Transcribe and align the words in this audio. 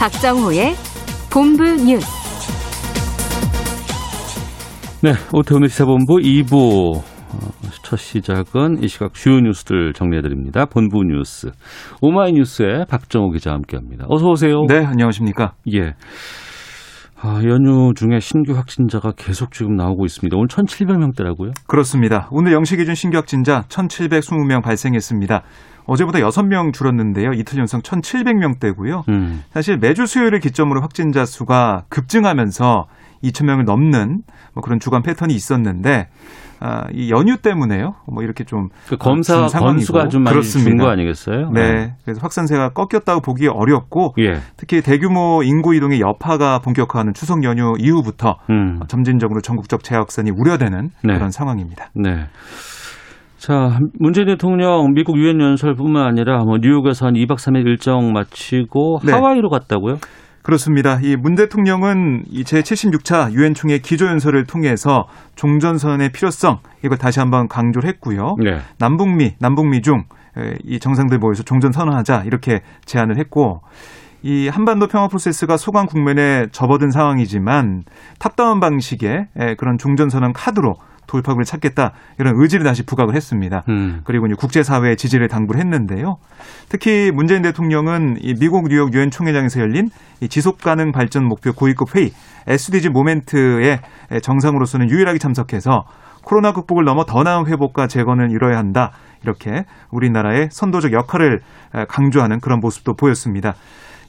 박정호의 0.00 0.74
본부 1.32 1.64
뉴스. 1.64 2.06
네, 5.02 5.12
오태훈의 5.32 5.68
시사본부 5.68 6.18
2부 6.18 7.02
첫 7.82 7.96
시작은 7.96 8.82
이 8.82 8.86
시각 8.86 9.14
주요 9.14 9.40
뉴스들 9.40 9.94
정리해드립니다. 9.94 10.66
본부 10.66 11.02
뉴스 11.02 11.50
오마이뉴스의 12.00 12.86
박정호 12.88 13.30
기자 13.30 13.50
함께합니다. 13.50 14.06
어서 14.08 14.28
오세요. 14.28 14.66
네, 14.68 14.84
안녕하십니까. 14.84 15.54
예. 15.74 15.94
아, 17.20 17.40
연휴 17.44 17.92
중에 17.94 18.20
신규 18.20 18.52
확진자가 18.52 19.12
계속 19.16 19.50
지금 19.50 19.74
나오고 19.74 20.04
있습니다. 20.04 20.36
오늘 20.36 20.46
1,700명대라고요? 20.46 21.52
그렇습니다. 21.66 22.28
오늘 22.30 22.52
영시 22.52 22.76
기준 22.76 22.94
신규 22.94 23.16
확진자 23.16 23.62
1,720명 23.62 24.62
발생했습니다. 24.62 25.42
어제보다 25.88 26.20
6명 26.20 26.72
줄었는데요. 26.72 27.32
이틀 27.32 27.58
연속 27.58 27.82
1,700명대고요. 27.82 29.08
음. 29.08 29.42
사실 29.52 29.78
매주 29.78 30.06
수요일을 30.06 30.38
기점으로 30.38 30.82
확진자 30.82 31.24
수가 31.24 31.84
급증하면서 31.88 32.86
2,000명을 33.24 33.64
넘는 33.64 34.22
뭐 34.52 34.62
그런 34.62 34.78
주간 34.78 35.02
패턴이 35.02 35.34
있었는데 35.34 36.08
아, 36.60 36.86
이 36.92 37.10
연휴 37.10 37.36
때문에요. 37.36 37.94
뭐 38.06 38.22
이렇게 38.22 38.44
좀그 38.44 38.96
검사 38.98 39.34
준 39.34 39.48
상황이고. 39.48 39.76
건수가 39.76 40.08
좀 40.08 40.22
많이 40.24 40.34
그렇습니다. 40.34 40.70
준거 40.70 40.88
아니겠어요? 40.88 41.50
네. 41.52 41.94
그래서 42.04 42.20
확산세가 42.20 42.70
꺾였다고 42.70 43.20
보기 43.20 43.46
어렵고 43.46 44.14
예. 44.18 44.40
특히 44.56 44.82
대규모 44.82 45.42
인구 45.44 45.74
이동의 45.74 46.00
여파가 46.00 46.58
본격화하는 46.58 47.14
추석 47.14 47.44
연휴 47.44 47.76
이후부터 47.78 48.38
음. 48.50 48.80
점진적으로 48.88 49.40
전국적 49.40 49.84
재확산이 49.84 50.30
우려되는 50.30 50.90
네. 51.04 51.14
그런 51.14 51.30
상황입니다. 51.30 51.90
네. 51.94 52.26
자, 53.38 53.78
문재인 53.98 54.26
대통령 54.26 54.92
미국 54.94 55.16
유엔 55.16 55.40
연설뿐만 55.40 56.04
아니라 56.04 56.38
뭐 56.44 56.58
뉴욕에서 56.60 57.06
한 57.06 57.14
2박 57.14 57.36
3일 57.36 57.66
일정 57.66 58.12
마치고 58.12 59.00
네. 59.04 59.12
하와이로 59.12 59.48
갔다고요? 59.48 59.98
그렇습니다. 60.42 60.98
이 61.02 61.14
문 61.16 61.34
대통령은 61.34 62.22
이 62.30 62.42
제 62.42 62.60
76차 62.60 63.32
유엔 63.32 63.54
총회 63.54 63.78
기조연설을 63.78 64.44
통해서 64.46 65.04
종전선언의 65.36 66.10
필요성 66.12 66.58
이걸 66.84 66.98
다시 66.98 67.20
한번 67.20 67.46
강조를 67.48 67.88
했고요. 67.88 68.34
네. 68.42 68.58
남북미, 68.78 69.34
남북미 69.40 69.82
중 69.82 70.02
이 70.64 70.78
정상들 70.78 71.18
모여서 71.18 71.42
종전 71.42 71.72
선언하자 71.72 72.22
이렇게 72.24 72.60
제안을 72.84 73.18
했고 73.18 73.60
이 74.22 74.46
한반도 74.46 74.86
평화 74.86 75.08
프로세스가 75.08 75.56
소강 75.56 75.86
국면에 75.86 76.46
접어든 76.52 76.90
상황이지만 76.90 77.82
top-down 78.20 78.60
방식의 78.60 79.26
에, 79.36 79.54
그런 79.56 79.78
종전 79.78 80.10
선언 80.10 80.32
카드로 80.32 80.74
돌파구를 81.08 81.44
찾겠다 81.44 81.92
이런 82.20 82.34
의지를 82.36 82.64
다시 82.64 82.84
부각을 82.84 83.16
했습니다. 83.16 83.64
음. 83.68 84.02
그리고 84.04 84.26
이제 84.26 84.36
국제사회의 84.38 84.96
지지를 84.96 85.26
당부를 85.26 85.60
했는데요. 85.60 86.18
특히 86.68 87.10
문재인 87.12 87.42
대통령은 87.42 88.18
이 88.20 88.34
미국 88.34 88.68
뉴욕 88.68 88.94
유엔 88.94 89.10
총회장에서 89.10 89.60
열린 89.60 89.90
이 90.20 90.28
지속가능 90.28 90.92
발전 90.92 91.24
목표 91.24 91.52
고위급 91.52 91.96
회의 91.96 92.12
SDG 92.46 92.90
모멘트의 92.90 93.80
정상으로서는 94.22 94.88
유일하게 94.90 95.18
참석해서 95.18 95.84
코로나 96.22 96.52
극복을 96.52 96.84
넘어 96.84 97.04
더 97.04 97.22
나은 97.22 97.46
회복과 97.46 97.88
재건을 97.88 98.30
이뤄야 98.30 98.56
한다. 98.56 98.92
이렇게 99.22 99.64
우리나라의 99.90 100.48
선도적 100.52 100.92
역할을 100.92 101.40
강조하는 101.88 102.40
그런 102.40 102.60
모습도 102.60 102.94
보였습니다. 102.94 103.54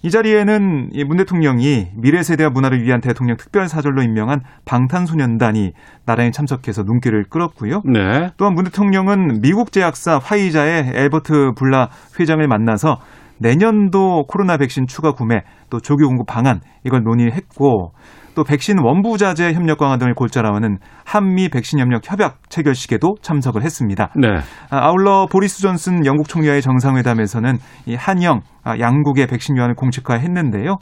이 0.01 0.09
자리에는 0.09 0.91
이문 0.93 1.17
대통령이 1.17 1.87
미래 1.95 2.23
세대와 2.23 2.51
문화를 2.51 2.83
위한 2.83 3.01
대통령 3.01 3.35
특별사절로 3.35 4.01
임명한 4.01 4.41
방탄소년단이 4.63 5.73
나란히 6.05 6.31
참석해서 6.31 6.83
눈길을 6.83 7.25
끌었고요. 7.29 7.81
네. 7.85 8.29
또한 8.37 8.53
문 8.53 8.63
대통령은 8.63 9.41
미국 9.41 9.73
제약사 9.73 10.17
화이자의 10.17 10.91
엘버트 10.95 11.51
블라 11.57 11.89
회장을 12.17 12.47
만나서 12.47 12.99
내년도 13.39 14.23
코로나 14.27 14.57
백신 14.57 14.87
추가 14.87 15.11
구매 15.11 15.43
또 15.69 15.79
조기 15.79 16.03
공급 16.05 16.27
방안 16.27 16.61
이걸 16.85 17.03
논의했고 17.03 17.91
또 18.39 18.45
백신 18.45 18.79
원부자재 18.79 19.51
협력 19.51 19.79
강화 19.79 19.97
등을 19.97 20.13
골자로 20.13 20.55
하는 20.55 20.77
한미 21.03 21.49
백신 21.49 21.77
협력 21.77 22.09
협약 22.09 22.49
체결식에도 22.49 23.15
참석을 23.21 23.63
했습니다. 23.63 24.13
네. 24.15 24.29
아, 24.69 24.87
아울러 24.87 25.27
보리스 25.29 25.61
존슨 25.61 26.05
영국 26.05 26.29
총리와의 26.29 26.61
정상회담에서는 26.61 27.57
이 27.87 27.95
한영 27.95 28.39
아, 28.63 28.79
양국의 28.79 29.27
백신 29.27 29.57
유한을 29.57 29.75
공식화했는데요. 29.75 30.77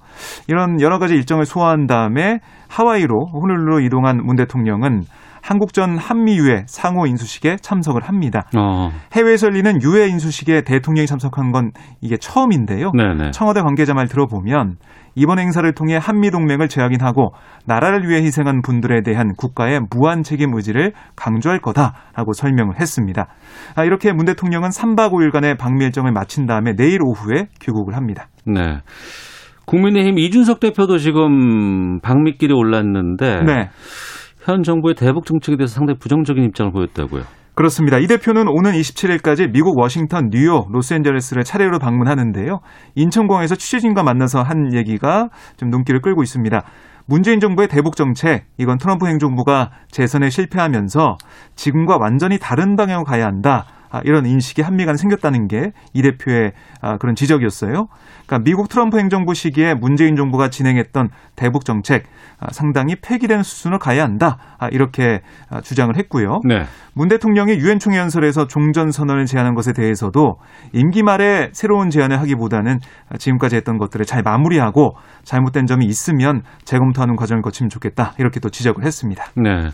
이런 0.48 0.80
여러 0.82 1.00
가지 1.00 1.16
일정을 1.16 1.46
소화한 1.46 1.88
다음에 1.88 2.42
하와이로 2.68 3.26
호놀룰루 3.34 3.82
이동한 3.82 4.18
문 4.24 4.36
대통령은 4.36 5.02
한국전 5.48 5.98
한미유해 5.98 6.66
상호 6.68 7.06
인수식에 7.06 7.56
참석을 7.62 8.04
합니다. 8.04 8.50
어. 8.58 8.92
해외에서 9.14 9.48
열리는 9.48 9.82
유해 9.82 10.10
인수식에 10.10 10.64
대통령이 10.64 11.08
참석한 11.08 11.54
건 11.54 11.72
이게 12.02 12.18
처음인데요. 12.18 12.92
네네. 12.92 13.32
청와대 13.32 13.62
관계자 13.62 13.94
말 13.94 14.10
들어보면 14.10 14.76
이번 15.16 15.40
행사를 15.40 15.74
통해 15.74 15.98
한미 16.00 16.32
동맹을 16.32 16.68
재확인하고 16.68 17.32
나라를 17.66 18.10
위해 18.10 18.22
희생한 18.24 18.62
분들에 18.62 19.04
대한 19.04 19.32
국가의 19.38 19.80
무한 19.90 20.22
책임 20.22 20.54
의지를 20.54 20.92
강조할 21.16 21.60
거다라고 21.62 22.34
설명을 22.34 22.82
했습니다. 22.82 23.28
아, 23.76 23.86
이렇게 23.86 24.12
문 24.12 24.26
대통령은 24.26 24.68
3박 24.70 25.14
5일간의 25.14 25.58
방미 25.58 25.86
일정을 25.86 26.12
마친 26.12 26.46
다음에 26.46 26.74
내일 26.76 27.00
오후에 27.02 27.48
귀국을 27.62 27.96
합니다. 27.96 28.28
네. 28.46 28.80
국민의힘 29.66 30.18
이준석 30.18 30.60
대표도 30.60 30.98
지금 30.98 32.00
방미길에 32.02 32.54
올랐는데 32.54 33.44
네. 33.44 33.70
현 34.48 34.64
정부의 34.64 34.96
대북 34.96 35.26
정책에 35.26 35.58
대해서 35.58 35.76
상당히 35.76 36.00
부정적인 36.00 36.42
입장을 36.46 36.72
보였다고요. 36.72 37.24
그렇습니다. 37.54 37.98
이 37.98 38.08
대표는 38.08 38.48
오는 38.48 38.72
27일까지 38.72 39.52
미국 39.52 39.78
워싱턴, 39.78 40.30
뉴욕, 40.30 40.72
로스앤젤레스를 40.72 41.44
차례로 41.44 41.80
방문하는데요. 41.80 42.60
인천공항에서 42.96 43.56
취재진과 43.56 44.04
만나서 44.04 44.44
한 44.44 44.74
얘기가 44.74 45.28
좀 45.58 45.70
눈길을 45.70 46.00
끌고 46.02 46.24
있습니다. 46.24 46.62
문재인 47.08 47.42
정부의 47.42 47.68
대북 47.68 47.98
정책, 47.98 48.46
이건 48.58 48.78
트럼프 48.78 49.08
행정부가 49.08 49.72
재선에 49.92 50.30
실패하면서 50.30 51.18
지금과 51.56 51.98
완전히 52.00 52.38
다른 52.40 52.78
방향으로 52.78 53.04
가야 53.04 53.26
한다. 53.26 53.66
아, 53.90 54.02
이런 54.04 54.26
인식이 54.26 54.62
한미 54.62 54.86
간에 54.86 54.98
생겼다는 54.98 55.48
게 55.48 55.72
이 55.94 56.02
대표의 56.02 56.52
아, 56.82 56.98
그런 56.98 57.16
지적이었어요. 57.16 57.88
그러니까 58.26 58.40
미국 58.44 58.70
트럼프 58.70 59.00
행정부 59.00 59.34
시기에 59.34 59.74
문재인 59.74 60.16
정부가 60.16 60.50
진행했던 60.50 61.10
대북 61.36 61.66
정책 61.66 62.04
아, 62.40 62.52
상당히 62.52 62.96
폐기되는 63.02 63.44
수준으로 63.44 63.80
가야 63.80 64.04
한다. 64.04 64.38
아, 64.60 64.68
이렇게 64.68 65.22
아, 65.50 65.62
주장을 65.62 65.96
했고요. 65.96 66.42
네. 66.48 66.66
문 66.94 67.08
대통령이 67.08 67.54
유엔 67.54 67.80
총회 67.80 67.98
연설에서 67.98 68.48
종전 68.48 68.92
선언을 68.92 69.26
제안한 69.26 69.56
것에 69.56 69.74
대해서도 69.74 70.36
임기 70.74 71.04
말에 71.04 71.50
새로운 71.54 71.90
제안을 71.90 72.20
하기보다는 72.22 72.80
지금까지 73.18 73.56
했던 73.56 73.78
것들을 73.78 74.06
잘 74.06 74.22
마무리하고 74.24 74.96
잘못된 75.24 75.66
점이 75.66 75.86
있으면 75.86 76.42
재검토하는 76.66 77.16
과정을 77.16 77.42
거치면 77.42 77.70
좋겠다. 77.70 78.14
이렇게 78.20 78.40
또 78.40 78.50
지적을 78.50 78.84
했습니다. 78.84 79.26
네. 79.36 79.70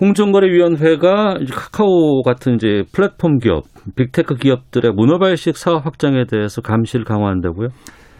공정거래위원회가 0.00 1.34
카카오 1.52 2.22
같은 2.22 2.54
이제 2.54 2.84
플랫폼 2.90 3.38
기업, 3.38 3.64
빅테크 3.96 4.36
기업들의 4.36 4.92
문어발식 4.92 5.58
사업 5.58 5.84
확장에 5.84 6.24
대해서 6.24 6.62
감시를 6.62 7.04
강화한다고요? 7.04 7.68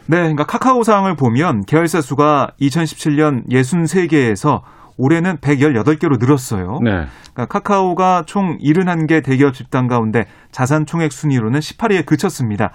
네, 0.06 0.16
그러니까 0.18 0.44
카카오 0.44 0.82
사항을 0.82 1.16
보면 1.16 1.62
계열사 1.62 2.02
수가 2.02 2.50
2017년 2.60 3.48
63개에서 3.50 4.60
올해는 4.98 5.36
118개로 5.38 6.20
늘었어요. 6.20 6.80
네. 6.84 7.06
그러니까 7.32 7.46
카카오가 7.48 8.24
총 8.26 8.58
71개 8.58 9.24
대기업 9.24 9.54
집단 9.54 9.86
가운데 9.86 10.24
자산 10.50 10.84
총액 10.84 11.12
순위로는 11.12 11.60
18위에 11.60 12.04
그쳤습니다. 12.04 12.72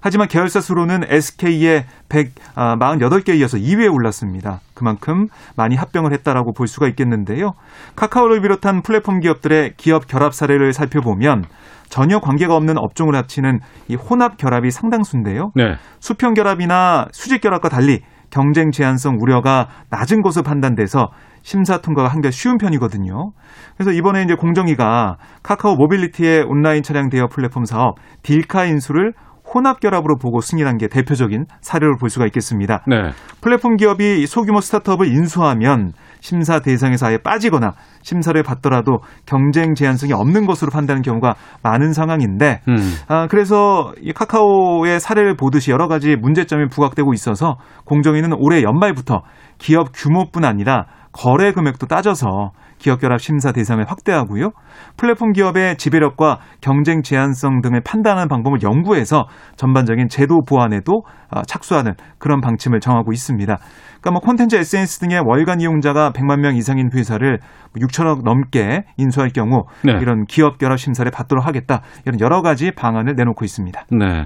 하지만 0.00 0.28
계열사 0.28 0.60
수로는 0.60 1.00
SK의 1.08 1.84
148개에 2.08 3.38
이어서 3.38 3.58
2위에 3.58 3.92
올랐습니다. 3.92 4.60
그만큼 4.74 5.26
많이 5.56 5.76
합병을 5.76 6.12
했다라고 6.12 6.52
볼 6.52 6.66
수가 6.66 6.88
있겠는데요. 6.88 7.52
카카오를 7.96 8.40
비롯한 8.40 8.82
플랫폼 8.82 9.20
기업들의 9.20 9.74
기업 9.76 10.06
결합 10.06 10.34
사례를 10.34 10.72
살펴보면 10.72 11.44
전혀 11.88 12.20
관계가 12.20 12.54
없는 12.54 12.78
업종을 12.78 13.14
합치는 13.16 13.60
이 13.88 13.96
혼합 13.96 14.36
결합이 14.36 14.70
상당수인데요. 14.70 15.50
네. 15.54 15.74
수평 16.00 16.34
결합이나 16.34 17.06
수직 17.12 17.40
결합과 17.40 17.68
달리 17.68 18.00
경쟁 18.30 18.70
제한성 18.70 19.16
우려가 19.20 19.68
낮은 19.90 20.20
것으로 20.20 20.42
판단돼서 20.42 21.08
심사 21.42 21.78
통과가 21.78 22.08
한결 22.08 22.30
쉬운 22.30 22.58
편이거든요. 22.58 23.30
그래서 23.76 23.90
이번에 23.92 24.22
이제 24.22 24.34
공정위가 24.34 25.16
카카오 25.42 25.76
모빌리티의 25.76 26.42
온라인 26.42 26.82
차량 26.82 27.08
대여 27.08 27.28
플랫폼 27.28 27.64
사업 27.64 27.94
딜카 28.22 28.66
인수를 28.66 29.12
혼합 29.54 29.80
결합으로 29.80 30.16
보고 30.16 30.40
승인한 30.40 30.76
게 30.76 30.88
대표적인 30.88 31.46
사례로 31.60 31.96
볼 31.96 32.10
수가 32.10 32.26
있겠습니다. 32.26 32.84
네. 32.86 33.10
플랫폼 33.40 33.76
기업이 33.76 34.26
소규모 34.26 34.60
스타트업을 34.60 35.06
인수하면 35.06 35.92
심사 36.20 36.60
대상에서 36.60 37.06
아예 37.06 37.18
빠지거나 37.18 37.72
심사를 38.02 38.40
받더라도 38.42 38.98
경쟁 39.26 39.74
제한성이 39.74 40.12
없는 40.12 40.46
것으로 40.46 40.70
판단하는 40.70 41.02
경우가 41.02 41.34
많은 41.62 41.92
상황인데 41.92 42.60
음. 42.68 42.76
아, 43.08 43.26
그래서 43.28 43.92
이 44.00 44.12
카카오의 44.12 45.00
사례를 45.00 45.36
보듯이 45.36 45.70
여러 45.70 45.88
가지 45.88 46.16
문제점이 46.16 46.68
부각되고 46.68 47.12
있어서 47.14 47.56
공정위는 47.84 48.32
올해 48.38 48.62
연말부터 48.62 49.22
기업 49.58 49.88
규모뿐 49.94 50.44
아니라 50.44 50.86
거래 51.12 51.52
금액도 51.52 51.86
따져서 51.86 52.52
기업 52.78 53.00
결합 53.00 53.20
심사 53.20 53.52
대상을 53.52 53.84
확대하고요. 53.84 54.50
플랫폼 54.96 55.32
기업의 55.32 55.76
지배력과 55.76 56.38
경쟁 56.60 57.02
제한성 57.02 57.60
등을 57.60 57.80
판단하는 57.84 58.28
방법을 58.28 58.62
연구해서 58.62 59.26
전반적인 59.56 60.08
제도 60.08 60.40
보완에도 60.46 61.02
아, 61.30 61.42
착수하는 61.42 61.94
그런 62.18 62.40
방침을 62.40 62.80
정하고 62.80 63.12
있습니다. 63.12 63.58
그러니까 64.00 64.10
뭐 64.10 64.20
콘텐츠 64.20 64.56
SNS 64.56 65.00
등의 65.00 65.22
월간 65.26 65.60
이용자가 65.60 66.12
100만 66.12 66.40
명 66.40 66.56
이상인 66.56 66.88
회사를 66.94 67.38
6천억 67.76 68.22
넘게 68.22 68.84
인수할 68.96 69.30
경우 69.30 69.64
네. 69.84 69.92
이런 70.00 70.24
기업 70.24 70.58
결합 70.58 70.78
심사를 70.78 71.10
받도록 71.10 71.46
하겠다. 71.46 71.82
이런 72.06 72.20
여러 72.20 72.42
가지 72.42 72.70
방안을 72.70 73.14
내놓고 73.16 73.44
있습니다. 73.44 73.84
네. 73.90 74.24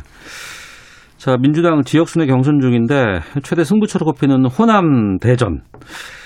자, 1.22 1.36
민주당 1.36 1.84
지역순회 1.84 2.26
경선 2.26 2.58
중인데 2.58 3.20
최대 3.44 3.62
승부처로 3.62 4.04
꼽히는 4.06 4.44
호남 4.46 5.18
대전. 5.20 5.60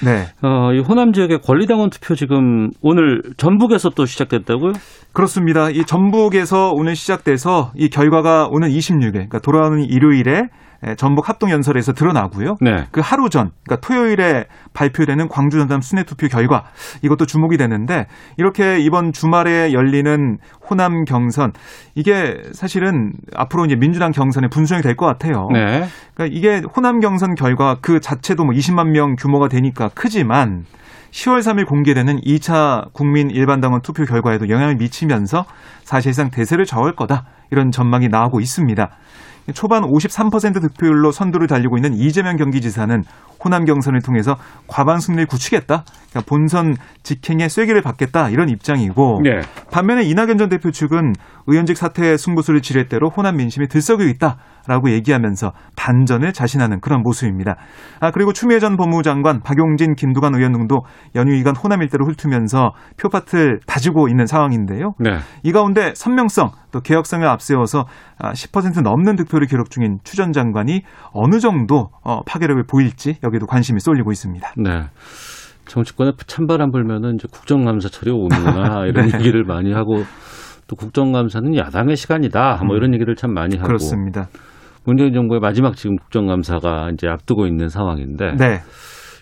네. 0.02 0.24
어, 0.40 0.72
이 0.72 0.78
호남 0.78 1.12
지역의 1.12 1.40
권리당원 1.42 1.90
투표 1.90 2.14
지금 2.14 2.70
오늘 2.80 3.20
전북에서 3.36 3.90
또 3.90 4.06
시작됐다고요? 4.06 4.72
그렇습니다. 5.12 5.68
이 5.68 5.84
전북에서 5.84 6.70
오늘 6.72 6.96
시작돼서 6.96 7.72
이 7.76 7.90
결과가 7.90 8.48
오는 8.50 8.70
26일, 8.70 9.12
그러니까 9.12 9.38
돌아오는 9.38 9.84
일요일에 9.84 10.32
에, 10.32 10.48
전북 10.94 11.28
합동 11.28 11.50
연설에서 11.50 11.92
드러나고요. 11.92 12.56
네. 12.60 12.86
그 12.92 13.00
하루 13.02 13.28
전, 13.28 13.50
그러니까 13.64 13.86
토요일에 13.86 14.44
발표되는 14.74 15.28
광주 15.28 15.58
전담 15.58 15.80
순회 15.80 16.04
투표 16.04 16.28
결과 16.28 16.64
이것도 17.02 17.26
주목이 17.26 17.56
되는데 17.56 18.06
이렇게 18.36 18.78
이번 18.78 19.12
주말에 19.12 19.72
열리는 19.72 20.38
호남 20.68 21.04
경선 21.04 21.52
이게 21.94 22.40
사실은 22.52 23.12
앞으로 23.34 23.64
이제 23.64 23.76
민주당 23.76 24.12
경선의 24.12 24.50
분수령이 24.50 24.82
될 24.82 24.96
것 24.96 25.06
같아요. 25.06 25.48
네. 25.52 25.86
그러니까 26.14 26.36
이게 26.36 26.62
호남 26.74 27.00
경선 27.00 27.34
결과 27.34 27.76
그 27.82 28.00
자체도 28.00 28.44
뭐 28.44 28.54
20만 28.54 28.88
명 28.90 29.14
규모가 29.16 29.48
되니까 29.48 29.90
크지만 29.94 30.64
10월 31.10 31.38
3일 31.40 31.66
공개되는 31.66 32.20
2차 32.20 32.92
국민 32.92 33.30
일반당원 33.30 33.80
투표 33.82 34.04
결과에도 34.04 34.48
영향을 34.48 34.76
미치면서 34.76 35.44
사실상 35.82 36.30
대세를 36.30 36.66
저을 36.66 36.94
거다 36.94 37.24
이런 37.50 37.70
전망이 37.70 38.08
나오고 38.08 38.40
있습니다. 38.40 38.90
초반 39.54 39.82
53% 39.82 40.60
득표율로 40.60 41.12
선두를 41.12 41.46
달리고 41.46 41.76
있는 41.76 41.94
이재명 41.94 42.36
경기지사는 42.36 43.04
호남 43.44 43.64
경선을 43.64 44.02
통해서 44.02 44.36
과반 44.66 44.98
승리를 44.98 45.26
굳히겠다. 45.26 45.84
그러니까 46.10 46.28
본선 46.28 46.76
직행에 47.02 47.48
쐐기를 47.48 47.82
받겠다 47.82 48.30
이런 48.30 48.48
입장이고 48.48 49.20
네. 49.22 49.40
반면에 49.70 50.02
이낙연 50.04 50.38
전 50.38 50.48
대표 50.48 50.70
측은 50.70 51.14
의원직 51.46 51.76
사퇴 51.76 52.16
승부수를 52.16 52.62
지렛대로 52.62 53.10
호남 53.10 53.36
민심이 53.36 53.68
들썩이고 53.68 54.08
있다 54.10 54.38
라고 54.66 54.90
얘기하면서 54.90 55.52
반전을 55.76 56.32
자신하는 56.32 56.80
그런 56.80 57.02
모습입니다. 57.02 57.56
아 58.00 58.10
그리고 58.10 58.32
추미애 58.32 58.58
전 58.58 58.76
법무장관, 58.76 59.42
박용진, 59.42 59.94
김두관 59.94 60.34
의원 60.34 60.52
등도 60.52 60.80
연휴 61.14 61.36
기간 61.36 61.54
호남 61.54 61.82
일대로 61.82 62.04
훑으면서 62.06 62.72
표밭을 63.00 63.60
다지고 63.66 64.08
있는 64.08 64.26
상황인데요. 64.26 64.94
네. 64.98 65.18
이 65.44 65.52
가운데 65.52 65.92
선명성 65.94 66.50
또 66.72 66.80
개혁성을 66.80 67.26
앞세워서 67.26 67.84
아, 68.18 68.32
10% 68.32 68.82
넘는 68.82 69.16
득표를 69.16 69.46
기록 69.46 69.70
중인 69.70 69.98
추 70.02 70.16
전 70.16 70.32
장관이 70.32 70.80
어느 71.12 71.40
정도 71.40 71.90
어, 72.02 72.22
파괴력을 72.24 72.62
보일지 72.66 73.18
여기도 73.22 73.44
관심이 73.46 73.80
쏠리고 73.80 74.12
있습니다. 74.12 74.54
네. 74.56 74.86
정치권에 75.66 76.12
찬바람 76.26 76.70
불면은 76.70 77.16
이제 77.16 77.28
국정감사철이 77.30 78.10
오는구나 78.12 78.86
이런 78.88 79.08
네. 79.08 79.18
얘기를 79.18 79.44
많이 79.44 79.74
하고 79.74 80.04
또 80.68 80.74
국정감사는 80.76 81.54
야당의 81.54 81.96
시간이다 81.96 82.62
뭐 82.66 82.76
이런 82.76 82.94
얘기를 82.94 83.14
참 83.14 83.34
많이 83.34 83.56
하고 83.56 83.66
그렇습니다. 83.66 84.28
문재인 84.86 85.12
정부의 85.12 85.40
마지막 85.40 85.76
지금 85.76 85.96
국정감사가 85.96 86.90
이제 86.94 87.08
앞두고 87.08 87.46
있는 87.46 87.68
상황인데 87.68 88.36
네. 88.38 88.60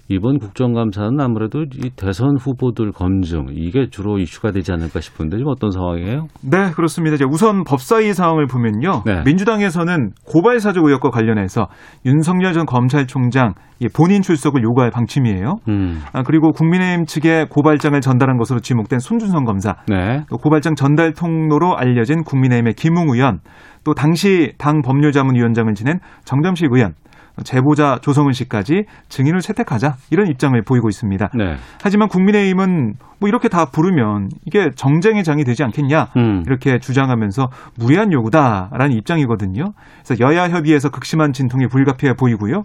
이번 0.08 0.38
국정감사는 0.38 1.18
아무래도 1.18 1.62
이 1.62 1.90
대선 1.96 2.36
후보들 2.38 2.92
검증 2.92 3.46
이게 3.50 3.88
주로 3.88 4.18
이슈가 4.18 4.50
되지 4.50 4.70
않을까 4.72 5.00
싶은데 5.00 5.38
지금 5.38 5.50
어떤 5.50 5.70
상황이에요? 5.70 6.26
네, 6.42 6.70
그렇습니다. 6.72 7.14
이제 7.14 7.24
우선 7.26 7.64
법사위 7.64 8.12
상황을 8.12 8.46
보면요. 8.46 9.02
네. 9.06 9.22
민주당에서는 9.24 10.10
고발 10.26 10.60
사주 10.60 10.80
의혹과 10.80 11.08
관련해서 11.08 11.68
윤석열 12.04 12.52
전 12.52 12.66
검찰총장 12.66 13.54
이 13.80 13.88
본인 13.88 14.22
출석을 14.22 14.62
요구할 14.62 14.90
방침이에요. 14.90 15.56
음. 15.68 16.00
아, 16.12 16.22
그리고 16.22 16.52
국민의힘 16.52 17.06
측에 17.06 17.46
고발장을 17.50 17.98
전달한 18.00 18.36
것으로 18.36 18.60
지목된 18.60 18.98
손준성 19.00 19.44
검사, 19.44 19.74
네. 19.88 20.22
또 20.28 20.36
고발장 20.36 20.74
전달 20.74 21.12
통로로 21.12 21.76
알려진 21.76 22.22
국민의힘의 22.22 22.74
김웅 22.74 23.08
의원, 23.14 23.40
또 23.84 23.94
당시 23.94 24.52
당 24.58 24.82
법률자문위원장을 24.82 25.72
지낸 25.74 26.00
정점식 26.24 26.72
의원, 26.72 26.94
제보자 27.42 27.98
조성은 28.00 28.32
씨까지 28.32 28.84
증인을 29.08 29.40
채택하자 29.40 29.96
이런 30.10 30.28
입장을 30.28 30.60
보이고 30.62 30.88
있습니다. 30.88 31.30
네. 31.34 31.56
하지만 31.82 32.08
국민의힘은 32.08 32.94
뭐 33.18 33.28
이렇게 33.28 33.48
다 33.48 33.66
부르면 33.66 34.28
이게 34.44 34.70
정쟁의 34.74 35.24
장이 35.24 35.42
되지 35.44 35.64
않겠냐 35.64 36.08
음. 36.16 36.42
이렇게 36.46 36.78
주장하면서 36.78 37.48
무리한 37.78 38.12
요구다라는 38.12 38.92
입장이거든요. 38.92 39.72
그래서 40.04 40.24
여야 40.24 40.48
협의에서 40.48 40.90
극심한 40.90 41.32
진통이 41.32 41.66
불가피해 41.66 42.14
보이고요. 42.14 42.62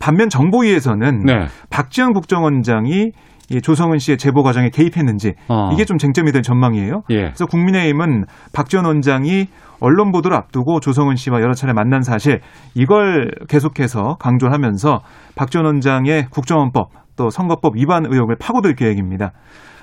반면 0.00 0.28
정보위에서는 0.28 1.24
네. 1.24 1.46
박지원 1.68 2.12
국정원장이 2.14 3.12
이 3.50 3.60
조성은 3.60 3.98
씨의 3.98 4.16
제보 4.16 4.42
과정에 4.42 4.70
개입했는지 4.70 5.32
어. 5.48 5.70
이게 5.72 5.84
좀 5.84 5.98
쟁점이 5.98 6.30
될 6.32 6.42
전망이에요. 6.42 7.02
예. 7.10 7.16
그래서 7.16 7.46
국민의힘은 7.46 8.24
박지원 8.54 8.86
원장이 8.86 9.46
언론 9.80 10.12
보도를 10.12 10.36
앞두고 10.36 10.80
조성은 10.80 11.16
씨와 11.16 11.40
여러 11.40 11.52
차례 11.54 11.72
만난 11.72 12.02
사실 12.02 12.40
이걸 12.74 13.30
계속해서 13.48 14.16
강조하면서 14.20 15.00
박지원 15.34 15.66
원장의 15.66 16.26
국정원법 16.30 16.90
또 17.16 17.30
선거법 17.30 17.76
위반 17.76 18.04
의혹을 18.06 18.36
파고들 18.38 18.74
계획입니다. 18.76 19.32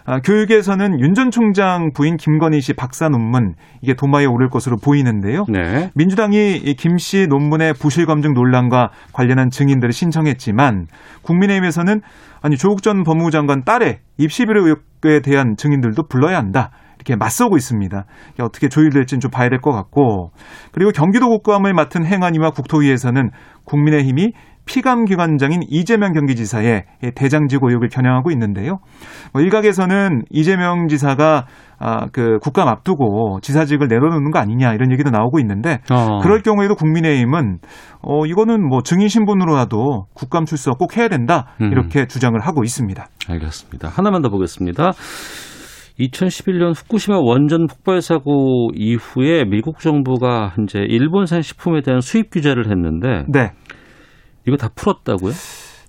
아, 0.09 0.19
교육에서는 0.21 1.01
윤 1.01 1.13
전 1.15 1.31
총장 1.31 1.91
부인 1.93 2.15
김건희 2.15 2.61
씨 2.61 2.71
박사 2.71 3.09
논문 3.09 3.55
이게 3.81 3.93
도마에 3.93 4.23
오를 4.25 4.47
것으로 4.49 4.77
보이는데요. 4.81 5.43
네. 5.49 5.91
민주당이 5.95 6.59
김 6.77 6.97
씨 6.97 7.27
논문의 7.27 7.73
부실 7.73 8.05
검증 8.05 8.31
논란과 8.33 8.91
관련한 9.11 9.49
증인들을 9.49 9.91
신청했지만 9.91 10.85
국민의힘에서는 11.23 11.99
아니 12.41 12.57
조국 12.57 12.81
전 12.83 13.03
법무부 13.03 13.31
장관 13.31 13.63
딸의 13.63 13.99
입시 14.17 14.45
비리 14.45 14.59
의혹에 14.59 15.21
대한 15.21 15.55
증인들도 15.57 16.03
불러야 16.07 16.37
한다. 16.37 16.71
이렇게 16.95 17.15
맞서고 17.15 17.57
있습니다. 17.57 18.05
어떻게 18.39 18.69
조율될지는 18.69 19.19
좀 19.19 19.31
봐야 19.31 19.49
될 19.49 19.59
것 19.59 19.71
같고 19.71 20.31
그리고 20.71 20.91
경기도 20.91 21.27
국감을 21.29 21.73
맡은 21.73 22.05
행안위와 22.05 22.51
국토위에서는 22.51 23.29
국민의힘이 23.65 24.33
피감기관장인 24.67 25.61
이재명 25.69 26.13
경기지사의 26.13 26.83
대장직 27.15 27.59
의혹을 27.63 27.89
겨냥하고 27.89 28.31
있는데요. 28.31 28.79
뭐 29.33 29.41
일각에서는 29.41 30.23
이재명 30.29 30.87
지사가 30.87 31.45
아, 31.79 32.07
그 32.11 32.39
국감 32.41 32.67
앞두고 32.67 33.39
지사직을 33.41 33.87
내려놓는 33.87 34.31
거 34.31 34.39
아니냐 34.39 34.73
이런 34.73 34.91
얘기도 34.91 35.11
나오고 35.11 35.39
있는데 35.39 35.79
어. 35.91 36.19
그럴 36.21 36.41
경우에도 36.41 36.75
국민의힘은 36.75 37.59
어 38.01 38.25
이거는 38.25 38.67
뭐 38.67 38.81
증인 38.81 39.07
신분으로라도 39.07 40.05
국감 40.13 40.45
출석 40.45 40.79
꼭 40.79 40.97
해야 40.97 41.07
된다 41.07 41.55
음. 41.61 41.71
이렇게 41.71 42.07
주장을 42.07 42.39
하고 42.39 42.63
있습니다. 42.63 43.07
알겠습니다. 43.29 43.89
하나만 43.89 44.21
더 44.21 44.29
보겠습니다. 44.29 44.91
2011년 45.99 46.73
후쿠시마 46.75 47.17
원전 47.19 47.67
폭발 47.67 48.01
사고 48.01 48.69
이후에 48.73 49.45
미국 49.45 49.79
정부가 49.79 50.53
이제 50.63 50.79
일본산 50.79 51.41
식품에 51.41 51.81
대한 51.81 52.01
수입 52.01 52.29
규제를 52.31 52.69
했는데 52.69 53.23
네. 53.27 53.51
이거 54.47 54.55
다 54.55 54.69
풀었다고요? 54.73 55.33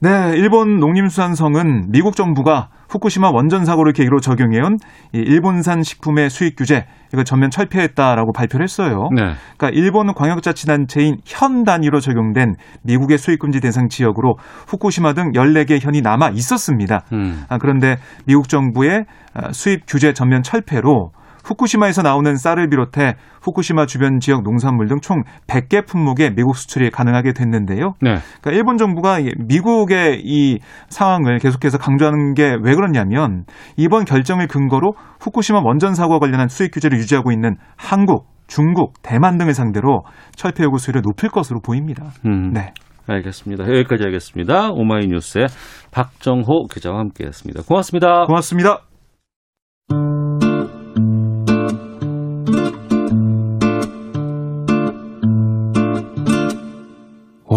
네, 0.01 0.33
일본 0.37 0.79
농림수산성은 0.79 1.91
미국 1.91 2.15
정부가 2.15 2.69
후쿠시마 2.89 3.31
원전 3.31 3.65
사고를 3.65 3.93
계기로 3.93 4.21
적용해온 4.21 4.77
이 5.13 5.19
일본산 5.19 5.83
식품의 5.83 6.31
수입 6.31 6.57
규제 6.57 6.87
이거 7.13 7.25
전면 7.25 7.51
철폐했다라고 7.51 8.33
발표를 8.33 8.65
했어요. 8.65 9.09
네. 9.15 9.35
그러니까 9.57 9.71
일본 9.73 10.15
광역자치단체인 10.15 11.19
현 11.25 11.65
단위로 11.65 12.01
적용된 12.01 12.55
미국의 12.85 13.19
수입금지 13.19 13.61
대상 13.61 13.89
지역으로 13.89 14.37
후쿠시마 14.69 15.15
등 15.15 15.33
14개 15.33 15.85
현이 15.85 16.01
남아 16.01 16.31
있었습니다. 16.31 17.03
음. 17.13 17.45
아, 17.49 17.59
그런데 17.59 17.97
미국 18.25 18.49
정부의 18.49 19.05
아, 19.35 19.53
수입 19.53 19.83
규제 19.87 20.13
전면 20.13 20.43
철폐로 20.43 21.11
후쿠시마에서 21.49 22.03
나오는 22.03 22.37
쌀을 22.37 22.69
비롯해 22.69 23.15
후쿠시마 23.43 23.87
주변 23.87 24.21
지역 24.21 24.43
농산물 24.43 24.87
등 24.87 24.99
총 25.01 25.23
100개 25.47 25.87
품목의 25.87 26.35
미국 26.35 26.57
수출이 26.57 26.91
가능하게 26.91 27.33
됐는데요. 27.33 27.95
네. 28.03 28.17
그러니까 28.41 28.51
일본 28.53 28.77
정부가 28.77 29.21
이 29.21 29.31
미국의 29.49 30.21
이 30.25 30.59
상황을 30.89 31.39
계속해서 31.39 31.79
강조하는 31.79 32.35
게 32.35 32.57
왜 32.63 32.75
그러냐면 32.75 33.45
이번 33.77 34.05
결정을 34.05 34.49
근거로 34.49 34.93
후쿠시마 35.21 35.61
원전 35.65 35.95
사고와 35.95 36.19
관련한 36.19 36.49
수익 36.49 36.73
규제를 36.73 36.99
유지하고 36.99 37.31
있는 37.33 37.57
한국, 37.77 38.27
중국, 38.47 38.95
대만 39.03 39.39
등을 39.39 39.55
상대로 39.55 40.03
철폐 40.35 40.65
요구 40.65 40.79
수위를 40.79 41.03
높일 41.03 41.31
것으로 41.31 41.61
보입니다. 41.61 42.05
음. 42.27 42.53
네. 42.53 42.73
알겠습니다. 43.07 43.65
여기까지 43.65 44.03
하겠습니다. 44.05 44.71
오마이뉴스의 44.73 45.47
박정호 45.93 46.67
기자와 46.73 46.99
함께했습니다. 46.99 47.63
고맙습니다. 47.67 48.27
고맙습니다. 48.27 48.88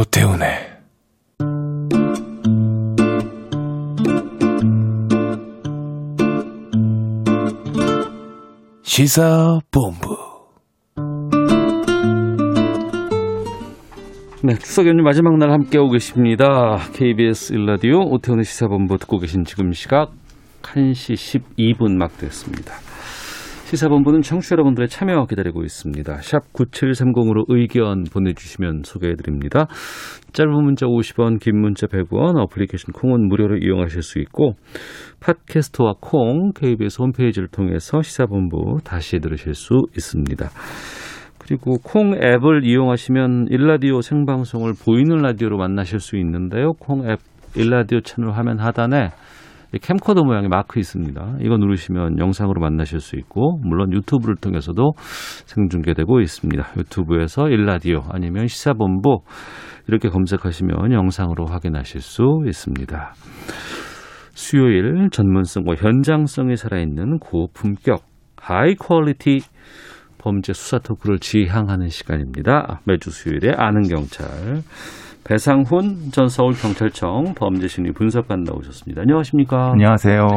오태훈의 0.02 0.48
시사본부 8.82 10.18
네, 14.44 14.56
추석 14.56 14.88
연휴 14.88 15.04
마지막 15.04 15.38
날 15.38 15.52
함께하고 15.52 15.92
계십니다. 15.92 16.80
KBS 16.94 17.54
일라디오 17.54 18.00
오태훈의 18.00 18.44
시사본부 18.44 18.98
듣고 18.98 19.20
계신 19.20 19.44
지금 19.44 19.72
시각 19.72 20.12
1시 20.64 21.44
12분 21.58 21.96
막 21.98 22.18
됐습니다. 22.18 22.74
시사본부는 23.72 24.22
청취자 24.22 24.56
여러분들의 24.56 24.90
참여 24.90 25.28
기다리고 25.28 25.64
있습니다. 25.64 26.18
샵 26.18 26.52
9730으로 26.52 27.46
의견 27.48 28.04
보내주시면 28.04 28.82
소개해드립니다. 28.84 29.68
짧은 30.34 30.52
문자 30.52 30.88
50원, 30.88 31.40
긴 31.40 31.62
문자 31.62 31.88
100원, 31.88 32.38
어플리케이션 32.38 32.92
콩은 32.92 33.30
무료로 33.30 33.60
이용하실 33.60 34.02
수 34.02 34.20
있고 34.20 34.56
팟캐스트와 35.22 35.94
콩, 36.02 36.52
KBS 36.52 37.02
홈페이지를 37.02 37.48
통해서 37.48 38.02
시사본부 38.02 38.80
다시 38.84 39.20
들으실 39.20 39.54
수 39.54 39.84
있습니다. 39.96 40.50
그리고 41.40 41.78
콩 41.82 42.14
앱을 42.14 42.66
이용하시면 42.66 43.48
일라디오 43.52 44.02
생방송을 44.02 44.74
보이는 44.84 45.16
라디오로 45.16 45.58
만나실 45.58 46.02
수 46.02 46.18
있는데요. 46.18 46.74
콩 46.74 47.10
앱 47.10 47.20
일라디오 47.56 48.02
채널 48.02 48.32
화면 48.32 48.60
하단에 48.60 48.98
이 49.06 49.12
캠코더 49.80 50.24
모양의 50.24 50.50
마크 50.50 50.80
있습니다. 50.80 51.38
이거 51.42 51.58
누르시면 51.58 52.20
영상으로 52.20 52.60
만나실 52.60 53.00
수 53.00 53.16
있고 53.18 53.60
물론 53.64 53.94
유튜브를 53.94 54.36
통해서도 54.36 54.94
생중계되고 54.98 56.20
있습니다. 56.20 56.72
유튜브에서 56.78 57.48
일라디오 57.50 58.02
아니면 58.10 58.48
시사본부 58.48 59.20
이렇게 59.88 60.10
검색하시면 60.10 60.92
영상으로 60.92 61.46
확인하실 61.46 62.02
수 62.02 62.42
있습니다. 62.46 63.14
수요일 64.34 65.10
전문성과 65.12 65.76
현장성이 65.76 66.56
살아있는 66.56 67.20
고품격 67.20 68.02
high 68.38 68.76
quality 68.76 69.40
범죄 70.18 70.54
수사 70.54 70.78
talk를 70.80 71.20
지향하는 71.20 71.88
시간입니다. 71.88 72.82
매주 72.86 73.10
수요일에 73.10 73.54
아는 73.58 73.84
경찰 73.84 74.28
배상훈 75.24 76.12
전 76.12 76.28
서울경찰청 76.28 77.36
범죄심리 77.36 77.92
분석관 77.94 78.44
나오셨습니다. 78.44 79.02
안녕하십니까? 79.02 79.72
안녕하세요. 79.74 80.28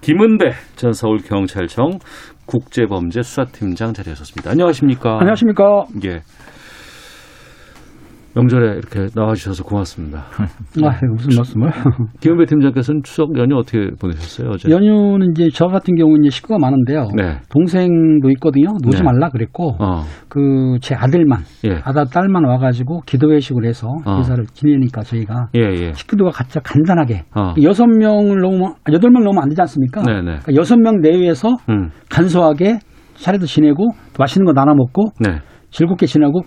김은배 0.00 0.50
전 0.76 0.92
서울경찰청 0.92 1.98
국제범죄수사팀장 2.46 3.94
자리하셨습니다. 3.94 4.50
안녕하십니까? 4.50 5.18
안녕하십니까. 5.18 5.84
예. 6.04 6.20
명절에 8.34 8.76
이렇게 8.76 9.06
나와주셔서 9.14 9.64
고맙습니다. 9.64 10.24
아, 10.84 11.00
무슨 11.12 11.36
말씀을. 11.36 11.70
김은배 12.20 12.46
팀장께서는 12.46 13.02
추석 13.02 13.36
연휴 13.38 13.56
어떻게 13.56 13.90
보내셨어요? 14.00 14.50
어제? 14.50 14.70
연휴는 14.70 15.32
이제 15.32 15.48
저 15.52 15.66
같은 15.66 15.94
경우는 15.94 16.24
이제 16.24 16.30
식구가 16.30 16.58
많은데요. 16.58 17.08
네. 17.16 17.38
동생도 17.48 18.30
있거든요. 18.30 18.72
놀지 18.82 18.98
네. 18.98 19.04
말라 19.04 19.28
그랬고, 19.28 19.76
어, 19.78 20.02
그제 20.28 20.94
아들만, 20.94 21.42
예. 21.64 21.80
아들 21.84 22.04
딸만 22.12 22.44
와가지고 22.44 23.02
기도회식을 23.06 23.64
해서 23.64 23.88
어. 24.04 24.16
제사를 24.16 24.44
지내니까 24.52 25.02
저희가 25.02 25.48
예, 25.54 25.60
예. 25.60 25.92
식구들과 25.92 26.30
같이 26.30 26.58
간단하게 26.62 27.24
어. 27.34 27.54
여섯 27.62 27.86
명을 27.86 28.38
넘으면 28.40 28.74
아, 28.84 28.92
여덟 28.92 29.10
명 29.10 29.24
넘으면 29.24 29.42
안 29.42 29.48
되지 29.48 29.60
않습니까? 29.62 30.02
네네. 30.02 30.20
그러니까 30.22 30.54
여섯 30.54 30.76
명 30.76 31.00
내외에서 31.00 31.56
음, 31.68 31.90
간소하게 32.10 32.78
차례도 33.16 33.46
지내고 33.46 33.90
또 33.92 34.16
맛있는 34.18 34.44
거 34.46 34.52
나눠 34.52 34.74
먹고 34.74 35.12
네. 35.20 35.38
즐겁게 35.70 36.06
지내고 36.06 36.42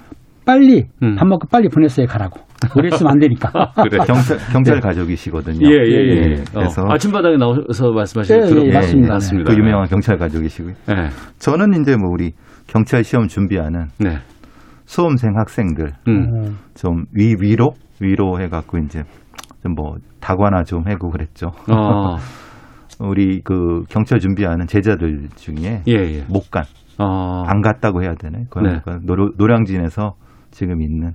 빨리 0.47 0.85
음. 1.03 1.15
밥 1.15 1.27
먹고 1.27 1.47
빨리 1.51 1.67
보냈어요 1.69 2.07
가라고. 2.07 2.39
오래 2.75 2.87
있으면 2.87 3.11
안 3.11 3.19
되니까. 3.19 3.51
그래. 3.83 3.97
경찰, 4.07 4.37
경찰 4.51 4.79
가족이시거든요. 4.79 5.67
예, 5.69 5.75
예, 5.75 6.31
예. 6.31 6.33
어, 6.33 6.43
그래서 6.53 6.81
아침바닥에 6.89 7.37
나오셔서 7.37 7.91
말씀하시는 7.91 8.39
예, 8.39 8.61
예, 8.61 8.69
예, 8.69 8.73
맞습니다. 8.73 9.13
맞습니다. 9.13 9.51
그 9.53 9.59
유명한 9.59 9.87
경찰 9.87 10.17
가족이시고요. 10.17 10.73
네. 10.87 11.09
저는 11.37 11.79
이제 11.81 11.95
뭐 11.95 12.09
우리 12.09 12.31
경찰 12.65 13.03
시험 13.03 13.27
준비하는 13.27 13.87
네. 13.99 14.17
수험생 14.85 15.37
학생들 15.37 15.91
음. 16.07 16.25
어, 16.33 16.51
좀 16.73 17.03
위, 17.13 17.35
위로? 17.39 17.73
위로 18.01 18.39
해갖고 18.39 18.77
이제 18.79 19.03
좀 19.63 19.75
뭐 19.75 19.95
다과나 20.19 20.63
좀 20.63 20.87
하고 20.87 21.09
그랬죠. 21.09 21.47
어, 21.69 22.15
우리 22.99 23.41
그 23.43 23.83
경찰 23.89 24.19
준비하는 24.19 24.65
제자들 24.67 25.27
중에 25.35 25.81
예, 25.87 25.93
예. 25.93 26.23
못 26.29 26.49
간, 26.49 26.63
어, 26.99 27.43
안 27.45 27.61
갔다고 27.61 28.01
해야 28.01 28.13
되네. 28.15 28.45
그러니까 28.49 28.99
노, 29.03 29.15
노량진에서 29.37 30.13
지금 30.51 30.81
있는 30.81 31.11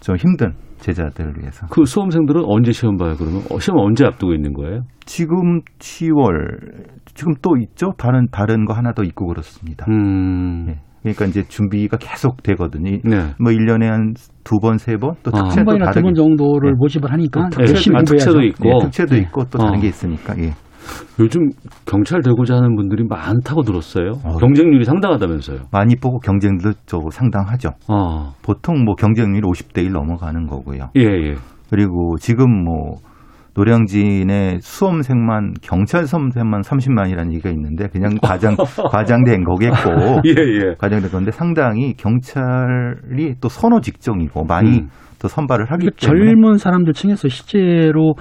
좀 0.00 0.16
힘든 0.16 0.52
제자들을 0.78 1.34
위해서. 1.40 1.66
그 1.70 1.84
수험생들은 1.84 2.42
언제 2.46 2.70
시험 2.72 2.96
봐요, 2.96 3.14
그러면? 3.18 3.42
어, 3.50 3.58
시험 3.58 3.78
언제 3.80 4.04
앞두고 4.04 4.32
있는 4.34 4.52
거예요? 4.52 4.82
지금 5.06 5.60
10월 5.80 6.84
지금 7.14 7.34
또 7.42 7.56
있죠? 7.56 7.92
다른 7.98 8.28
다른 8.30 8.64
거 8.64 8.74
하나 8.74 8.92
더 8.92 9.02
있고 9.02 9.26
그렇습니다. 9.26 9.86
음. 9.88 10.66
예. 10.68 10.78
그러니까 11.02 11.26
이제 11.26 11.42
준비가 11.48 11.96
계속 11.96 12.42
되거든요. 12.42 12.90
이- 12.90 13.00
네. 13.04 13.34
뭐 13.40 13.52
1년에 13.52 13.84
한 13.86 14.14
두 14.44 14.58
번, 14.60 14.78
세 14.78 14.96
번, 14.96 15.14
또 15.22 15.30
아. 15.34 15.38
한 15.40 15.44
특채도 15.48 15.64
번이나 15.66 15.84
두 15.86 16.00
다르게 16.00 16.02
번 16.02 16.14
정도를 16.14 16.70
예. 16.70 16.74
모집을 16.78 17.12
하니까 17.12 17.48
또 17.50 17.60
열심히 17.62 17.96
아. 17.98 18.02
특채도 18.02 18.42
있고. 18.42 18.68
예, 18.68 18.72
특채도 18.84 19.14
네. 19.14 19.20
있고 19.22 19.44
또 19.50 19.58
다른 19.58 19.78
어. 19.78 19.80
게 19.80 19.88
있으니까. 19.88 20.38
예. 20.38 20.52
요즘 21.20 21.50
경찰 21.86 22.22
되고자 22.22 22.56
하는 22.56 22.76
분들이 22.76 23.04
많다고 23.04 23.62
들었어요. 23.62 24.12
어. 24.24 24.36
경쟁률이 24.38 24.84
상당하다면서요. 24.84 25.58
많이 25.72 25.96
보고 25.96 26.18
경쟁도 26.18 26.72
쪽으로 26.86 27.10
상당하죠. 27.10 27.70
어. 27.88 28.32
보통 28.42 28.84
뭐 28.84 28.94
경쟁률 28.94 29.42
50대 29.42 29.84
1 29.84 29.92
넘어가는 29.92 30.46
거고요. 30.46 30.90
예, 30.96 31.02
예. 31.02 31.34
그리고 31.70 32.16
지금 32.18 32.64
뭐 32.64 32.96
노량진의 33.58 34.60
수험생만 34.60 35.54
경찰 35.62 36.06
수험생만 36.06 36.60
30만이라는 36.60 37.32
얘기가 37.32 37.50
있는데 37.50 37.88
그냥 37.88 38.12
과장 38.22 38.54
과장된 38.90 39.42
거겠고 39.44 40.22
예, 40.26 40.30
예. 40.30 40.74
과장된 40.78 41.10
건데 41.10 41.32
상당히 41.32 41.94
경찰이 41.94 43.34
또 43.40 43.48
선호 43.48 43.80
직종이고 43.80 44.44
많이 44.44 44.78
음. 44.78 44.88
또 45.20 45.26
선발을 45.26 45.64
하기 45.72 45.88
그러니까 45.90 46.06
때문에 46.06 46.30
젊은 46.30 46.58
사람들 46.58 46.92
중에서 46.92 47.28
실제로 47.28 48.14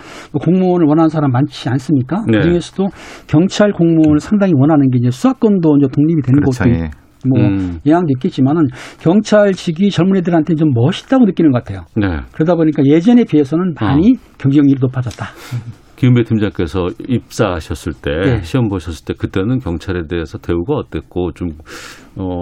공무원을 0.43 0.87
원하는 0.87 1.09
사람 1.09 1.31
많지 1.31 1.69
않습니까? 1.69 2.23
네. 2.25 2.39
그 2.39 2.41
중에서도 2.41 2.87
경찰 3.27 3.71
공무원을 3.71 4.19
상당히 4.19 4.53
원하는 4.55 4.89
게 4.89 4.97
이제 4.97 5.11
수사권도 5.11 5.77
이제 5.77 5.87
독립이 5.93 6.23
되는 6.23 6.39
그렇죠. 6.39 6.63
것도 6.63 6.69
예. 6.71 6.89
뭐 7.25 7.39
음. 7.39 7.79
영향도 7.85 8.11
있겠지만은 8.17 8.67
경찰직이 8.99 9.89
젊은이들한테 9.89 10.55
좀 10.55 10.71
멋있다고 10.73 11.25
느끼는 11.25 11.51
것 11.51 11.63
같아요. 11.63 11.85
네. 11.95 12.19
그러다 12.31 12.55
보니까 12.55 12.83
예전에 12.85 13.23
비해서는 13.23 13.73
어. 13.79 13.85
많이 13.85 14.15
경쟁률이 14.37 14.79
높아졌다. 14.79 15.25
김은배 15.97 16.23
팀장께서 16.23 16.87
입사하셨을 17.07 17.93
때 17.93 18.11
네. 18.11 18.41
시험 18.43 18.69
보셨을 18.69 19.05
때 19.05 19.13
그때는 19.17 19.59
경찰에 19.59 20.03
대해서 20.07 20.37
대우가 20.37 20.75
어땠고 20.75 21.31
좀 21.33 21.49
어, 22.15 22.41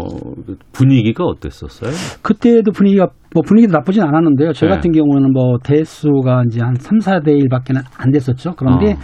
분위기가 0.71 1.24
어땠었어요? 1.24 1.91
그때도 2.21 2.71
분위기가 2.71 3.07
뭐 3.33 3.43
분위기도 3.45 3.74
나쁘진 3.74 4.01
않았는데요. 4.01 4.53
저 4.53 4.65
네. 4.65 4.74
같은 4.74 4.91
경우는 4.93 5.33
뭐 5.33 5.57
대수가 5.62 6.43
이제 6.47 6.62
한 6.62 6.75
3, 6.75 7.00
4대 7.00 7.27
1밖에 7.27 7.75
안 7.97 8.12
됐었죠. 8.12 8.53
그런데 8.55 8.93
어. 8.93 8.97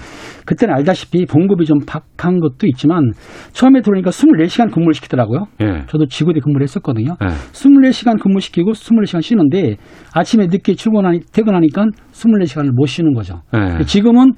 그때는 0.45 0.73
알다시피 0.73 1.25
봉급이 1.25 1.65
좀 1.65 1.79
박한 1.85 2.39
것도 2.39 2.65
있지만 2.67 3.11
처음에 3.51 3.81
들어오니까 3.81 4.09
24시간 4.09 4.71
근무를 4.71 4.93
시키더라고요. 4.93 5.47
예. 5.61 5.85
저도 5.87 6.05
지구대 6.05 6.39
근무를 6.39 6.63
했었거든요. 6.63 7.17
예. 7.21 7.27
24시간 7.27 8.21
근무시키고 8.21 8.71
24시간 8.71 9.21
쉬는데 9.21 9.75
아침에 10.13 10.47
늦게 10.47 10.75
출근하니 10.75 11.19
퇴근하니까 11.33 11.87
24시간을 12.11 12.71
못 12.71 12.85
쉬는 12.85 13.13
거죠. 13.13 13.41
예. 13.53 13.83
지금은 13.83 14.31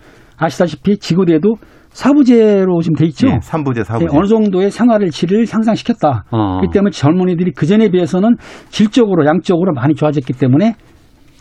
아시다시피 0.43 0.97
지구대도 0.97 1.55
사부제로 1.91 2.81
지금 2.81 2.95
돼 2.95 3.05
있죠. 3.05 3.27
예, 3.27 3.37
3부제, 3.37 3.83
4부제. 3.85 3.99
네, 3.99 4.05
어느 4.11 4.25
정도의 4.25 4.71
생활을 4.71 5.09
질을 5.11 5.45
향상시켰다. 5.49 6.25
어. 6.31 6.57
그렇기 6.59 6.73
때문에 6.73 6.91
젊은이들이 6.91 7.51
그 7.55 7.65
전에 7.67 7.89
비해서는 7.89 8.35
질적으로 8.69 9.25
양적으로 9.25 9.73
많이 9.73 9.93
좋아졌기 9.93 10.33
때문에 10.33 10.73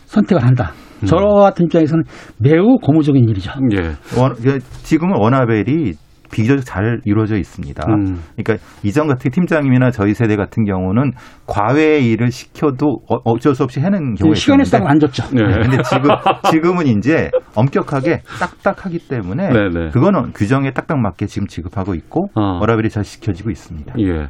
선택을 0.05 0.43
한다. 0.43 0.71
음. 1.01 1.05
저 1.07 1.15
같은 1.17 1.65
입장에서는 1.65 2.03
매우 2.37 2.77
고무적인 2.81 3.27
일이죠. 3.29 3.51
예. 3.73 3.79
원- 4.19 4.35
예, 4.45 4.59
지금은 4.83 5.15
워나벨이 5.19 5.93
비교적 6.33 6.65
잘 6.65 6.99
이루어져 7.05 7.37
있습니다. 7.37 7.85
음. 7.87 8.19
그러니까 8.35 8.65
이전 8.83 9.07
같은 9.07 9.29
팀장님이나 9.31 9.91
저희 9.91 10.13
세대 10.13 10.35
같은 10.35 10.65
경우는 10.65 11.11
과외의 11.47 12.09
일을 12.11 12.31
시켜도 12.31 12.85
어- 13.09 13.19
어쩔 13.25 13.53
수 13.53 13.63
없이 13.63 13.79
해는 13.79 14.15
경우가 14.15 14.35
시간에 14.35 14.63
싹안 14.63 14.99
줬죠. 14.99 15.23
네. 15.35 15.43
근데 15.43 15.77
지금 15.83 16.09
지금은 16.51 16.87
이제 16.87 17.29
엄격하게 17.55 18.21
딱딱하기 18.39 19.07
때문에 19.07 19.49
네네. 19.49 19.89
그거는 19.91 20.33
규정에 20.33 20.71
딱딱 20.71 20.99
맞게 20.99 21.27
지금 21.27 21.47
지급하고 21.47 21.93
있고 21.95 22.29
어. 22.35 22.59
워라벨이 22.59 22.89
잘 22.89 23.03
지켜지고 23.03 23.51
있습니다. 23.51 23.93
예. 23.99 24.27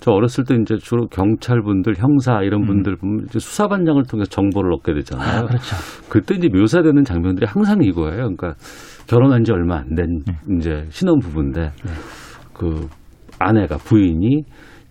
저 0.00 0.12
어렸을 0.12 0.44
때 0.44 0.54
이제 0.54 0.76
주로 0.76 1.08
경찰분들, 1.08 1.94
형사 1.96 2.40
이런 2.42 2.64
분들 2.64 2.94
보면 2.96 3.26
수사반장을 3.32 4.00
통해서 4.08 4.30
정보를 4.30 4.72
얻게 4.72 4.94
되잖아요. 4.94 5.38
아, 5.40 5.46
그렇죠. 5.46 5.74
그때 6.08 6.36
이제 6.36 6.48
묘사되는 6.52 7.02
장면들이 7.02 7.46
항상 7.48 7.82
이거예요. 7.82 8.18
그러니까 8.36 8.54
결혼한 9.06 9.44
지 9.44 9.52
얼마 9.52 9.78
안 9.78 9.94
된 9.94 10.20
이제 10.56 10.86
신혼 10.90 11.18
부부인데 11.20 11.70
그 12.52 12.88
아내가 13.38 13.76
부인이 13.76 14.44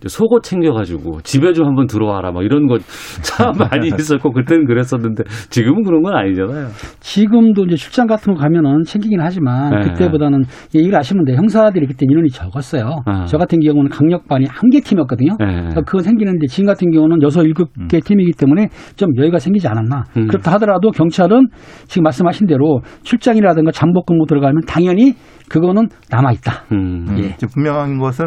속옷 0.06 0.42
챙겨가지고 0.42 1.22
집에 1.22 1.52
좀 1.52 1.66
한번 1.66 1.86
들어와라 1.86 2.32
막 2.32 2.44
이런 2.44 2.66
거 2.66 2.76
참 3.22 3.52
많이 3.58 3.88
있었고 3.88 4.30
그때는 4.32 4.66
그랬었는데 4.66 5.24
지금은 5.50 5.82
그런 5.84 6.02
건 6.02 6.14
아니잖아요. 6.14 6.68
지금도 7.00 7.64
이제 7.64 7.76
출장 7.76 8.06
같은 8.06 8.34
거 8.34 8.40
가면은 8.40 8.82
챙기긴 8.84 9.20
하지만 9.20 9.70
네. 9.70 9.88
그때보다는 9.88 10.42
예, 10.74 10.80
이걸 10.80 11.00
아시면 11.00 11.24
돼요. 11.24 11.36
형사들이 11.36 11.86
그때 11.86 12.06
인원이 12.08 12.28
적었어요. 12.30 13.00
아. 13.06 13.24
저 13.26 13.38
같은 13.38 13.60
경우는 13.60 13.90
강력반이 13.90 14.46
한 14.48 14.66
개 14.70 14.80
팀이었거든요. 14.80 15.36
네. 15.38 15.46
그러니까 15.46 15.82
그거 15.82 16.00
생기는데 16.02 16.46
지금 16.48 16.66
같은 16.66 16.90
경우는 16.90 17.22
여섯 17.22 17.42
일곱 17.44 17.70
개 17.88 18.00
팀이기 18.00 18.32
때문에 18.32 18.68
좀 18.96 19.10
여유가 19.16 19.38
생기지 19.38 19.68
않았나. 19.68 20.04
음. 20.16 20.26
그렇다 20.26 20.52
하더라도 20.54 20.90
경찰은 20.90 21.46
지금 21.86 22.02
말씀하신 22.02 22.46
대로 22.48 22.80
출장이라든가 23.04 23.70
잠복 23.70 24.06
근무 24.06 24.26
들어가면 24.26 24.62
당연히 24.66 25.14
그거는 25.48 25.88
남아 26.10 26.32
있다. 26.32 26.64
음. 26.72 27.06
음, 27.08 27.18
예. 27.18 27.36
분명한 27.54 27.98
것은 27.98 28.26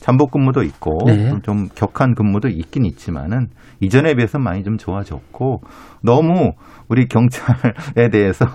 잠복 0.00 0.30
근무도 0.32 0.62
있고 0.62 0.98
네. 1.06 1.28
좀, 1.28 1.40
좀 1.42 1.68
격한 1.74 2.14
근무도 2.14 2.48
있긴 2.48 2.84
있지만은 2.86 3.48
이전에 3.80 4.14
비해서 4.14 4.38
많이 4.38 4.62
좀 4.62 4.76
좋아졌고 4.76 5.60
너무 6.02 6.52
우리 6.88 7.06
경찰에 7.06 8.08
대해서 8.10 8.46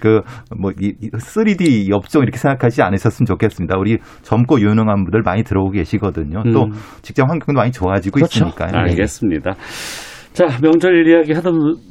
그 0.00 0.22
뭐 0.56 0.70
3D 0.72 1.92
업종 1.92 2.22
이렇게 2.22 2.38
생각하지 2.38 2.82
않으셨으면 2.82 3.26
좋겠습니다. 3.26 3.76
우리 3.78 3.98
젊고 4.22 4.60
유능한 4.60 5.04
분들 5.04 5.22
많이 5.22 5.42
들어오고 5.42 5.72
계시거든요. 5.72 6.42
또 6.52 6.64
음. 6.64 6.72
직장 7.02 7.28
환경도 7.28 7.52
많이 7.54 7.72
좋아지고 7.72 8.14
그렇죠. 8.14 8.46
있으니까요. 8.46 8.70
네. 8.72 8.78
알겠습니다. 8.90 9.54
자, 10.32 10.46
명절 10.60 11.06
이야기 11.06 11.32
하다 11.32 11.50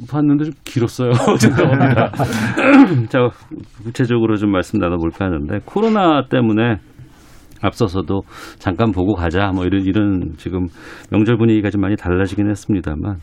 봤는데 0.10 0.46
좀 0.46 0.54
길었어요. 0.66 1.12
죄송합니다. 1.40 2.12
자, 3.10 3.30
구체적으로 3.84 4.36
좀 4.36 4.52
말씀 4.52 4.80
나눠볼까 4.80 5.26
하는데, 5.26 5.60
코로나 5.64 6.28
때문에 6.30 6.80
앞서서도 7.64 8.22
잠깐 8.60 8.92
보고 8.92 9.14
가자, 9.16 9.52
뭐 9.54 9.66
이런, 9.66 9.84
이런 9.86 10.34
지금 10.38 10.68
명절 11.12 11.38
분위기가 11.38 11.70
좀 11.70 11.82
많이 11.82 11.96
달라지긴 11.96 12.50
했습니다만, 12.50 13.18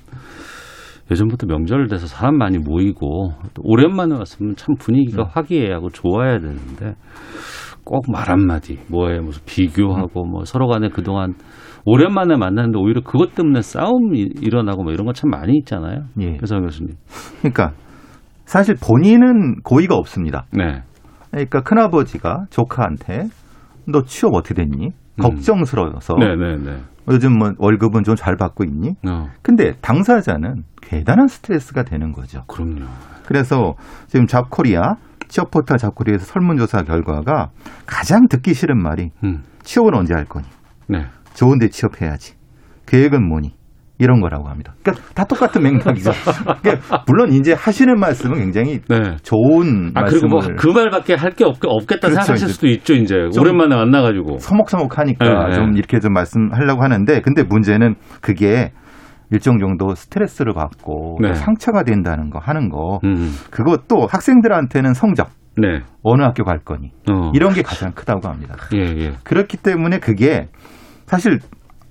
예전부터 1.10 1.46
명절 1.46 1.88
돼서 1.88 2.06
사람 2.06 2.36
많이 2.36 2.58
모이고, 2.58 3.32
또 3.54 3.62
오랜만에 3.64 4.14
왔으면 4.14 4.56
참 4.56 4.74
분위기가 4.78 5.24
화기애애하고 5.24 5.90
좋아야 5.90 6.38
되는데, 6.38 6.94
꼭 7.84 8.10
말 8.10 8.30
한마디, 8.30 8.78
뭐에 8.88 9.18
무슨 9.20 9.42
비교하고, 9.46 10.24
뭐 10.24 10.44
서로 10.44 10.68
간에 10.68 10.88
그동안 10.88 11.34
오랜만에 11.86 12.36
만났는데 12.36 12.78
오히려 12.78 13.00
그것 13.00 13.34
때문에 13.34 13.62
싸움이 13.62 14.20
일어나고 14.42 14.82
뭐 14.82 14.92
이런 14.92 15.06
거 15.06 15.12
참 15.14 15.30
많이 15.30 15.56
있잖아요. 15.60 16.04
예. 16.20 16.36
그래서 16.36 16.60
교수님. 16.60 16.94
그러니까 17.38 17.72
사실 18.44 18.74
본인은 18.74 19.62
고의가 19.64 19.96
없습니다. 19.96 20.44
네. 20.52 20.82
그러니까 21.30 21.62
큰아버지가 21.62 22.44
조카한테 22.50 23.28
너 23.86 24.02
취업 24.04 24.34
어떻게 24.34 24.54
됐니? 24.54 24.92
걱정스러워서 25.20 26.14
네네네. 26.14 26.78
요즘 27.10 27.36
뭐 27.38 27.52
월급은 27.58 28.04
좀 28.04 28.14
잘 28.16 28.36
받고 28.36 28.64
있니? 28.64 28.94
어, 29.08 29.28
근데 29.42 29.72
당사자는 29.80 30.64
대단한 30.82 31.28
스트레스가 31.28 31.82
되는 31.82 32.12
거죠. 32.12 32.44
그럼요. 32.46 32.86
그래서 33.26 33.74
지금 34.06 34.26
잡코리아 34.26 34.94
취업 35.28 35.50
포털 35.50 35.78
잡코리아에서 35.78 36.24
설문조사 36.24 36.82
결과가 36.82 37.50
가장 37.86 38.26
듣기 38.28 38.54
싫은 38.54 38.80
말이 38.82 39.10
음. 39.24 39.42
취업은 39.62 39.94
언제 39.94 40.14
할 40.14 40.24
거니? 40.24 40.46
네. 40.88 41.06
좋은데 41.34 41.68
취업해야지. 41.68 42.34
계획은 42.86 43.26
뭐니? 43.28 43.54
이런 44.00 44.20
거라고 44.20 44.48
합니다. 44.48 44.72
그러니까 44.82 45.06
다 45.14 45.24
똑같은 45.24 45.62
맥락이죠. 45.62 46.10
그러니까 46.62 47.04
물론 47.06 47.32
이제 47.32 47.52
하시는 47.52 47.98
말씀은 48.00 48.38
굉장히 48.38 48.80
네. 48.88 49.16
좋은 49.22 49.92
아, 49.94 50.04
그리고 50.04 50.26
뭐 50.28 50.40
그 50.56 50.68
말밖에 50.68 51.14
할 51.14 51.30
게 51.36 51.44
없겠다 51.44 52.08
그렇죠, 52.08 52.22
생각하실 52.22 52.48
수도 52.48 52.66
있죠, 52.68 52.94
이제. 52.94 53.14
좀 53.32 53.42
오랜만에 53.42 53.76
만나가지고. 53.76 54.38
서먹서먹하니까 54.38 55.48
네, 55.48 55.52
좀 55.54 55.70
네. 55.70 55.78
이렇게 55.78 56.00
좀 56.00 56.12
말씀하려고 56.12 56.82
하는데 56.82 57.20
근데 57.20 57.42
문제는 57.44 57.94
그게 58.20 58.72
일정 59.30 59.58
정도 59.58 59.94
스트레스를 59.94 60.54
받고 60.54 61.18
또 61.22 61.26
네. 61.28 61.34
상처가 61.34 61.84
된다는 61.84 62.30
거 62.30 62.38
하는 62.40 62.68
거 62.68 62.98
음. 63.04 63.30
그것도 63.50 64.06
학생들한테는 64.10 64.94
성적 64.94 65.28
네. 65.56 65.80
어느 66.02 66.22
학교 66.22 66.42
갈 66.44 66.58
거니 66.58 66.90
어. 67.10 67.30
이런 67.34 67.52
게 67.52 67.62
가장 67.62 67.92
크다고 67.92 68.28
합니다. 68.28 68.56
예, 68.74 68.78
예. 68.80 69.12
그렇기 69.22 69.58
때문에 69.58 69.98
그게 69.98 70.48
사실 71.06 71.38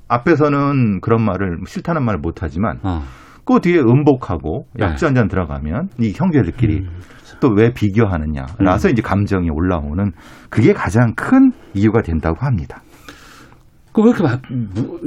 앞에서는 0.09 1.01
그런 1.01 1.23
말을 1.23 1.59
싫다는 1.65 2.03
말을 2.03 2.19
못 2.19 2.43
하지만 2.43 2.79
어. 2.83 3.03
그 3.45 3.59
뒤에 3.61 3.79
음복하고 3.79 4.65
네. 4.75 4.85
약주 4.85 5.05
한잔 5.05 5.27
들어가면 5.27 5.89
이 5.99 6.13
형제들끼리 6.15 6.79
음, 6.79 6.99
또왜 7.39 7.73
비교하느냐 7.73 8.45
라서 8.59 8.89
이제 8.89 9.01
감정이 9.01 9.49
올라오는 9.49 10.11
그게 10.49 10.73
가장 10.73 11.13
큰 11.15 11.51
이유가 11.73 12.01
된다고 12.01 12.45
합니다. 12.45 12.81
그왜 14.01 14.09
이렇게 14.11 14.23
막 14.23 14.41
무- 14.49 14.99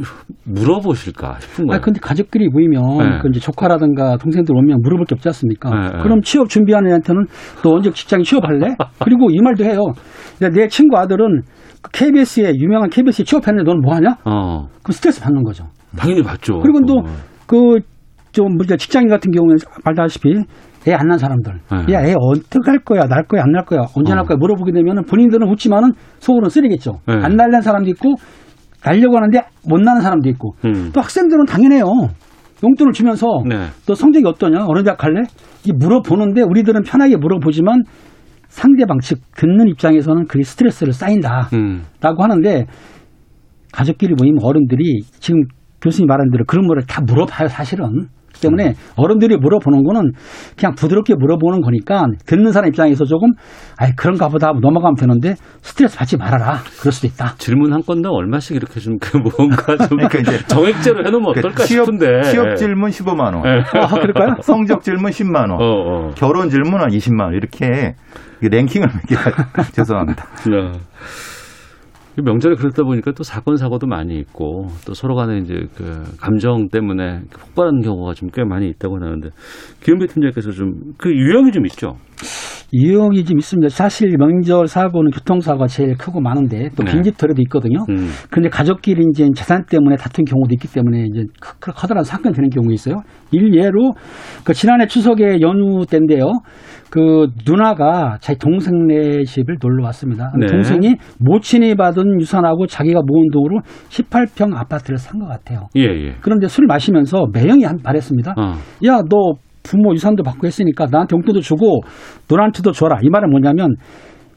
물어보실까 0.44 1.38
싶은 1.40 1.64
아 1.64 1.66
거예요. 1.68 1.80
근데 1.80 2.00
가족끼리 2.00 2.48
모이면 2.48 2.82
네. 2.98 3.18
그 3.22 3.28
이제 3.28 3.40
조카라든가 3.40 4.16
동생들 4.16 4.54
오면 4.56 4.80
물어볼 4.82 5.06
게 5.06 5.14
없지 5.14 5.28
않습니까? 5.28 5.70
네, 5.70 5.96
네. 5.96 6.02
그럼 6.02 6.20
취업 6.22 6.48
준비하는 6.48 6.90
애한테는 6.90 7.26
너 7.62 7.70
언제 7.70 7.90
직장에 7.90 8.22
취업할래? 8.22 8.74
그리고 9.04 9.30
이 9.30 9.38
말도 9.40 9.64
해요. 9.64 9.80
내 10.40 10.66
친구 10.68 10.96
아들은 10.98 11.42
그 11.82 11.90
KBS에 11.92 12.52
유명한 12.56 12.90
KBS에 12.90 13.24
취업했는데 13.24 13.68
너는 13.68 13.80
뭐 13.82 13.94
하냐? 13.94 14.16
어. 14.24 14.66
그럼 14.82 14.92
스트레스 14.92 15.20
받는 15.20 15.42
거죠. 15.42 15.64
당연히 15.96 16.22
맞죠. 16.22 16.58
그리고 16.60 16.78
또 16.86 16.98
어. 16.98 17.04
그좀 17.46 18.58
우리가 18.58 18.76
직장인 18.76 19.08
같은 19.08 19.30
경우는 19.30 19.56
말다시피 19.84 20.34
애안난 20.88 21.16
사람들, 21.16 21.60
네. 21.86 21.94
야 21.94 22.02
애 22.04 22.14
어떻게 22.18 22.58
할 22.68 22.78
거야, 22.80 23.02
날 23.06 23.22
거야, 23.24 23.42
안 23.44 23.52
날 23.52 23.64
거야, 23.64 23.82
언제 23.96 24.14
날 24.14 24.24
어. 24.24 24.26
거야 24.26 24.36
물어보게 24.36 24.72
되면은 24.72 25.04
본인들은 25.04 25.46
웃지만은 25.48 25.92
속으로는 26.18 26.48
쓰리겠죠. 26.50 26.98
네. 27.06 27.14
안 27.22 27.36
날는 27.36 27.60
사람도 27.60 27.88
있고 27.90 28.14
날려고 28.84 29.16
하는데 29.16 29.40
못 29.66 29.80
나는 29.80 30.00
사람도 30.00 30.28
있고 30.30 30.54
음. 30.64 30.90
또 30.92 31.00
학생들은 31.00 31.46
당연해요. 31.46 31.84
용돈을 32.64 32.92
주면서 32.92 33.26
네. 33.48 33.66
너 33.86 33.94
성적이 33.94 34.26
어떠냐? 34.26 34.66
어느 34.66 34.82
대학 34.82 34.96
갈래? 34.98 35.22
이 35.64 35.72
물어보는데 35.72 36.42
우리들은 36.42 36.82
편하게 36.82 37.16
물어보지만 37.16 37.82
상대방 38.48 38.98
즉 39.00 39.20
듣는 39.36 39.68
입장에서는 39.68 40.26
그게 40.26 40.44
스트레스를 40.44 40.92
쌓인다라고 40.92 41.50
음. 41.54 41.84
하는데 42.02 42.66
가족끼리 43.72 44.14
모이면 44.14 44.38
어른들이 44.42 45.00
지금 45.18 45.44
교수님 45.80 46.06
말한 46.06 46.30
대로 46.30 46.44
그런 46.46 46.66
거를 46.68 46.82
다 46.86 47.00
물어봐요 47.00 47.48
사실은. 47.48 48.08
때문에 48.42 48.74
어른들이 48.96 49.36
물어보는 49.36 49.84
거는 49.84 50.12
그냥 50.58 50.74
부드럽게 50.74 51.14
물어보는 51.18 51.60
거니까 51.60 52.06
듣는 52.26 52.52
사람 52.52 52.68
입장에서 52.68 53.04
조금 53.04 53.30
아이 53.78 53.92
그런가 53.96 54.28
보다 54.28 54.48
하고 54.48 54.60
넘어가면 54.60 54.96
되는데 54.96 55.34
스트레스 55.60 55.96
받지 55.96 56.16
말아라 56.16 56.58
그럴 56.80 56.92
수도 56.92 57.06
있다. 57.06 57.34
질문 57.38 57.72
한 57.72 57.82
건당 57.82 58.12
얼마씩 58.12 58.56
이렇게 58.56 58.80
좀 58.80 58.98
그 59.02 59.16
뭔가 59.16 59.76
좀 59.76 59.98
그러니까 59.98 60.18
이제 60.20 60.38
정액제로 60.46 61.04
해놓으면 61.06 61.30
어떨까 61.30 61.48
그러니까 61.50 61.64
취업, 61.64 61.84
싶은데. 61.86 62.22
취업 62.30 62.54
질문 62.56 62.90
15만 62.90 63.34
원, 63.34 63.42
네. 63.42 63.62
아 63.80 63.86
그럴까요? 63.88 64.36
성적 64.42 64.82
질문 64.82 65.10
10만 65.10 65.50
원, 65.50 65.52
어, 65.52 65.56
어. 65.60 66.10
결혼 66.14 66.48
질문은 66.48 66.86
20만 66.88 67.20
원 67.24 67.34
이렇게 67.34 67.94
랭킹을 68.40 68.88
매기가 69.08 69.30
죄송합니다. 69.72 70.24
네. 70.50 70.72
명절에 72.16 72.56
그러다 72.56 72.82
보니까 72.82 73.12
또 73.12 73.22
사건 73.22 73.56
사고도 73.56 73.86
많이 73.86 74.18
있고 74.18 74.66
또 74.86 74.92
서로 74.92 75.14
간에 75.14 75.38
이제 75.38 75.66
그 75.74 76.02
감정 76.18 76.68
때문에 76.68 77.22
폭발하는 77.32 77.80
경우가 77.80 78.14
좀 78.14 78.28
꽤 78.32 78.44
많이 78.44 78.68
있다고 78.68 78.96
하는데 78.96 79.30
김은배 79.82 80.06
팀장께서 80.06 80.50
좀 80.52 80.72
그 80.98 81.10
유형이 81.10 81.52
좀 81.52 81.64
있죠. 81.66 81.96
유형이 82.72 83.24
좀 83.24 83.38
있습니다. 83.38 83.68
사실 83.68 84.16
명절 84.16 84.66
사고는 84.66 85.10
교통사고가 85.10 85.66
제일 85.66 85.94
크고 85.96 86.20
많은데 86.20 86.70
또 86.76 86.84
네. 86.84 86.92
빈집털이도 86.92 87.42
있거든요. 87.42 87.84
음. 87.90 88.08
근데 88.30 88.48
가족끼리 88.48 89.04
이제 89.12 89.28
재산 89.34 89.64
때문에 89.66 89.96
다툰 89.96 90.24
경우도 90.24 90.54
있기 90.54 90.68
때문에 90.72 91.04
이제 91.04 91.24
커다란 91.60 92.02
사건이 92.02 92.34
되는 92.34 92.48
경우가 92.48 92.72
있어요. 92.72 92.96
일예로 93.30 93.92
그 94.44 94.54
지난해 94.54 94.86
추석에 94.86 95.40
연휴 95.42 95.84
때인데요. 95.84 96.30
그 96.90 97.26
누나가 97.46 98.18
자기 98.20 98.38
동생네 98.38 99.24
집을 99.24 99.56
놀러 99.62 99.84
왔습니다. 99.86 100.32
네. 100.38 100.46
동생이 100.46 100.96
모친이 101.20 101.74
받은 101.74 102.20
유산하고 102.20 102.66
자기가 102.66 103.00
모은 103.06 103.26
돈으로 103.32 103.60
18평 103.88 104.54
아파트를 104.56 104.98
산 104.98 105.20
것 105.20 105.28
같아요. 105.28 105.68
예, 105.76 105.82
예. 105.82 106.14
그런데 106.22 106.48
술 106.48 106.66
마시면서 106.66 107.26
매형이 107.34 107.64
한 107.64 107.78
말했습니다. 107.84 108.34
어. 108.36 108.52
야, 108.86 109.02
너 109.08 109.34
부모 109.62 109.92
유산도 109.94 110.22
받고 110.22 110.46
했으니까 110.46 110.86
나한테 110.90 111.14
용돈도 111.14 111.40
주고 111.40 111.80
너한테도 112.28 112.72
줘라. 112.72 112.98
이 113.02 113.08
말은 113.10 113.30
뭐냐면 113.30 113.76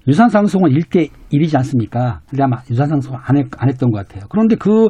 유산 0.07 0.29
상속은 0.29 0.69
1대 0.69 1.09
1이지 1.33 1.55
않습니까? 1.57 2.21
근데 2.29 2.43
아마 2.43 2.57
유산 2.69 2.87
상속 2.87 3.15
안, 3.15 3.37
했, 3.37 3.47
안 3.57 3.69
했던 3.69 3.91
것 3.91 3.97
같아요. 3.97 4.25
그런데 4.29 4.55
그 4.55 4.89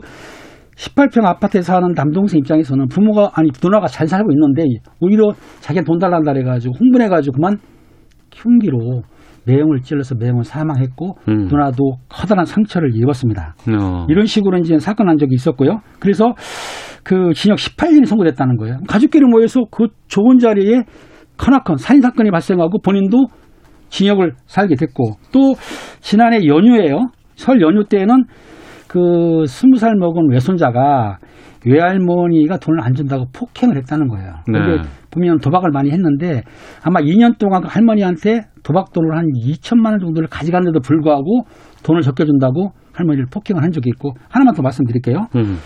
18평 0.76 1.24
아파트에 1.26 1.62
사는 1.62 1.88
남동생 1.96 2.40
입장에서는 2.40 2.88
부모가 2.90 3.32
아니 3.34 3.50
누나가 3.64 3.88
잘 3.88 4.08
살고 4.08 4.32
있는데 4.34 4.64
오히려 5.00 5.32
자기가 5.62 5.86
돈 5.86 6.00
달란다 6.00 6.34
그래가지고 6.34 6.74
흥분해가지고 6.78 7.36
그만 7.36 7.60
흉기로 8.34 9.04
매형을 9.46 9.82
찔러서 9.82 10.16
매형을 10.16 10.44
사망했고 10.44 11.18
음. 11.30 11.48
누나도 11.48 11.98
커다란 12.10 12.46
상처를 12.46 12.92
입었습니다. 12.96 13.56
어. 13.70 14.06
이런 14.10 14.26
식으로 14.26 14.58
이제 14.58 14.78
사건 14.80 15.08
난 15.08 15.18
적이 15.18 15.36
있었고요. 15.36 15.80
그래서 16.00 16.34
그 17.06 17.34
징역 17.36 17.60
18년이 17.60 18.06
선고됐다는 18.06 18.58
거예요. 18.58 18.80
가족끼리 18.88 19.26
모여서 19.26 19.62
그 19.70 19.88
좋은 20.08 20.40
자리에 20.40 20.84
커나큰 21.38 21.78
살인 21.78 22.02
사건이 22.02 22.32
발생하고 22.32 22.82
본인도 22.82 23.28
징역을 23.90 24.34
살게 24.48 24.76
됐고 24.76 25.14
또 25.32 25.54
지난해 26.02 26.46
연휴에요. 26.48 27.12
설 27.36 27.62
연휴 27.62 27.84
때는 27.86 28.24
그 28.88 29.46
스무 29.46 29.78
살 29.78 29.96
먹은 29.96 30.32
외손자가 30.32 31.20
외할머니가 31.66 32.58
돈을 32.58 32.82
안 32.82 32.94
준다고 32.94 33.26
폭행을 33.34 33.78
했다는 33.78 34.08
거예요. 34.08 34.34
근데 34.46 34.60
네. 34.60 34.82
보면 35.12 35.40
도박을 35.40 35.72
많이 35.72 35.92
했는데 35.92 36.42
아마 36.84 37.02
2년 37.02 37.38
동안 37.38 37.62
그 37.62 37.68
할머니한테 37.70 38.42
도박 38.64 38.94
돈을 38.94 39.16
한 39.16 39.26
2천만 39.26 39.92
원 39.92 40.00
정도를 40.00 40.28
가져갔는데도 40.28 40.80
불구하고 40.82 41.46
돈을 41.84 42.02
적게 42.02 42.26
준다고 42.26 42.72
할머니를 42.94 43.28
폭행을 43.32 43.62
한 43.62 43.72
적이 43.72 43.90
있고 43.90 44.14
하나만 44.30 44.56
더 44.56 44.62
말씀드릴게요. 44.62 45.28
음. 45.36 45.58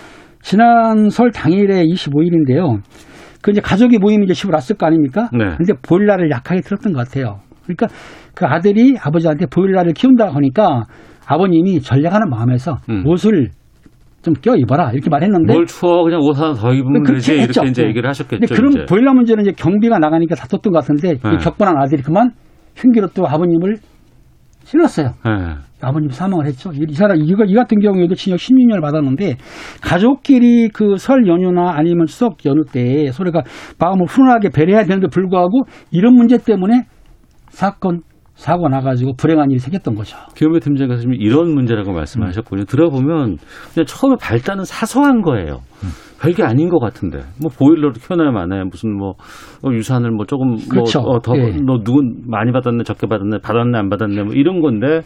지난 0.42 1.10
설 1.10 1.32
당일에 1.32 1.84
25일인데요. 1.86 2.82
그 3.42 3.52
이제 3.52 3.62
가족이 3.62 3.98
모임이 4.00 4.26
이제 4.26 4.34
집으로 4.34 4.56
왔을 4.56 4.76
거 4.76 4.86
아닙니까? 4.86 5.30
네. 5.32 5.56
근데 5.58 5.74
보일러를 5.82 6.30
약하게 6.32 6.62
틀었던 6.62 6.94
것 6.94 7.08
같아요. 7.08 7.40
그러니까 7.64 7.88
그 8.36 8.46
아들이 8.46 8.96
아버지한테 9.02 9.46
보일러를 9.46 9.94
키운다 9.94 10.28
하니까 10.34 10.84
아버님이 11.28 11.80
전략하는 11.82 12.30
마음에서 12.30 12.78
음. 12.90 13.04
옷을 13.06 13.50
좀 14.22 14.34
껴 14.42 14.54
입어라 14.58 14.92
이렇게 14.92 15.10
말했는데 15.10 15.54
뭘 15.54 15.66
추워 15.66 16.04
그냥 16.04 16.20
옷 16.22 16.38
하나 16.38 16.54
더 16.54 16.74
입으면 16.74 17.04
되지. 17.04 17.36
이렇게 17.36 17.70
이제 17.70 17.84
네. 17.84 17.88
얘기를 17.90 18.10
하셨겠죠. 18.10 18.40
근데 18.42 18.54
그런 18.54 18.72
이제. 18.74 18.86
보일러 18.86 19.14
문제는 19.14 19.44
이제 19.44 19.54
경비가 19.54 19.98
나가니까 19.98 20.36
다퉜던 20.36 20.74
것 20.74 20.80
같은데 20.80 21.14
네. 21.14 21.36
이 21.36 21.38
격분한 21.38 21.78
아들이 21.78 22.02
그만 22.02 22.32
흉기로 22.76 23.08
또 23.16 23.26
아버님을 23.26 23.78
찔렀어요. 24.70 25.08
예. 25.28 25.56
아버님 25.82 26.10
사망을 26.10 26.46
했죠. 26.46 26.72
이, 26.74 26.86
이 26.88 26.94
사람 26.94 27.18
이거 27.18 27.44
이 27.46 27.54
같은 27.56 27.80
경우에도 27.80 28.14
징역 28.16 28.38
16년을 28.38 28.82
받았는데 28.82 29.38
가족끼리 29.82 30.70
그 30.70 30.98
설 30.98 31.28
연휴나 31.28 31.72
아니면 31.76 32.06
추석 32.06 32.46
연휴 32.46 32.64
때 32.72 33.12
서로가 33.12 33.42
마음을 33.80 34.06
훈훈하게 34.08 34.50
배려해야 34.50 34.84
되는데 34.84 35.08
불구하고 35.08 35.64
이런 35.92 36.14
문제 36.14 36.38
때문에 36.38 36.84
사건 37.50 38.02
사고 38.36 38.70
나가지고 38.70 39.14
불행한 39.18 39.50
일이 39.52 39.60
생겼던 39.60 39.96
거죠. 39.96 40.18
김현배 40.36 40.60
팀장께서 40.60 41.02
지금 41.02 41.14
이런 41.16 41.54
문제라고 41.54 41.92
말씀하셨군요. 41.94 42.66
들어보면 42.66 43.38
그냥 43.74 43.86
처음에 43.86 44.16
발단은 44.22 44.64
사소한 44.66 45.22
거예요. 45.22 45.60
별게 46.22 46.44
아닌 46.44 46.70
것 46.70 46.80
같은데 46.80 47.20
뭐 47.42 47.50
보일러를 47.50 47.94
켜놔야 48.02 48.32
마나요 48.32 48.66
무슨 48.70 48.96
뭐 48.98 49.14
어, 49.64 49.72
유산을 49.72 50.12
뭐 50.12 50.26
조금 50.26 50.58
그렇죠. 50.70 51.02
뭐더 51.02 51.38
예. 51.38 51.52
너 51.66 51.80
누군 51.84 52.24
많이 52.28 52.52
받았네 52.52 52.84
적게 52.84 53.08
받았네 53.08 53.40
받았네 53.42 53.78
안 53.78 53.90
받았네 53.90 54.24
뭐 54.24 54.34
이런 54.34 54.60
건데 54.62 55.02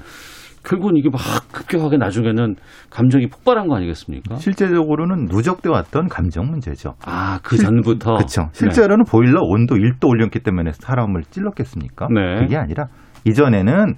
결국은 0.64 0.96
이게 0.96 1.10
막 1.10 1.20
급격하게 1.52 1.98
나중에는 1.98 2.56
감정이 2.90 3.28
폭발한 3.28 3.68
거 3.68 3.76
아니겠습니까? 3.76 4.36
실제적으로는 4.38 5.26
누적돼 5.26 5.68
왔던 5.70 6.08
감정 6.08 6.48
문제죠. 6.48 6.94
아그 7.06 7.58
전부터 7.58 8.14
그렇죠. 8.16 8.48
실제로는 8.54 9.04
보일러 9.04 9.42
온도 9.44 9.76
1도 9.76 10.08
올렸기 10.08 10.40
때문에 10.40 10.72
사람을 10.72 11.24
찔렀겠습니까? 11.30 12.08
네. 12.14 12.40
그게 12.40 12.56
아니라 12.56 12.86
이전에는 13.26 13.96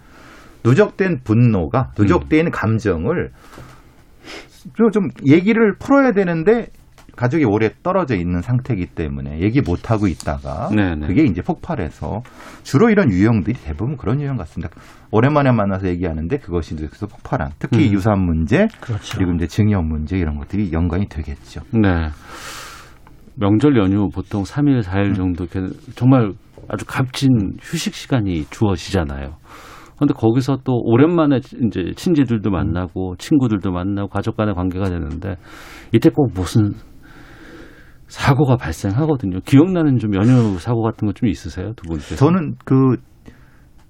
누적된 0.65 1.19
분노가 1.23 1.91
음. 1.99 2.01
누적된 2.01 2.49
감정을 2.49 3.29
좀- 4.75 4.89
좀 4.89 5.03
얘기를 5.31 5.75
풀어야 5.77 6.13
되는데 6.13 6.67
가족이 7.15 7.45
오래 7.45 7.69
떨어져 7.83 8.15
있는 8.15 8.41
상태이기 8.41 8.87
때문에 8.87 9.39
얘기 9.41 9.61
못 9.61 9.89
하고 9.91 10.07
있다가 10.07 10.69
네네. 10.69 11.07
그게 11.07 11.23
이제 11.23 11.41
폭발해서 11.41 12.21
주로 12.63 12.89
이런 12.89 13.11
유형들이 13.11 13.57
대부분 13.63 13.97
그런 13.97 14.21
유형 14.21 14.37
같습니다. 14.37 14.73
오랜만에 15.11 15.51
만나서 15.51 15.87
얘기하는데 15.87 16.37
그것이 16.37 16.75
그래서 16.75 17.07
폭발한 17.07 17.51
특히 17.59 17.87
음. 17.87 17.93
유산 17.93 18.19
문제 18.19 18.67
그렇죠. 18.81 19.17
그리고 19.17 19.33
이제 19.33 19.47
증여 19.47 19.81
문제 19.81 20.17
이런 20.17 20.37
것들이 20.37 20.71
연관이 20.73 21.07
되겠죠. 21.07 21.61
네. 21.71 22.09
명절 23.37 23.77
연휴 23.77 24.09
보통 24.09 24.43
3일, 24.43 24.81
4일 24.81 25.07
음. 25.09 25.13
정도 25.13 25.45
정말 25.95 26.31
아주 26.69 26.85
값진 26.85 27.57
휴식 27.61 27.93
시간이 27.93 28.45
주어지잖아요. 28.49 29.35
그런데 29.95 30.13
거기서 30.13 30.59
또 30.63 30.73
오랜만에 30.83 31.37
이제 31.37 31.91
친지들도 31.95 32.49
만나고 32.49 33.15
친구들도 33.17 33.71
만나고 33.71 34.09
가족 34.09 34.35
간의 34.35 34.53
관계가 34.53 34.89
되는데 34.89 35.37
이때 35.93 36.09
꼭 36.09 36.31
무슨 36.33 36.73
사고가 38.07 38.55
발생하거든요. 38.57 39.39
기억나는 39.45 39.97
좀 39.97 40.13
연휴 40.15 40.57
사고 40.59 40.81
같은 40.83 41.07
거 41.07 41.13
좀 41.13 41.27
있으세요, 41.29 41.73
두 41.75 41.83
분께서? 41.87 42.15
저는 42.15 42.55
그, 42.65 42.97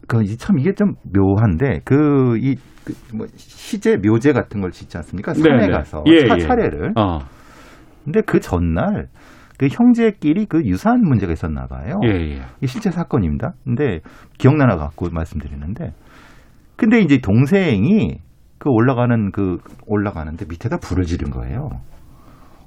그, 0.07 0.23
이참 0.23 0.59
이게 0.59 0.73
좀 0.73 0.93
묘한데, 1.13 1.81
그, 1.83 2.37
이, 2.37 2.55
그 2.85 2.93
뭐, 3.15 3.25
시제, 3.35 3.97
묘제 3.97 4.31
같은 4.33 4.61
걸 4.61 4.71
짓지 4.71 4.97
않습니까? 4.97 5.33
산에 5.33 5.57
네네. 5.57 5.71
가서. 5.71 6.03
예, 6.07 6.27
차, 6.27 6.35
예. 6.37 6.39
차례를. 6.39 6.93
어, 6.97 7.19
근데 8.03 8.21
그 8.21 8.39
전날, 8.39 9.07
그 9.57 9.67
형제끼리 9.67 10.45
그 10.45 10.63
유사한 10.65 11.01
문제가 11.01 11.33
있었나 11.33 11.65
봐요. 11.67 11.99
예, 12.05 12.09
예. 12.09 12.41
이게 12.57 12.67
실제 12.67 12.91
사건입니다. 12.91 13.53
근데 13.63 13.99
기억나나 14.37 14.75
갖고 14.75 15.07
말씀드리는데, 15.11 15.93
근데 16.75 16.99
이제 16.99 17.17
동생이 17.19 18.19
그 18.59 18.69
올라가는 18.69 19.31
그, 19.31 19.57
올라가는데 19.87 20.45
밑에다 20.49 20.77
불을 20.77 21.05
지른 21.05 21.31
거예요. 21.31 21.69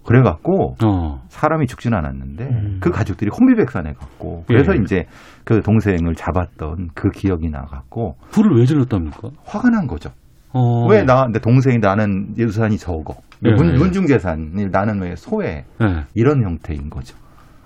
그래갖고, 0.09 0.77
어, 0.83 1.23
사람이 1.29 1.67
죽지는 1.67 1.99
않았는데 1.99 2.45
음. 2.45 2.79
그 2.81 2.91
가족들이 2.91 3.31
혼비백산해 3.31 3.93
갖고 3.93 4.45
그래서 4.47 4.73
예. 4.75 4.81
이제 4.83 5.05
그 5.45 5.61
동생을 5.61 6.15
잡았던 6.15 6.91
그 6.95 7.11
기억이 7.11 7.51
나갖고 7.51 8.17
불을 8.31 8.59
왜 8.59 8.65
질렀답니까? 8.65 9.29
화가 9.45 9.69
난 9.69 9.87
거죠. 9.87 10.11
어, 10.55 10.87
왜 10.87 11.03
나, 11.03 11.27
내 11.31 11.39
동생이 11.39 11.79
나는 11.79 12.35
유산이 12.39 12.79
적어. 12.79 13.17
예, 13.45 13.53
문, 13.53 13.75
예. 13.75 13.79
문 13.79 13.93
중재산이 13.93 14.69
나는 14.71 15.03
왜 15.03 15.15
소외. 15.15 15.67
네. 15.79 16.05
이런 16.15 16.43
형태인 16.43 16.89
거죠. 16.89 17.15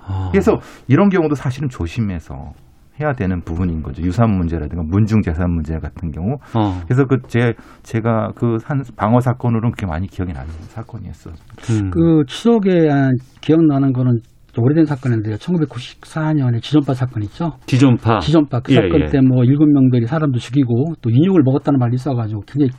어. 0.08 0.30
그래서 0.32 0.58
이런 0.88 1.08
경우도 1.10 1.36
사실은 1.36 1.68
조심해서 1.68 2.52
해야 3.00 3.12
되는 3.12 3.40
부분인 3.42 3.82
거죠. 3.82 4.02
유산 4.02 4.30
문제라든가 4.30 4.82
문중 4.86 5.22
재산 5.22 5.50
문제 5.50 5.74
같은 5.78 6.10
경우. 6.10 6.36
어, 6.54 6.80
그래서 6.86 7.04
그 7.06 7.18
제, 7.28 7.54
제가 7.82 8.32
그 8.34 8.58
한 8.64 8.82
방어 8.96 9.20
사건으로는 9.20 9.72
그렇게 9.72 9.86
많이 9.86 10.06
기억이 10.06 10.32
나는 10.32 10.50
사건이었어요. 10.50 11.34
음. 11.70 11.90
그 11.90 12.22
추석에 12.26 12.88
아, 12.90 13.10
기억나는 13.40 13.92
거는 13.92 14.20
좀 14.52 14.64
오래된 14.64 14.84
사건인데요. 14.84 15.36
1994년에 15.36 16.60
지존파 16.60 16.94
사건 16.94 17.22
있죠. 17.24 17.52
지존파. 17.66 18.20
지존파 18.20 18.60
그 18.60 18.72
예, 18.72 18.76
사건 18.76 19.00
예. 19.02 19.06
때뭐 19.06 19.44
일곱 19.44 19.66
명들이 19.66 20.06
사람도 20.06 20.38
죽이고 20.38 20.94
또 21.00 21.10
인육을 21.10 21.42
먹었다는 21.42 21.78
말이 21.78 21.94
있어가지고 21.94 22.42
굉장히 22.46 22.70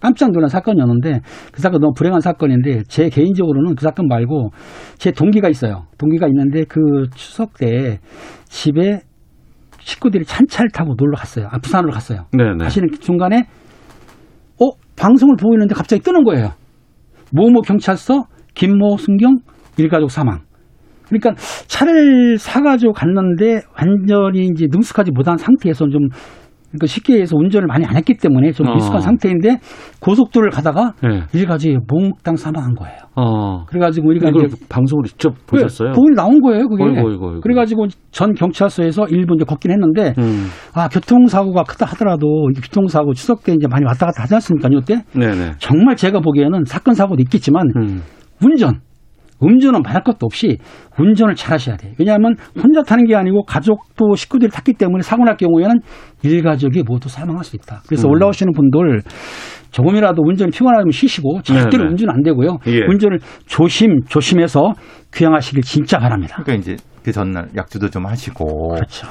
깜짝 0.00 0.32
놀란 0.32 0.48
사건이었는데 0.48 1.20
그 1.52 1.60
사건 1.60 1.80
너무 1.80 1.92
불행한 1.94 2.20
사건인데 2.20 2.84
제 2.88 3.10
개인적으로는 3.10 3.74
그 3.74 3.82
사건 3.82 4.08
말고 4.08 4.50
제 4.96 5.10
동기가 5.10 5.50
있어요. 5.50 5.84
동기가 5.98 6.26
있는데 6.28 6.64
그 6.64 7.08
추석 7.14 7.58
때 7.58 7.98
집에 8.46 9.02
식구들이 9.80 10.24
찬차를 10.24 10.70
타고 10.70 10.94
놀러 10.96 11.16
갔어요. 11.16 11.48
아, 11.50 11.58
부산으로 11.58 11.92
갔어요. 11.92 12.26
네네. 12.32 12.64
가시는 12.64 12.88
중간에 13.00 13.46
어 14.60 14.70
방송을 14.96 15.36
보고 15.36 15.54
있는데 15.54 15.74
갑자기 15.74 16.02
뜨는 16.02 16.24
거예요. 16.24 16.52
모모 17.32 17.62
경찰서 17.62 18.24
김모 18.54 18.96
순경 18.98 19.38
일가족 19.78 20.10
사망. 20.10 20.40
그러니까 21.08 21.34
차를 21.66 22.38
사가지고 22.38 22.92
갔는데 22.92 23.62
완전히 23.76 24.46
이제 24.52 24.66
능숙하지 24.70 25.10
못한 25.10 25.36
상태에서 25.36 25.88
좀 25.88 26.08
그러니까 26.70 26.86
쉽게 26.86 27.20
해서 27.20 27.36
운전을 27.36 27.66
많이 27.66 27.84
안 27.84 27.96
했기 27.96 28.14
때문에 28.14 28.52
좀 28.52 28.68
어. 28.68 28.74
미숙한 28.74 29.00
상태인데 29.00 29.58
고속도로를 30.00 30.50
가다가 30.50 30.94
네. 31.02 31.22
일가족이 31.32 31.78
몽땅 31.88 32.36
사망한 32.36 32.74
거예요. 32.74 32.96
어. 33.16 33.64
그래가지고 33.66 34.08
우리가 34.08 34.28
이걸 34.28 34.46
이제 34.46 34.56
방송으로 34.68 35.06
직접 35.06 35.34
보셨어요? 35.46 35.92
보이 35.92 36.14
나온 36.14 36.40
거예요, 36.40 36.68
그게. 36.68 36.84
어이구, 36.84 37.00
어이구, 37.00 37.26
어이구. 37.26 37.40
그래가지고 37.40 37.88
전 38.12 38.34
경찰서에서 38.34 39.06
일부 39.08 39.34
이제 39.34 39.44
걷긴 39.44 39.72
했는데 39.72 40.14
음. 40.18 40.46
아 40.74 40.88
교통사고가 40.88 41.64
크다 41.64 41.86
하더라도 41.86 42.48
이 42.56 42.60
교통사고 42.60 43.14
추석 43.14 43.42
때 43.42 43.52
이제 43.52 43.66
많이 43.68 43.84
왔다 43.84 44.06
갔다 44.06 44.22
하지 44.22 44.34
않습니까? 44.34 44.68
이때 44.72 45.02
네네. 45.12 45.54
정말 45.58 45.96
제가 45.96 46.20
보기에는 46.20 46.64
사건 46.66 46.94
사고도 46.94 47.20
있겠지만 47.22 47.66
음. 47.76 48.02
운전 48.42 48.80
음주는 49.42 49.80
말할 49.82 50.02
것도 50.02 50.18
없이 50.26 50.58
운전을 50.98 51.34
잘 51.34 51.52
하셔야 51.54 51.76
돼요. 51.76 51.92
왜냐하면 51.98 52.34
혼자 52.62 52.82
타는 52.82 53.06
게 53.06 53.14
아니고 53.14 53.44
가족도 53.44 54.14
식구들이 54.14 54.50
탔기 54.50 54.74
때문에 54.74 55.02
사고 55.02 55.24
날 55.24 55.36
경우에는 55.36 55.80
일가족이 56.22 56.82
모두 56.86 57.08
사망할 57.08 57.44
수 57.44 57.56
있다. 57.56 57.82
그래서 57.86 58.08
음. 58.08 58.12
올라오시는 58.12 58.52
분들 58.52 59.02
조금이라도 59.70 60.22
운전이 60.22 60.50
피곤하면 60.50 60.90
쉬시고 60.90 61.42
절대로 61.42 61.84
네네. 61.84 61.90
운전 61.90 62.10
안 62.10 62.22
되고요. 62.22 62.58
예. 62.66 62.80
운전을 62.88 63.18
조심 63.46 64.00
조심해서 64.08 64.72
귀향하시길 65.14 65.62
진짜 65.62 65.98
바랍니다. 65.98 66.42
그러니까 66.42 66.54
이제 66.54 66.76
그 67.04 67.12
전날 67.12 67.48
약주도 67.56 67.88
좀 67.88 68.06
하시고 68.06 68.74
그렇죠. 68.74 69.06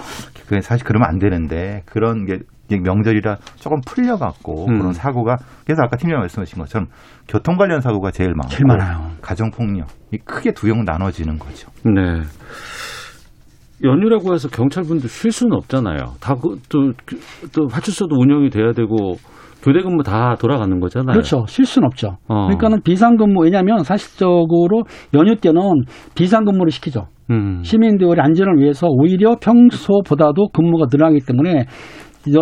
그게 0.48 0.62
사실 0.62 0.86
그러면 0.86 1.10
안 1.10 1.18
되는데 1.18 1.82
그런 1.86 2.26
게 2.26 2.40
명절이라 2.78 3.38
조금 3.56 3.80
풀려갖고 3.86 4.66
음. 4.70 4.78
그런 4.80 4.94
사고가 4.94 5.38
그래서 5.66 5.82
아까 5.84 5.98
팀장님 5.98 6.20
말씀하신 6.22 6.60
것처럼 6.60 6.88
교통 7.28 7.58
관련 7.58 7.82
사고가 7.82 8.12
제일 8.12 8.30
많고 8.30 8.50
제일 8.50 8.66
많아요. 8.66 9.12
가정 9.22 9.50
폭력 9.52 9.88
이 10.12 10.18
크게 10.18 10.52
두 10.54 10.70
형 10.70 10.84
나눠지는 10.86 11.38
거죠. 11.40 11.70
네. 11.84 12.22
연휴라고 13.84 14.34
해서 14.34 14.50
경찰분들 14.50 15.08
쉴 15.08 15.32
수는 15.32 15.56
없잖아요. 15.56 16.16
다또또 16.20 16.94
또 17.56 17.68
파출소도 17.68 18.16
운영이 18.20 18.50
돼야 18.50 18.74
되고 18.74 19.16
교대 19.64 19.82
근무 19.82 20.04
다 20.04 20.36
돌아가는 20.40 20.80
거잖아요. 20.80 21.14
그렇죠. 21.14 21.46
실수는 21.48 21.86
없죠. 21.88 22.18
어. 22.28 22.46
그러니까는 22.46 22.82
비상근무 22.82 23.42
왜냐하면 23.44 23.84
사실적으로 23.84 24.84
연휴 25.14 25.36
때는 25.36 25.62
비상근무를 26.16 26.72
시키죠. 26.72 27.08
음. 27.30 27.62
시민들의 27.64 28.16
안전을 28.20 28.58
위해서 28.58 28.88
오히려 28.90 29.36
평소보다도 29.42 30.50
근무가 30.54 30.86
늘어나기 30.92 31.20
때문에 31.26 31.66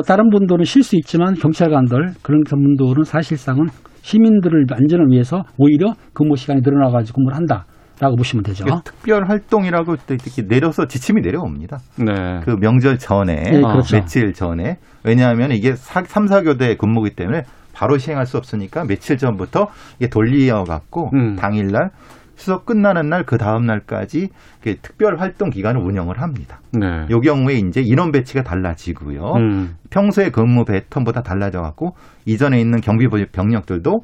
다른 0.05 0.29
분들은 0.29 0.63
쉴 0.63 0.83
수 0.83 0.95
있지만 0.97 1.33
경찰관들 1.35 2.13
그런 2.21 2.43
분들은 2.49 3.03
사실상은 3.03 3.67
시민들을 4.01 4.65
안전을 4.71 5.07
위해서 5.09 5.43
오히려 5.57 5.93
근무 6.13 6.35
시간이 6.35 6.61
늘어나가지고 6.63 7.17
근무를 7.17 7.35
한다 7.35 7.65
라고 7.99 8.15
보시면 8.15 8.43
되죠. 8.43 8.63
특별 8.85 9.27
활동이라고 9.27 9.95
이렇게 10.07 10.47
내려서 10.47 10.85
지침이 10.85 11.21
내려옵니다. 11.21 11.77
네. 11.97 12.39
그 12.43 12.55
명절 12.59 12.99
전에 12.99 13.35
네, 13.35 13.61
그렇죠. 13.61 13.97
며칠 13.97 14.33
전에 14.33 14.77
왜냐하면 15.03 15.51
이게 15.51 15.73
3, 15.73 16.03
4교대 16.03 16.77
근무기 16.77 17.15
때문에 17.15 17.41
바로 17.73 17.97
시행할 17.97 18.25
수 18.25 18.37
없으니까 18.37 18.85
며칠 18.85 19.17
전부터 19.17 19.67
이게 19.97 20.09
돌리어 20.09 20.63
갖고 20.63 21.09
음. 21.13 21.35
당일날 21.35 21.89
추석 22.37 22.65
끝나는 22.65 23.09
날 23.09 23.25
그 23.25 23.37
다음 23.37 23.65
날까지 23.65 24.29
그 24.61 24.75
특별 24.81 25.19
활동 25.19 25.49
기간을 25.49 25.81
운영을 25.81 26.21
합니다. 26.21 26.61
네. 26.71 27.05
요 27.09 27.19
경우에 27.19 27.55
이제 27.55 27.81
인원 27.83 28.11
배치가 28.11 28.43
달라지고요. 28.43 29.33
음. 29.35 29.75
평소에 29.89 30.29
근무 30.29 30.63
패턴보다 30.63 31.23
달라져 31.23 31.61
갖고 31.61 31.95
이전에 32.25 32.59
있는 32.61 32.79
경비 32.79 33.07
병력들도 33.07 33.99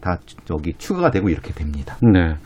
다 0.00 0.18
저기 0.44 0.74
추가가 0.74 1.10
되고 1.10 1.28
이렇게 1.28 1.52
됩니다. 1.52 1.96
네. 2.02 2.36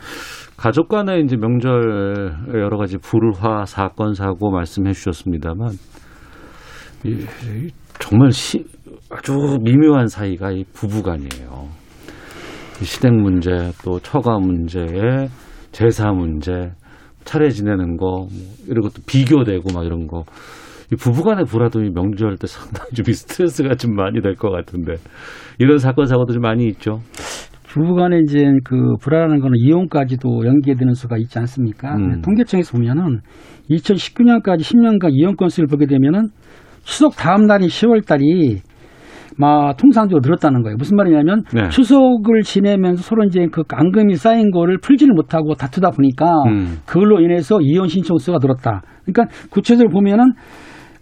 가족 0.57 0.87
간의 0.87 1.23
이제 1.23 1.35
명절 1.35 2.33
여러 2.53 2.77
가지 2.77 2.97
불화, 2.97 3.65
사건, 3.65 4.13
사고 4.13 4.49
말씀해 4.49 4.93
주셨습니다만, 4.93 5.71
정말 7.99 8.31
시, 8.31 8.65
아주 9.11 9.57
미묘한 9.61 10.07
사이가 10.07 10.51
이 10.51 10.63
부부간이에요. 10.73 11.82
이 12.83 12.85
시댁 12.85 13.13
문제, 13.13 13.71
또 13.85 13.97
처가 13.99 14.39
문제에 14.39 15.29
제사 15.71 16.11
문제, 16.11 16.71
차례 17.23 17.49
지내는 17.49 17.95
거, 17.95 18.05
뭐 18.05 18.27
이런 18.67 18.81
것도 18.81 18.95
비교되고 19.07 19.73
막 19.73 19.85
이런 19.85 20.05
거. 20.05 20.25
이 20.91 20.97
부부간의 20.97 21.45
불화도 21.45 21.81
이 21.81 21.91
명절 21.91 22.35
때 22.35 22.45
상당히 22.45 22.91
좀 22.91 23.05
스트레스가 23.05 23.75
좀 23.75 23.95
많이 23.95 24.21
될 24.21 24.35
것 24.35 24.49
같은데, 24.49 24.95
이런 25.59 25.77
사건, 25.77 26.07
사고도 26.07 26.33
좀 26.33 26.41
많이 26.41 26.65
있죠. 26.67 26.99
부부간에 27.69 28.19
이제 28.27 28.51
그 28.65 28.95
불안한 28.99 29.39
거는 29.39 29.55
이혼까지도 29.59 30.45
연계되는 30.45 30.93
수가 30.93 31.15
있지 31.17 31.39
않습니까? 31.39 31.95
음. 31.95 32.21
통계청에서 32.21 32.77
보면은 32.77 33.21
2019년까지 33.71 34.59
10년간 34.59 35.11
이혼 35.13 35.37
건수를 35.37 35.67
보게 35.67 35.85
되면은 35.85 36.27
추석 36.83 37.15
다음 37.15 37.45
날인 37.47 37.69
10월 37.69 38.05
달이 38.05 38.59
막 39.37 39.75
통상적으로 39.77 40.21
늘었다는 40.23 40.63
거예요. 40.63 40.77
무슨 40.77 40.97
말이냐면 40.97 41.43
네. 41.53 41.69
추석을 41.69 42.41
지내면서 42.43 43.01
서로 43.03 43.23
이제 43.23 43.47
그 43.51 43.63
앙금이 43.71 44.15
쌓인 44.15 44.51
거를 44.51 44.77
풀지를 44.79 45.13
못하고 45.13 45.55
다투다 45.55 45.91
보니까 45.91 46.25
음. 46.47 46.77
그걸로 46.85 47.19
인해서 47.19 47.59
이혼 47.61 47.87
신청 47.87 48.17
수가 48.17 48.37
늘었다. 48.41 48.81
그러니까 49.05 49.35
구체적으로 49.49 49.89
보면은 49.89 50.33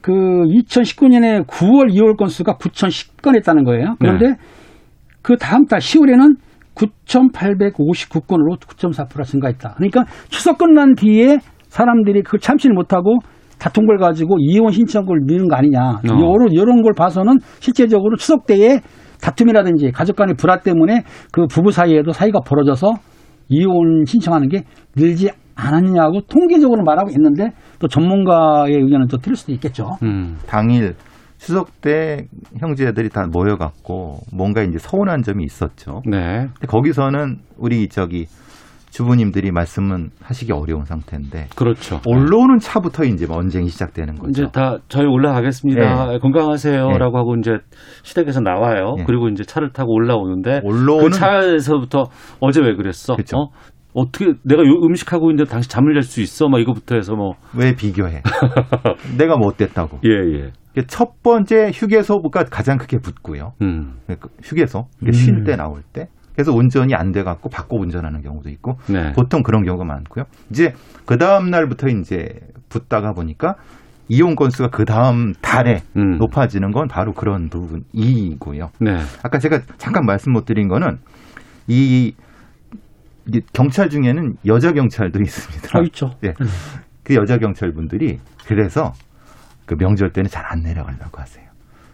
그 0.02 0.12
2019년에 0.12 1.46
9월 1.46 1.94
이혼 1.94 2.16
건수가 2.16 2.56
9,010건 2.56 3.36
했다는 3.36 3.64
거예요. 3.64 3.96
그런데 4.00 4.30
네. 4.30 4.36
그 5.22 5.38
다음 5.38 5.66
달 5.66 5.80
10월에는 5.80 6.36
9,859건으로 6.76 8.60
9.4% 8.60 9.24
증가했다. 9.24 9.76
그러니까 9.78 10.06
추석 10.30 10.58
끝난 10.58 10.96
뒤에 10.96 11.38
사람들이 11.68 12.24
그걸 12.24 12.40
참지를 12.40 12.74
못하고 12.74 13.20
다툰 13.62 13.86
걸 13.86 14.00
가지고 14.00 14.38
이혼 14.40 14.72
신청을 14.72 15.22
미는 15.24 15.48
거 15.48 15.56
아니냐. 15.56 16.00
이런, 16.04 16.52
이런 16.52 16.82
걸 16.82 16.94
봐서는 16.98 17.38
실제적으로 17.60 18.18
추석 18.18 18.48
때에 18.48 18.80
다툼이라든지 19.22 19.92
가족 19.92 20.16
간의 20.16 20.34
불화 20.36 20.58
때문에 20.62 21.04
그 21.32 21.46
부부 21.46 21.70
사이에도 21.70 22.12
사이가 22.12 22.40
벌어져서 22.44 22.94
이혼 23.50 24.04
신청하는 24.06 24.50
게 24.50 24.64
늘지 24.96 25.30
않았냐고 25.54 26.22
통계적으로 26.22 26.84
말하고 26.84 27.12
있는데 27.12 27.52
또 27.78 27.88
전문가의 27.88 28.74
의견은 28.74 29.08
또 29.08 29.18
틀릴 29.18 29.36
수도 29.36 29.52
있겠죠. 29.52 29.92
음. 30.02 30.38
당일 30.48 30.96
추석 31.38 31.82
때 31.82 32.26
형제들이 32.60 33.10
다 33.10 33.28
모여갖고 33.32 34.22
뭔가 34.34 34.64
이제 34.64 34.80
서운한 34.80 35.22
점이 35.22 35.44
있었죠. 35.44 36.02
네. 36.10 36.48
근데 36.54 36.68
거기서는 36.68 37.38
우리 37.60 37.88
저기 37.90 38.26
주부님들이 38.92 39.52
말씀은 39.52 40.10
하시기 40.22 40.52
어려운 40.52 40.84
상태인데 40.86 41.48
그렇죠. 41.56 42.02
올라오는 42.06 42.60
차부터 42.60 43.06
이제 43.06 43.26
언쟁이 43.30 43.70
시작되는 43.70 44.16
거죠. 44.16 44.30
이제 44.30 44.46
다 44.52 44.78
저희 44.90 45.06
올라가겠습니다. 45.06 46.20
건강하세요라고 46.20 47.18
하고 47.18 47.36
이제 47.36 47.52
시댁에서 48.04 48.42
나와요. 48.42 48.96
예. 49.00 49.04
그리고 49.06 49.30
이제 49.30 49.44
차를 49.44 49.72
타고 49.72 49.94
올라오는데 49.94 50.62
올라오는 50.64 51.10
그 51.10 51.18
차에서부터 51.18 52.06
어제 52.42 52.62
왜 52.62 52.76
그랬어? 52.76 53.16
그쵸. 53.16 53.38
어? 53.38 53.50
어떻게 53.94 54.34
내가 54.44 54.62
요 54.62 54.72
음식하고 54.84 55.32
있는데 55.32 55.50
당신 55.50 55.70
잠을 55.70 55.94
잘 55.94 56.04
수 56.04 56.22
있어? 56.22 56.48
막 56.48 56.60
이거부터 56.60 56.96
해서 56.96 57.16
뭐 57.16 57.34
왜 57.58 57.74
비교해? 57.76 58.22
내가 59.18 59.38
못 59.38 59.58
됐다고. 59.58 60.00
예, 60.06 60.10
예. 60.40 60.52
첫 60.88 61.22
번째 61.24 61.72
휴게소가 61.74 62.46
가장 62.46 62.78
크게 62.78 63.00
붙고요. 63.00 63.54
음. 63.62 63.96
그 64.08 64.30
휴게소 64.44 64.86
쉴때 65.12 65.56
나올 65.58 65.82
때. 65.94 66.08
그래서 66.42 66.54
운전이 66.54 66.96
안 66.96 67.12
돼 67.12 67.22
갖고 67.24 67.50
바꿔 67.50 67.78
운전하는 67.78 68.22
경우도 68.24 68.50
있고 68.50 68.78
네. 68.88 69.12
보통 69.14 69.44
그런 69.44 69.64
경우가 69.64 69.86
많고요. 69.86 70.24
이제 70.50 70.74
그 71.06 71.18
다음 71.20 71.52
날부터 71.52 71.88
이제 71.90 72.40
붙다가 72.70 73.14
보니까 73.14 73.56
이용 74.08 74.34
건수가 74.36 74.70
그 74.70 74.86
다음 74.86 75.34
달에 75.42 75.84
음. 75.98 76.18
높아지는 76.18 76.72
건 76.72 76.88
바로 76.88 77.14
그런 77.14 77.50
부분이고요. 77.50 78.72
네. 78.80 78.98
아까 79.22 79.38
제가 79.38 79.60
잠깐 79.78 80.06
말씀 80.06 80.32
못 80.32 80.46
드린 80.46 80.68
거는 80.68 80.98
이 81.68 82.16
경찰 83.54 83.90
중에는 83.90 84.38
여자 84.48 84.72
경찰도 84.72 85.22
있습니다. 85.22 85.78
아, 85.78 85.82
있죠. 85.84 86.16
예. 86.24 86.34
그 87.04 87.14
여자 87.14 87.38
경찰 87.38 87.72
분들이 87.72 88.20
그래서 88.48 88.94
그 89.68 89.76
명절 89.76 90.12
때는 90.12 90.30
잘 90.30 90.44
안 90.52 90.64
내려가려고 90.64 91.20
하세요. 91.20 91.46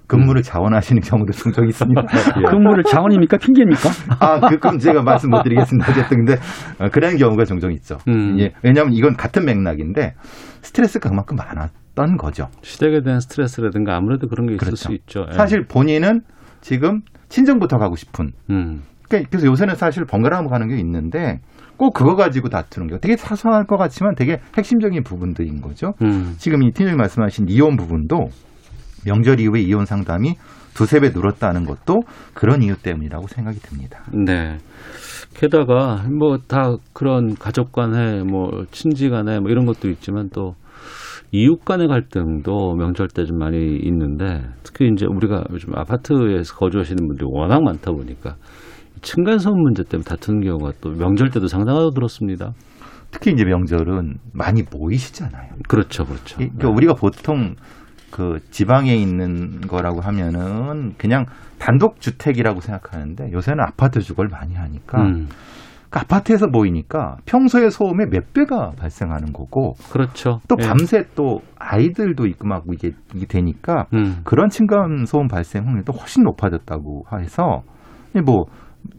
근무를 0.07 0.41
자원하시는 0.41 1.01
경우도 1.01 1.33
종종 1.33 1.67
있습니다. 1.67 2.01
예. 2.39 2.41
근무를 2.49 2.83
자원입니까? 2.83 3.37
핑계입니까? 3.37 3.89
아, 4.19 4.39
그, 4.39 4.55
그건 4.55 4.79
제가 4.79 5.03
말씀 5.03 5.29
못 5.29 5.43
드리겠습니다. 5.43 5.91
어쨌든 5.91 6.25
근데 6.25 6.41
어, 6.79 6.89
그런 6.89 7.17
경우가 7.17 7.43
종종 7.45 7.71
있죠. 7.73 7.97
음. 8.07 8.39
예. 8.39 8.53
왜냐하면 8.63 8.93
이건 8.93 9.15
같은 9.15 9.45
맥락인데 9.45 10.13
스트레스가 10.61 11.09
그만큼 11.09 11.35
많았던 11.35 12.17
거죠. 12.17 12.47
시댁에 12.61 13.01
대한 13.01 13.19
스트레스라든가 13.19 13.95
아무래도 13.95 14.27
그런 14.27 14.47
게 14.47 14.53
있을 14.53 14.65
그렇죠. 14.65 14.87
수 14.87 14.93
있죠. 14.93 15.25
예. 15.29 15.33
사실 15.35 15.65
본인은 15.67 16.21
지금 16.61 17.01
친정부터 17.29 17.77
가고 17.77 17.95
싶은 17.95 18.31
음. 18.49 18.81
그러니까 19.07 19.29
그래서 19.29 19.47
요새는 19.47 19.75
사실 19.75 20.05
번갈아 20.05 20.41
가는 20.47 20.67
게 20.67 20.77
있는데 20.77 21.39
꼭 21.77 21.93
그거 21.93 22.15
가지고 22.15 22.49
다투는 22.49 22.87
게 22.87 22.97
되게 22.99 23.15
사소할 23.15 23.65
것 23.65 23.77
같지만 23.77 24.15
되게 24.15 24.39
핵심적인 24.57 25.03
부분들인 25.03 25.61
거죠. 25.61 25.93
음. 26.01 26.33
지금 26.37 26.63
이 26.63 26.71
팀장님 26.71 26.97
말씀하신 26.97 27.45
이혼 27.49 27.77
부분도 27.77 28.29
명절 29.07 29.39
이후에 29.39 29.61
이혼 29.61 29.85
상담이 29.85 30.35
두세 30.75 30.99
배 30.99 31.09
늘었다는 31.09 31.65
것도 31.65 32.01
그런 32.35 32.61
이유 32.61 32.75
때문이라고 32.75 33.27
생각이 33.27 33.57
듭니다. 33.59 34.03
네. 34.13 34.57
게다가 35.33 36.03
뭐 36.09 36.37
다 36.47 36.75
그런 36.93 37.33
가족 37.35 37.71
간에 37.71 38.23
뭐 38.23 38.65
친지 38.71 39.09
간에 39.09 39.39
뭐 39.39 39.49
이런 39.49 39.65
것도 39.65 39.89
있지만 39.89 40.29
또 40.33 40.53
이웃 41.31 41.63
간의 41.65 41.87
갈등도 41.87 42.75
명절 42.75 43.07
때 43.09 43.25
좀 43.25 43.37
많이 43.39 43.77
있는데 43.83 44.43
특히 44.63 44.87
이제 44.93 45.05
우리가 45.07 45.43
요즘 45.51 45.75
아파트에서 45.75 46.55
거주하시는 46.55 47.05
분들이 47.07 47.27
워낙 47.29 47.61
많다 47.63 47.91
보니까 47.91 48.35
이 48.95 49.01
층간소음 49.01 49.59
문제 49.61 49.83
때문에 49.83 50.03
다투는 50.05 50.41
경우가 50.41 50.71
또 50.81 50.91
명절 50.91 51.29
때도 51.31 51.47
상당하다고 51.47 51.91
들었습니다. 51.91 52.53
특히 53.11 53.31
이제 53.31 53.43
명절은 53.45 54.15
많이 54.33 54.63
모이시잖아요. 54.71 55.51
그렇죠, 55.67 56.03
그렇죠. 56.05 56.35
이- 56.41 56.47
그러니까 56.49 56.69
우리가 56.69 56.93
보통 56.93 57.55
그 58.11 58.39
지방에 58.51 58.93
있는 58.95 59.61
거라고 59.61 60.01
하면은 60.01 60.93
그냥 60.97 61.25
단독 61.59 61.99
주택이라고 61.99 62.61
생각하는데 62.61 63.31
요새는 63.31 63.63
아파트 63.63 63.99
주거를 63.99 64.29
많이 64.31 64.55
하니까 64.55 65.01
음, 65.01 65.27
그 65.89 65.99
아파트에서 65.99 66.47
모이니까 66.47 67.17
평소의 67.25 67.71
소음의 67.71 68.07
몇 68.11 68.33
배가 68.33 68.71
발생하는 68.77 69.33
거고 69.33 69.73
그렇죠. 69.91 70.39
또 70.47 70.55
예. 70.61 70.67
밤새 70.67 71.03
또 71.15 71.39
아이들도 71.57 72.25
있고 72.27 72.47
막 72.47 72.63
이게, 72.73 72.91
이게 73.15 73.25
되니까 73.25 73.85
음, 73.93 74.21
그런 74.23 74.49
층간 74.49 75.05
소음 75.05 75.27
발생 75.27 75.65
확률도 75.65 75.93
훨씬 75.93 76.23
높아졌다고 76.23 77.05
해서 77.19 77.61
뭐 78.25 78.45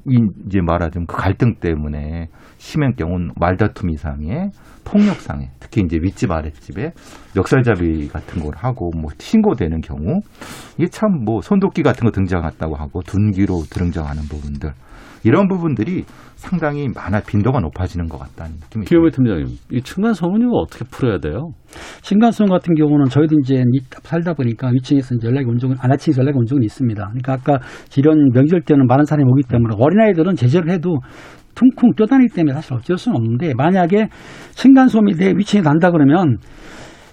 이- 0.06 0.28
이제 0.46 0.60
말하자면 0.60 1.06
그 1.06 1.16
갈등 1.16 1.54
때문에 1.60 2.28
심한 2.58 2.94
경우는 2.94 3.30
말다툼 3.38 3.90
이상의 3.90 4.50
폭력상해 4.84 5.50
특히 5.60 5.82
이제 5.82 5.98
윗집 6.00 6.30
아랫집에 6.30 6.92
멱살잡이 7.36 8.08
같은 8.08 8.42
걸 8.42 8.52
하고 8.56 8.90
뭐 8.96 9.10
신고되는 9.18 9.80
경우 9.80 10.20
이게 10.76 10.88
참 10.88 11.08
뭐 11.24 11.40
손도끼 11.40 11.82
같은 11.82 12.04
거 12.04 12.10
등장했다고 12.10 12.76
하고 12.76 13.00
둔기로 13.02 13.62
등장하는 13.70 14.22
부분들 14.24 14.70
이런 15.24 15.48
부분들이 15.48 16.04
상당히 16.36 16.86
많아 16.94 17.20
빈도가 17.20 17.58
높아지는 17.58 18.06
것 18.06 18.18
같다는 18.18 18.52
느낌이 18.60 18.84
듭니다. 18.84 19.16
팀장님, 19.16 19.46
이 19.72 19.82
층간 19.82 20.14
소음은 20.14 20.48
어떻게 20.54 20.84
풀어야 20.84 21.18
돼요? 21.18 21.50
층간소음 22.02 22.48
같은 22.48 22.76
경우는 22.76 23.06
저희도 23.06 23.40
이제 23.40 23.64
이- 23.72 23.80
살다 24.04 24.34
보니까 24.34 24.68
위층에서 24.72 25.16
연락이 25.24 25.46
온 25.48 25.58
적은 25.58 25.74
아래층에서 25.80 26.20
연락이 26.22 26.38
온 26.38 26.46
적은 26.46 26.62
있습니다. 26.62 27.02
그러니까 27.04 27.32
아까 27.32 27.58
이런 27.96 28.30
명절 28.32 28.60
때는 28.62 28.86
많은 28.86 29.04
사람이 29.04 29.28
오기 29.28 29.42
때문에 29.48 29.74
어린아이들은 29.76 30.36
제재를 30.36 30.70
해도 30.70 30.98
퉁퉁 31.58 31.92
뛰어다니기 31.96 32.32
때문에 32.34 32.54
사실 32.54 32.74
어쩔 32.74 32.96
수는 32.96 33.16
없는데 33.16 33.52
만약에 33.56 34.08
층간소음이 34.54 35.14
내 35.16 35.32
위층에 35.36 35.60
난다 35.62 35.90
그러면 35.90 36.36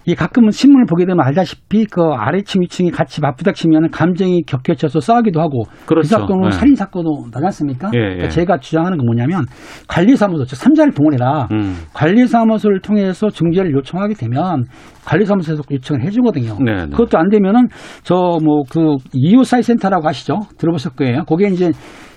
이 0.08 0.14
가끔은 0.14 0.52
신문을 0.52 0.86
보게 0.88 1.04
되면 1.08 1.20
알다시피 1.26 1.86
그 1.86 2.04
아래층 2.16 2.62
위층이 2.62 2.92
같이 2.92 3.22
맞부닥치면 3.22 3.90
감정이 3.90 4.44
격해져서 4.44 5.00
싸우기도 5.00 5.42
하고 5.42 5.64
그렇죠. 5.88 6.02
그 6.02 6.22
사건은 6.22 6.50
네. 6.50 6.52
살인 6.52 6.76
사건도 6.76 7.10
나지 7.32 7.46
않습니까? 7.46 7.90
예, 7.96 8.00
그러니까 8.00 8.26
예. 8.26 8.30
제가 8.30 8.60
주장하는 8.60 8.98
건 9.00 9.06
뭐냐면 9.08 9.46
관리사무소 9.88 10.46
즉 10.46 10.58
삼자를 10.58 10.94
동원해라. 10.94 11.48
음. 11.54 11.74
관리사무소를 11.96 12.82
통해서 12.82 13.32
중재를 13.32 13.72
요청하게 13.74 14.14
되면 14.14 14.66
관리사무소에서 15.06 15.64
요청을 15.72 16.04
해주거든요. 16.04 16.56
네, 16.64 16.86
네. 16.86 16.86
그것도 16.92 17.18
안 17.18 17.30
되면은 17.30 17.70
저 18.04 18.16
뭐 18.44 18.62
그 18.70 18.98
이웃사회 19.12 19.64
센터라고 19.64 20.08
아시죠? 20.08 20.42
들어보실 20.60 20.92
거예요. 20.92 21.24
거기에 21.26 21.48
이제 21.48 21.72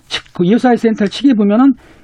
치- 0.08 0.20
그 0.34 0.44
이웃사회 0.44 0.76
센터를 0.76 1.08
치게 1.08 1.32
보면은 1.32 1.72
저 1.72 1.97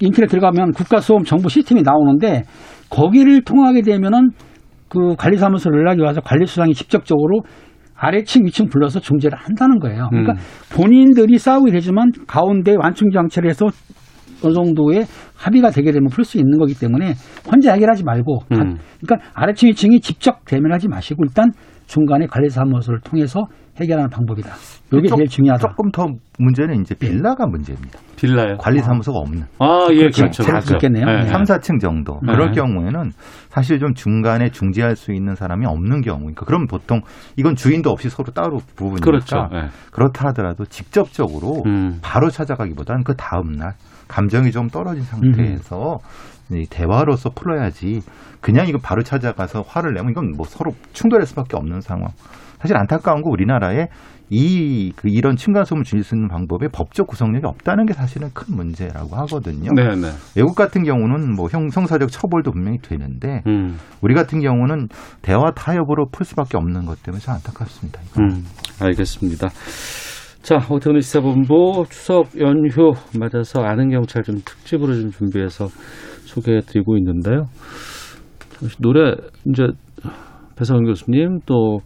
인터넷 0.00 0.26
들어가면 0.28 0.72
국가소음 0.72 1.24
정보 1.24 1.48
시스템이 1.48 1.82
나오는데 1.82 2.42
거기를 2.90 3.42
통하게 3.42 3.82
되면은 3.82 4.30
그 4.88 5.14
관리사무소 5.16 5.70
연락이 5.72 6.00
와서 6.02 6.20
관리수장이 6.20 6.74
직접적으로 6.74 7.40
아래층, 7.96 8.44
위층 8.44 8.66
불러서 8.68 9.00
중재를 9.00 9.36
한다는 9.38 9.78
거예요. 9.78 10.08
그러니까 10.10 10.32
음. 10.32 10.38
본인들이 10.74 11.38
싸우게 11.38 11.70
되지만 11.72 12.10
가운데 12.26 12.74
완충 12.78 13.10
장치를 13.10 13.48
해서 13.48 13.66
어느 14.44 14.52
정도의 14.52 15.04
합의가 15.36 15.70
되게 15.70 15.90
되면 15.90 16.08
풀 16.10 16.24
수 16.24 16.36
있는 16.38 16.58
거기 16.58 16.74
때문에 16.78 17.14
혼자 17.50 17.72
해결하지 17.72 18.04
말고 18.04 18.40
가- 18.40 18.62
음. 18.62 18.76
그러니까 19.04 19.30
아래층 19.34 19.68
위층이 19.70 20.00
직접 20.00 20.44
대면하지 20.44 20.88
마시고 20.88 21.24
일단 21.24 21.50
중간에 21.86 22.26
관리사무소를 22.26 23.00
통해서 23.00 23.44
해결하는 23.80 24.08
방법이다. 24.10 24.50
이게 24.92 25.08
조- 25.08 25.16
제일 25.16 25.28
중요하다. 25.28 25.68
조금 25.68 25.90
더 25.90 26.06
문제는 26.38 26.80
이제 26.80 26.94
빌라가 26.94 27.46
문제입니다. 27.46 27.98
빌라요? 28.16 28.56
관리사무소가 28.58 29.18
없는. 29.18 29.42
아, 29.58 29.88
예, 29.90 29.96
그렇죠. 29.96 30.22
그렇죠. 30.22 30.42
제일 30.44 30.54
맞죠. 30.54 30.66
그렇겠네요. 30.68 31.04
예, 31.08 31.12
네. 31.12 31.22
예. 31.24 31.26
3, 31.26 31.42
4층 31.42 31.80
정도. 31.80 32.20
네. 32.22 32.32
그럴 32.32 32.52
경우에는 32.52 33.10
사실 33.48 33.78
좀 33.80 33.94
중간에 33.94 34.50
중재할 34.50 34.94
수 34.94 35.12
있는 35.12 35.34
사람이 35.34 35.66
없는 35.66 36.02
경우. 36.02 36.20
그러니까 36.20 36.44
그럼 36.46 36.66
보통 36.66 37.00
이건 37.36 37.56
주인도 37.56 37.90
없이 37.90 38.08
서로 38.08 38.32
따로 38.32 38.58
부부니까 38.76 39.04
그렇죠. 39.04 39.48
예. 39.54 39.68
그렇다 39.90 40.28
하더라도 40.28 40.64
직접적으로 40.66 41.62
음. 41.66 41.98
바로 42.02 42.30
찾아가기보다는 42.30 43.02
그 43.04 43.14
다음 43.16 43.52
날 43.52 43.72
감정이 44.06 44.52
좀 44.52 44.68
떨어진 44.68 45.02
상태에서 45.02 45.98
이 46.52 46.66
대화로서 46.70 47.30
풀어야지 47.30 48.00
그냥 48.40 48.68
이거 48.68 48.78
바로 48.82 49.02
찾아가서 49.02 49.62
화를 49.66 49.94
내면 49.94 50.10
이건 50.10 50.32
뭐 50.36 50.46
서로 50.46 50.72
충돌할 50.92 51.26
수밖에 51.26 51.56
없는 51.56 51.80
상황. 51.80 52.08
사실 52.64 52.78
안타까운 52.78 53.20
거 53.20 53.28
우리나라에 53.28 53.88
이, 54.30 54.90
그 54.96 55.08
이런 55.10 55.36
층간소음을 55.36 55.84
줄일 55.84 56.02
수 56.02 56.14
있는 56.14 56.28
방법에 56.28 56.68
법적 56.72 57.06
구성력이 57.08 57.46
없다는 57.46 57.84
게 57.84 57.92
사실은 57.92 58.30
큰 58.32 58.56
문제라고 58.56 59.14
하거든요. 59.16 59.70
네, 59.74 59.94
네. 59.94 60.08
외국 60.34 60.54
같은 60.54 60.82
경우는 60.82 61.34
뭐 61.36 61.48
형, 61.50 61.68
형사적 61.70 62.10
처벌도 62.10 62.52
분명히 62.52 62.78
되는데 62.78 63.42
음. 63.46 63.76
우리 64.00 64.14
같은 64.14 64.40
경우는 64.40 64.88
대화 65.20 65.50
타협으로 65.54 66.06
풀 66.10 66.24
수밖에 66.24 66.56
없는 66.56 66.86
것 66.86 67.02
때문에 67.02 67.20
참 67.20 67.34
안타깝습니다. 67.34 68.00
음, 68.18 68.44
알겠습니다. 68.80 69.48
자, 70.40 70.56
오태훈의 70.70 71.02
시사본부 71.02 71.84
추석 71.90 72.40
연휴 72.40 72.94
맞아서 73.18 73.62
아는 73.62 73.90
경찰 73.90 74.22
좀 74.22 74.36
특집으로 74.36 74.94
좀 74.94 75.10
준비해서 75.10 75.66
소개해드리고 75.66 76.96
있는데요. 76.96 77.44
노래 78.80 79.14
이제 79.50 79.64
배상훈 80.56 80.86
교수님 80.86 81.40
또 81.44 81.80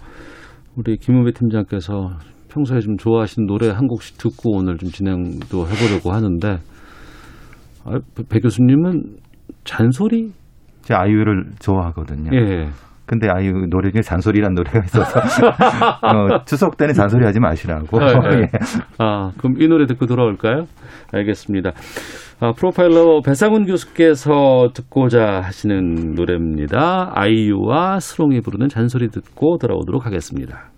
우리 0.78 0.96
김은배 0.96 1.32
팀장께서 1.32 2.10
평소에 2.48 2.78
좀 2.78 2.96
좋아하시는 2.96 3.46
노래 3.46 3.68
한 3.68 3.88
곡씩 3.88 4.16
듣고 4.16 4.58
오늘 4.58 4.78
좀 4.78 4.90
진행도 4.90 5.66
해보려고 5.66 6.12
하는데 6.12 6.58
아, 7.84 7.98
배 8.28 8.38
교수님은 8.38 9.16
잔소리? 9.64 10.30
제 10.82 10.94
아이유를 10.94 11.50
좋아하거든요. 11.58 12.30
예. 12.32 12.68
근데 13.08 13.26
아이유 13.30 13.66
노래 13.70 13.90
중에 13.90 14.02
잔소리란 14.02 14.52
노래가 14.52 14.80
있어서 14.84 15.18
어, 16.04 16.44
추석 16.44 16.76
때는 16.76 16.92
잔소리 16.92 17.24
하지 17.24 17.40
마시라고. 17.40 17.98
네, 17.98 18.06
네. 18.06 18.36
예. 18.42 18.48
아, 18.98 19.30
그럼 19.38 19.54
이 19.58 19.66
노래 19.66 19.86
듣고 19.86 20.04
돌아올까요? 20.04 20.64
알겠습니다. 21.12 21.72
아, 22.40 22.52
프로파일러 22.52 23.22
배상훈 23.24 23.64
교수께서 23.64 24.68
듣고자 24.74 25.40
하시는 25.42 26.12
노래입니다. 26.14 27.12
아이유와 27.14 27.98
스롱이 27.98 28.42
부르는 28.42 28.68
잔소리 28.68 29.08
듣고 29.08 29.56
돌아오도록 29.56 30.04
하겠습니다. 30.04 30.70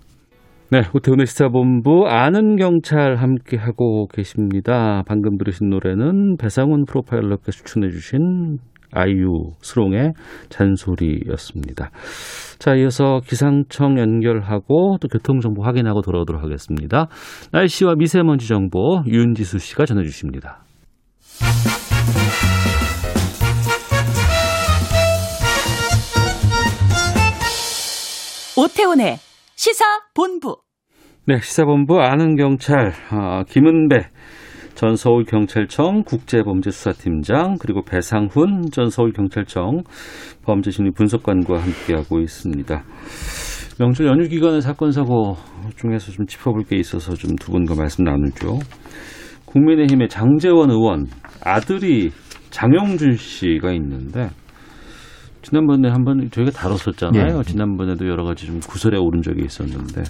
네, 0.70 0.82
오태훈의 0.94 1.26
시사본부 1.26 2.06
아는 2.06 2.54
경찰 2.54 3.16
함께하고 3.16 4.06
계십니다. 4.06 5.02
방금 5.08 5.36
들으신 5.36 5.68
노래는 5.68 6.36
배상훈 6.36 6.84
프로파일러께서 6.84 7.50
추천해 7.50 7.88
주신 7.88 8.58
아이유 8.92 9.52
스롱의 9.60 10.12
잔소리였습니다. 10.48 11.90
자, 12.58 12.74
이어서 12.74 13.20
기상청 13.24 13.98
연결하고 13.98 14.98
또 15.00 15.08
교통정보 15.08 15.62
확인하고 15.62 16.02
돌아오도록 16.02 16.42
하겠습니다. 16.42 17.08
날씨와 17.52 17.94
미세먼지 17.96 18.48
정보 18.48 19.02
윤지수 19.06 19.58
씨가 19.58 19.86
전해주십니다. 19.86 20.64
오태훈의 28.56 29.16
시사본부. 29.56 30.58
네, 31.26 31.38
시사본부 31.40 32.00
아는 32.00 32.36
경찰 32.36 32.92
아, 33.10 33.44
김은배 33.44 34.08
전 34.74 34.96
서울경찰청 34.96 36.04
국제범죄수사팀장 36.04 37.56
그리고 37.60 37.82
배상훈 37.82 38.70
전 38.72 38.88
서울경찰청 38.88 39.82
범죄심리 40.44 40.92
분석관과 40.92 41.60
함께하고 41.60 42.20
있습니다. 42.20 42.82
명절 43.78 44.06
연휴 44.06 44.28
기간의 44.28 44.62
사건 44.62 44.92
사고 44.92 45.36
중에서 45.76 46.12
좀 46.12 46.26
짚어볼 46.26 46.64
게 46.64 46.76
있어서 46.76 47.14
좀 47.14 47.36
두 47.36 47.52
분과 47.52 47.74
말씀 47.74 48.04
나누죠. 48.04 48.58
국민의힘의 49.46 50.08
장재원 50.08 50.70
의원 50.70 51.06
아들이 51.44 52.10
장영준 52.50 53.16
씨가 53.16 53.72
있는데 53.72 54.28
지난번에 55.42 55.88
한번 55.88 56.30
저희가 56.30 56.50
다뤘었잖아요. 56.50 57.38
예. 57.38 57.42
지난번에도 57.42 58.06
여러 58.06 58.24
가지 58.24 58.46
좀 58.46 58.60
구설에 58.60 58.98
오른 58.98 59.22
적이 59.22 59.44
있었는데 59.44 60.02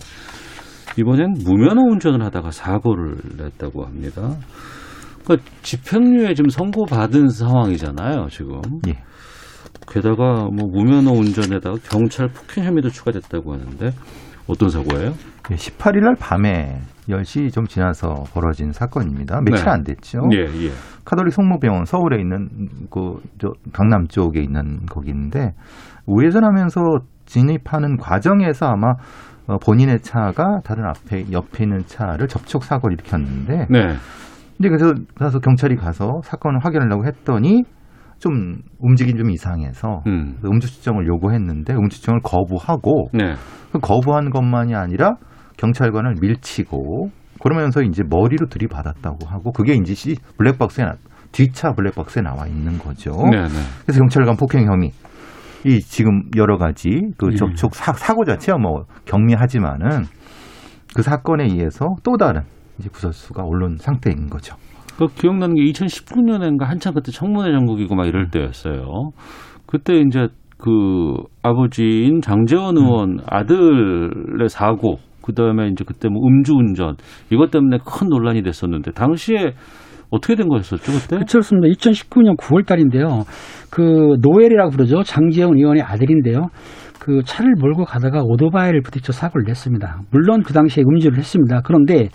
이번엔 0.99 1.35
무면허 1.45 1.83
운전을 1.83 2.25
하다가 2.25 2.51
사고를 2.51 3.17
냈다고 3.37 3.85
합니다. 3.85 4.23
그러니까 5.25 5.49
집행유예 5.63 6.35
지금 6.35 6.49
선고받은 6.51 7.29
상황이잖아요, 7.29 8.27
지금. 8.31 8.61
예. 8.89 8.95
게다가 9.89 10.49
뭐 10.53 10.67
무면허 10.71 11.13
운전에다가 11.13 11.77
경찰 11.85 12.29
폭행 12.29 12.65
혐의도 12.65 12.89
추가됐다고 12.91 13.53
하는데 13.53 13.91
어떤 14.47 14.69
사고예요? 14.69 15.13
18일 15.43 16.01
날 16.01 16.15
밤에 16.19 16.81
10시 17.09 17.53
좀 17.53 17.67
지나서 17.67 18.25
벌어진 18.33 18.73
사건입니다. 18.73 19.41
며칠 19.45 19.65
네. 19.65 19.71
안 19.71 19.83
됐죠. 19.83 20.21
예, 20.33 20.67
예. 20.67 20.71
카톨릭 21.05 21.33
성모병원 21.33 21.85
서울에 21.87 22.21
있는 22.21 22.49
그 22.91 23.19
저 23.41 23.49
강남 23.73 24.07
쪽에 24.07 24.41
있는 24.41 24.85
거기인데 24.87 25.55
우회전하면서 26.07 26.81
진입하는 27.27 27.97
과정에서 27.97 28.67
아마 28.67 28.93
어, 29.51 29.59
본인의 29.59 30.01
차가 30.01 30.61
다른 30.63 30.85
앞에 30.85 31.33
옆에 31.33 31.65
있는 31.65 31.81
차를 31.85 32.29
접촉 32.29 32.63
사고를 32.63 32.95
일으켰는데 32.95 33.67
네. 33.69 33.81
이제 34.61 34.69
그래서 34.69 34.95
가서 35.17 35.41
경찰이 35.41 35.75
가서 35.75 36.21
사건을 36.23 36.61
확인하려고 36.63 37.05
했더니 37.05 37.65
좀 38.21 38.59
움직임 38.79 39.17
좀 39.17 39.31
이상해서 39.31 40.03
음. 40.07 40.39
음주 40.45 40.69
추정을 40.69 41.09
요구했는데 41.09 41.75
음주 41.75 41.97
추정을 41.97 42.21
거부하고 42.23 43.09
네. 43.13 43.35
그 43.73 43.81
거부한 43.81 44.31
것만이 44.31 44.77
아니라 44.77 45.15
경찰관을 45.57 46.15
밀치고 46.21 47.11
그러면서 47.43 47.83
이제 47.83 48.05
머리로 48.09 48.47
들이받았다고 48.47 49.27
하고 49.27 49.51
그게 49.51 49.75
이제 49.75 49.95
시 49.95 50.15
블랙박스에 50.37 50.85
나, 50.85 50.93
뒷차 51.33 51.73
블랙박스에 51.73 52.23
나와 52.23 52.47
있는 52.47 52.79
거죠. 52.79 53.11
네, 53.31 53.43
네. 53.43 53.59
그래서 53.83 53.99
경찰관 53.99 54.37
폭행 54.37 54.67
혐의 54.67 54.93
이 55.65 55.81
지금 55.81 56.23
여러 56.37 56.57
가지 56.57 56.89
그 57.19 57.29
예. 57.33 57.37
접촉 57.37 57.75
사, 57.75 57.93
사고 57.93 58.25
자체가 58.25 58.59
뭐 58.59 58.85
경미하지만은 59.05 60.05
그 60.95 61.03
사건에 61.03 61.45
의해서 61.45 61.87
또 62.03 62.17
다른 62.17 62.43
이제 62.79 62.89
구설수가 62.91 63.43
오른 63.45 63.77
상태인 63.77 64.29
거죠. 64.29 64.57
그 64.99 65.07
기억나는 65.07 65.55
게 65.55 65.63
2019년인가 65.63 66.65
한참 66.65 66.95
그때 66.95 67.13
청문회 67.13 67.53
전국이고 67.53 67.95
막 67.95 68.07
이럴 68.07 68.31
때였어요. 68.31 69.11
그때 69.67 70.01
이제 70.01 70.29
그 70.59 71.15
아버지인 71.43 72.21
장재원 72.21 72.77
의원 72.77 73.19
아들의 73.27 74.49
사고 74.49 74.99
그다음에 75.23 75.69
이제 75.69 75.85
그때 75.87 76.09
뭐 76.09 76.21
음주운전 76.27 76.97
이것 77.31 77.51
때문에 77.51 77.79
큰 77.85 78.09
논란이 78.09 78.43
됐었는데 78.43 78.93
당시에 78.93 79.53
어떻게 80.11 80.35
된 80.35 80.49
거였었죠 80.49 80.93
그때? 80.93 81.25
그렇습니다. 81.25 81.69
2019년 81.69 82.37
9월 82.37 82.67
달인데요. 82.67 83.25
그 83.71 84.17
노엘이라고 84.21 84.71
부르죠. 84.71 85.03
장재훈 85.03 85.57
의원의 85.57 85.83
아들인데요. 85.83 86.49
그 86.99 87.23
차를 87.25 87.55
몰고 87.59 87.85
가다가 87.85 88.23
오토바이를 88.23 88.83
부딪혀 88.83 89.13
사고를 89.13 89.45
냈습니다. 89.47 90.03
물론 90.11 90.43
그 90.43 90.53
당시에 90.53 90.85
음주를 90.87 91.19
했습니다. 91.19 91.63
그런데 91.65 92.09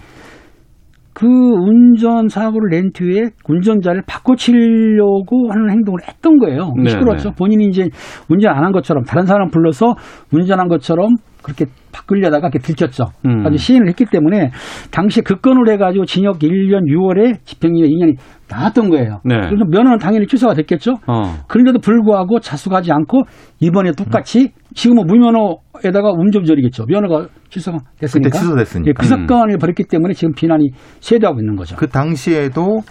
그 1.13 1.25
운전 1.27 2.27
사고를 2.27 2.69
낸 2.71 2.91
뒤에 2.91 3.29
운전자를 3.47 4.03
바꿔치려고 4.05 5.49
하는 5.49 5.71
행동을 5.71 6.01
했던 6.05 6.37
거예요. 6.37 6.73
네, 6.77 6.89
시끄러웠죠. 6.89 7.29
네. 7.29 7.35
본인이 7.37 7.65
이제 7.67 7.87
운전 8.29 8.51
안 8.53 8.65
한 8.65 8.73
것처럼 8.73 9.03
다른 9.05 9.25
사람 9.25 9.49
불러서 9.49 9.95
운전한 10.33 10.67
것처럼 10.67 11.15
그렇게 11.41 11.65
바꾸려다가 11.95 12.49
이렇게 12.49 12.59
들켰죠. 12.59 13.05
음. 13.25 13.45
아주 13.45 13.57
시인을 13.57 13.87
했기 13.87 14.05
때문에 14.05 14.51
당시에 14.91 15.23
그 15.23 15.39
건을 15.39 15.71
해가지고 15.73 16.05
징역 16.05 16.39
1년 16.39 16.83
6월에 16.91 17.37
집행유예 17.45 17.87
2년이 17.87 18.17
나왔던 18.49 18.89
거예요. 18.89 19.21
네. 19.23 19.35
그래서 19.37 19.65
면허는 19.67 19.97
당연히 19.97 20.27
취소가 20.27 20.53
됐겠죠. 20.53 20.95
어. 21.07 21.23
그런데도 21.47 21.79
불구하고 21.79 22.39
자숙하지 22.39 22.91
않고 22.91 23.23
이번에 23.59 23.91
똑같이 23.97 24.51
지금은 24.75 25.07
무면허에다가 25.07 26.11
음주운전이겠죠. 26.11 26.85
면허가 26.87 27.27
취소가 27.49 27.77
됐으니까. 27.99 28.29
그때 28.29 28.39
취소됐으니까. 28.39 28.89
예, 28.89 28.93
그 28.93 29.05
사건을 29.05 29.57
벌였기 29.57 29.85
때문에 29.89 30.13
지금 30.13 30.33
비난이 30.33 30.71
쇄도하고 30.99 31.39
있는 31.39 31.55
거죠. 31.55 31.75
그 31.77 31.87
당시에도 31.87 32.81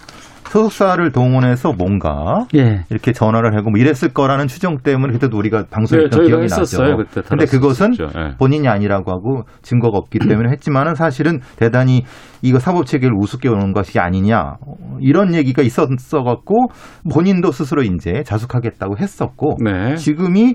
소속사를 0.55 1.11
동원해서 1.11 1.73
뭔가 1.73 2.47
예. 2.55 2.85
이렇게 2.89 3.13
전화를 3.13 3.57
하고 3.57 3.71
뭐 3.71 3.81
이랬을 3.81 4.15
거라는 4.15 4.47
추정 4.47 4.79
때문에 4.79 5.13
그때도 5.15 5.37
우리가 5.37 5.65
방송했던 5.69 6.21
네, 6.23 6.27
기억이 6.29 6.45
했었어요, 6.45 6.91
나죠. 6.91 6.97
그때 6.99 7.23
근데 7.29 7.45
그것은. 7.47 7.93
예. 8.01 8.37
본인이 8.39 8.69
아니라고 8.69 9.11
하고 9.11 9.43
증거가 9.63 9.99
없기 9.99 10.21
때문에 10.21 10.51
했지만은 10.53 10.95
사실은 10.95 11.41
대단히 11.57 12.05
이거 12.41 12.61
사법 12.61 12.87
체계를 12.87 13.17
우습게 13.19 13.49
보는 13.51 13.73
것이 13.73 13.99
아니냐 13.99 14.59
어, 14.65 14.97
이런 15.01 15.35
얘기가 15.35 15.63
있었어 15.63 16.23
갖고 16.23 16.69
본인도 17.13 17.51
스스로 17.51 17.83
이제 17.83 18.23
자숙하겠다고 18.25 18.97
했었고 18.99 19.57
네. 19.65 19.97
지금이 19.97 20.55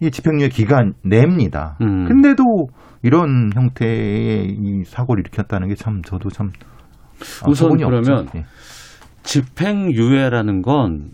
이 0.00 0.10
집행유예 0.10 0.48
기간 0.48 0.94
냅니다. 1.04 1.76
음. 1.80 2.06
근데도 2.08 2.42
이런 3.04 3.50
형태의 3.54 4.48
이 4.48 4.82
사고를 4.84 5.20
일으켰다는 5.20 5.68
게 5.68 5.74
참 5.76 6.02
저도 6.02 6.28
참 6.30 6.48
아, 7.44 7.48
우선 7.48 7.72
없죠. 7.72 7.86
그러면 7.86 8.26
예. 8.34 8.44
집행유예라는 9.28 10.62
건 10.62 11.10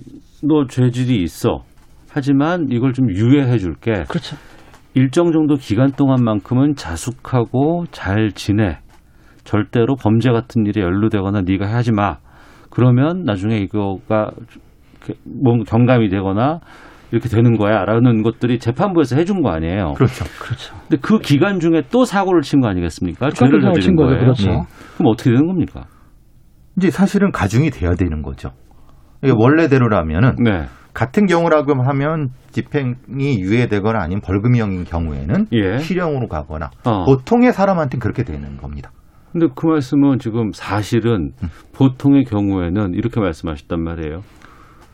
너 0.46 0.66
죄질이 0.66 1.22
있어. 1.22 1.64
하지만 2.10 2.66
이걸 2.70 2.92
좀 2.92 3.10
유예해 3.10 3.56
줄게. 3.56 4.04
그렇죠. 4.08 4.36
일정 4.94 5.32
정도 5.32 5.54
기간 5.56 5.90
동안만큼은 5.90 6.74
자숙하고 6.76 7.86
잘 7.90 8.30
지내. 8.32 8.76
절대로 9.44 9.96
범죄 9.96 10.30
같은 10.30 10.66
일에 10.66 10.82
연루되거나 10.82 11.40
네가 11.46 11.66
하지 11.66 11.92
마. 11.92 12.18
그러면 12.70 13.22
나중에 13.24 13.56
이거가 13.56 14.30
뭔 15.24 15.64
경감이 15.64 16.10
되거나 16.10 16.60
이렇게 17.10 17.28
되는 17.30 17.56
거야라는 17.56 18.22
것들이 18.22 18.58
재판부에서 18.58 19.16
해준 19.16 19.40
거 19.42 19.48
아니에요. 19.50 19.94
그렇죠. 19.94 20.24
그렇죠. 20.38 20.74
근데 20.88 20.98
그 21.00 21.18
기간 21.20 21.58
중에 21.58 21.82
또 21.90 22.04
사고를 22.04 22.42
친 22.42 22.60
거 22.60 22.68
아니겠습니까? 22.68 23.30
죄를 23.30 23.60
친 23.80 23.96
거죠. 23.96 24.08
거예요. 24.08 24.20
그렇죠. 24.20 24.50
예. 24.50 24.54
그럼 24.98 25.12
어떻게 25.12 25.30
되는 25.30 25.46
겁니까? 25.46 25.84
이제 26.76 26.90
사실은 26.90 27.30
가중이 27.30 27.70
돼야 27.70 27.94
되는 27.94 28.22
거죠. 28.22 28.50
이게 29.22 29.32
원래대로라면은 29.34 30.36
네. 30.42 30.66
같은 30.92 31.26
경우라고 31.26 31.82
하면 31.82 32.30
집행이 32.52 33.40
유예되거나 33.40 34.00
아니면 34.00 34.20
벌금형인 34.20 34.84
경우에는 34.84 35.46
예. 35.52 35.78
실형으로 35.78 36.28
가거나 36.28 36.70
어. 36.84 37.04
보통의 37.04 37.52
사람한테는 37.52 38.00
그렇게 38.00 38.22
되는 38.22 38.56
겁니다. 38.56 38.92
근데 39.32 39.48
그 39.52 39.66
말씀은 39.66 40.20
지금 40.20 40.52
사실은 40.52 41.32
보통의 41.72 42.24
경우에는 42.24 42.94
이렇게 42.94 43.18
말씀하셨단 43.20 43.82
말이에요. 43.82 44.22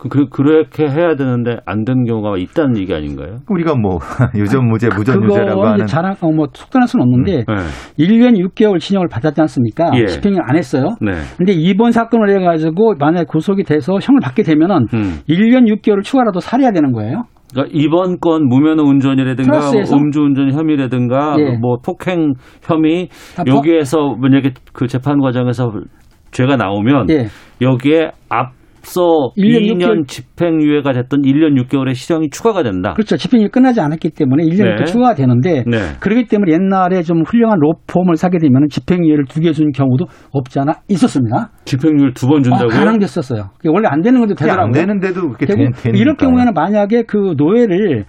그, 0.01 0.09
그, 0.09 0.25
그렇게 0.29 0.87
해야 0.87 1.15
되는데 1.15 1.57
안 1.67 1.85
되는 1.85 2.05
경우가 2.05 2.37
있다는 2.37 2.75
얘기 2.77 2.91
아닌가요? 2.91 3.37
우리가 3.47 3.75
뭐 3.75 3.99
유전 4.35 4.67
무죄, 4.67 4.87
무전유죄라고 4.87 5.61
그거 5.61 5.67
하는 5.67 5.83
이제 5.83 5.85
자랑 5.85 6.15
어, 6.21 6.31
뭐 6.31 6.47
속단할 6.51 6.87
수는 6.87 7.03
없는데 7.03 7.45
네. 7.47 8.03
1년 8.03 8.35
6개월 8.35 8.79
징역을 8.79 9.09
받았지 9.09 9.39
않습니까? 9.41 9.91
예. 9.95 10.07
집행을 10.07 10.39
안 10.43 10.57
했어요. 10.57 10.95
네. 11.01 11.11
근데 11.37 11.53
이번 11.53 11.91
사건을 11.91 12.31
해 12.31 12.43
가지고 12.43 12.95
만약에 12.97 13.25
구속이 13.27 13.63
돼서 13.63 13.93
형을 14.01 14.21
받게 14.23 14.41
되면은 14.41 14.87
음. 14.91 15.19
1년 15.29 15.67
6개월을 15.71 16.01
추가라도 16.01 16.39
살해야 16.39 16.71
되는 16.71 16.93
거예요. 16.93 17.25
그러니까 17.51 17.71
이번 17.77 18.19
건 18.19 18.47
무면허 18.47 18.81
운전이라든가? 18.81 19.71
음주운전 19.71 20.51
혐의라든가 20.51 21.35
예. 21.37 21.57
뭐 21.57 21.77
폭행 21.85 22.33
혐의 22.63 23.09
여기에서 23.45 24.15
만약에 24.19 24.53
그 24.73 24.87
재판 24.87 25.19
과정에서 25.19 25.71
죄가 26.31 26.55
나오면 26.55 27.09
예. 27.11 27.27
여기에 27.61 28.11
앞 28.29 28.60
서 28.83 29.31
1년 29.37 29.61
2년 29.77 29.81
6개월 29.81 30.07
집행유예가 30.07 30.91
됐던 30.93 31.21
1년 31.21 31.61
6개월의 31.63 31.93
실형이 31.95 32.29
추가가 32.29 32.63
된다. 32.63 32.93
그렇죠. 32.93 33.15
집행이 33.17 33.47
끝나지 33.49 33.79
않았기 33.79 34.09
때문에 34.11 34.43
1년 34.43 34.77
네. 34.79 34.85
추가가 34.85 35.13
되는데 35.13 35.63
네. 35.67 35.77
그렇기 35.99 36.25
때문에 36.25 36.51
옛날에 36.53 37.03
좀 37.03 37.23
훌륭한 37.25 37.59
로펌을 37.59 38.15
사게 38.17 38.37
되면 38.39 38.67
집행유예를 38.69 39.25
두 39.25 39.41
개 39.41 39.51
준 39.53 39.71
경우도 39.71 40.05
없지 40.31 40.59
않아 40.59 40.73
있었습니다. 40.89 41.51
집행유예를 41.65 42.13
두번 42.13 42.39
어, 42.39 42.41
준다고요? 42.41 42.69
가능됐었어요. 42.69 43.49
원래 43.69 43.87
안 43.89 44.01
되는 44.01 44.19
건데 44.19 44.35
되더라고요. 44.35 44.65
안 44.65 44.71
되는데도 44.71 45.21
그렇게 45.21 45.45
되고 45.45 45.63
되, 45.71 45.81
되는 45.83 45.99
이럴 45.99 46.15
경우에는 46.15 46.53
만약에 46.53 47.03
그 47.03 47.33
노예를 47.37 48.05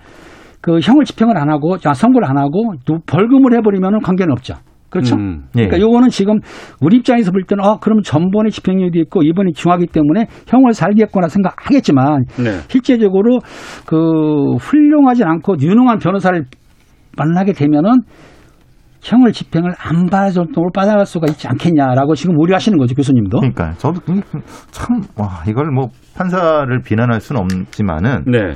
그 0.60 0.78
형을 0.80 1.04
집행을 1.04 1.36
안 1.36 1.50
하고 1.50 1.76
자, 1.78 1.92
선고를 1.92 2.28
안 2.28 2.38
하고 2.38 2.74
또 2.86 2.98
벌금을 3.06 3.54
해버리면 3.56 4.00
관계는 4.00 4.32
없죠. 4.32 4.54
그렇죠? 4.92 5.16
음. 5.16 5.44
예. 5.56 5.66
그러니까 5.66 5.80
요거는 5.80 6.10
지금 6.10 6.38
우리 6.82 6.98
입장에서 6.98 7.32
볼 7.32 7.44
때는 7.44 7.64
어 7.64 7.78
그럼 7.80 8.02
전번에 8.02 8.50
집행유예도 8.50 8.98
있고 9.00 9.22
이번에 9.22 9.50
중하기 9.54 9.86
때문에 9.86 10.26
형을 10.46 10.74
살겠구나 10.74 11.28
생각하겠지만 11.28 12.24
네. 12.36 12.50
실제적으로 12.68 13.38
그 13.86 13.96
훌륭하지 14.60 15.24
않고 15.24 15.56
유능한 15.60 15.98
변호사를 15.98 16.44
만나게 17.16 17.54
되면은 17.54 18.02
형을 19.00 19.32
집행을 19.32 19.72
안 19.78 20.06
받을 20.06 20.32
정도로 20.32 20.70
빠져갈 20.72 21.06
수가 21.06 21.26
있지 21.30 21.48
않겠냐라고 21.48 22.14
지금 22.14 22.38
우려하시는 22.38 22.78
거죠 22.78 22.94
교수님도. 22.94 23.38
그러니까 23.38 23.72
저도 23.72 23.98
그게 24.00 24.20
참와 24.70 25.42
이걸 25.48 25.70
뭐 25.72 25.88
판사를 26.14 26.68
비난할 26.82 27.20
수는 27.20 27.42
없지만은 27.42 28.24
네. 28.26 28.52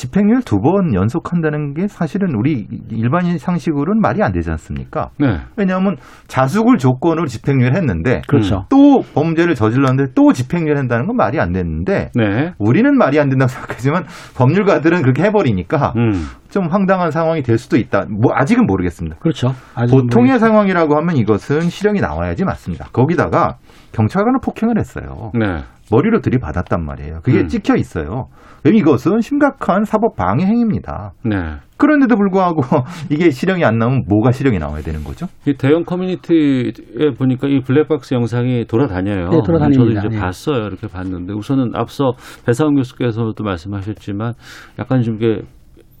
이게 0.00 0.06
집행유예 0.08 0.40
두 0.44 0.60
번 0.60 0.94
연속한다는 0.94 1.72
게 1.74 1.88
사실은 1.88 2.34
우리 2.36 2.66
일반인 2.90 3.38
상식으로는 3.38 4.00
말이 4.00 4.22
안 4.22 4.30
되지 4.32 4.50
않습니까? 4.50 5.08
네. 5.18 5.40
왜냐하면 5.56 5.96
자숙을 6.26 6.76
조건으로 6.76 7.26
집행유예를 7.26 7.76
했는데 7.76 8.20
그렇죠. 8.28 8.66
또 8.68 9.00
범죄를 9.14 9.54
저질렀는데 9.54 10.12
또 10.14 10.32
집행유예를 10.32 10.78
한다는 10.78 11.06
건 11.06 11.16
말이 11.16 11.40
안 11.40 11.52
되는데 11.52 12.10
네. 12.14 12.52
우리는 12.58 12.96
말이 12.96 13.18
안 13.18 13.28
된다고 13.30 13.48
생각하지만 13.48 14.04
법률가들은 14.36 15.00
그렇게 15.02 15.22
해버리니까 15.24 15.94
음. 15.96 16.12
좀 16.50 16.66
황당한 16.68 17.10
상황이 17.10 17.42
될 17.42 17.56
수도 17.58 17.76
있다. 17.78 18.04
뭐 18.10 18.32
아직은 18.34 18.66
모르겠습니다. 18.66 19.16
그렇죠. 19.20 19.54
아주 19.74 19.94
보통의 19.94 20.38
상황이라고 20.38 20.96
하면 20.96 21.16
이것은 21.16 21.70
실형이 21.70 22.00
나와야지 22.00 22.44
맞습니다. 22.44 22.86
거기다가 22.92 23.56
경찰관을 23.92 24.40
폭행을 24.42 24.78
했어요. 24.78 25.30
네. 25.38 25.62
머리로 25.90 26.20
들이받았단 26.20 26.84
말이에요. 26.84 27.20
그게 27.22 27.40
음. 27.40 27.48
찍혀 27.48 27.76
있어요. 27.76 28.28
이것은 28.64 29.20
심각한 29.20 29.84
사법 29.84 30.16
방해 30.16 30.44
행위입니다. 30.44 31.12
네. 31.24 31.36
그런데도 31.76 32.14
불구하고 32.16 32.60
이게 33.10 33.30
실형이 33.30 33.64
안 33.64 33.78
나오면 33.78 34.04
뭐가 34.08 34.32
실형이 34.32 34.58
나와야 34.58 34.82
되는 34.82 35.02
거죠? 35.02 35.26
이 35.46 35.54
대형 35.54 35.84
커뮤니티에 35.84 37.12
보니까 37.16 37.48
이 37.48 37.60
블랙박스 37.60 38.14
영상이 38.14 38.66
돌아다녀요. 38.66 39.30
네, 39.30 39.40
돌아다닙니다. 39.44 39.84
저도 39.84 39.90
이제 39.92 40.08
네. 40.08 40.20
봤어요. 40.20 40.66
이렇게 40.66 40.86
봤는데 40.88 41.32
우선은 41.32 41.72
앞서 41.74 42.12
배사원 42.44 42.74
교수께서도 42.76 43.42
말씀하셨지만 43.42 44.34
약간 44.78 45.00
좀 45.02 45.16
이게 45.16 45.42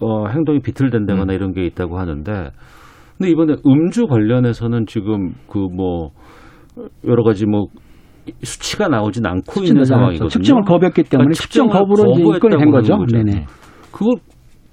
어, 0.00 0.28
행동이 0.28 0.58
음. 0.58 0.62
비틀댄다거나 0.62 1.32
이런 1.32 1.52
게 1.52 1.64
있다고 1.64 1.98
하는데 1.98 2.50
근데 3.16 3.30
이번에 3.30 3.56
음주 3.66 4.06
관련해서는 4.06 4.84
지금 4.86 5.32
그 5.48 5.58
뭐 5.58 6.10
여러 7.04 7.22
가지 7.22 7.46
뭐 7.46 7.66
수치가 8.42 8.88
나오진 8.88 9.26
않고 9.26 9.62
있는 9.62 9.84
상황이거든요. 9.84 10.28
측정을 10.28 10.62
거부했기 10.64 11.02
때문에 11.04 11.26
그러니까 11.28 11.42
측정 11.42 11.68
거부로 11.68 12.12
이제 12.12 12.22
입건이 12.22 12.56
된 12.58 12.70
거죠. 12.70 12.96
네네. 13.12 13.46
그거 13.92 14.10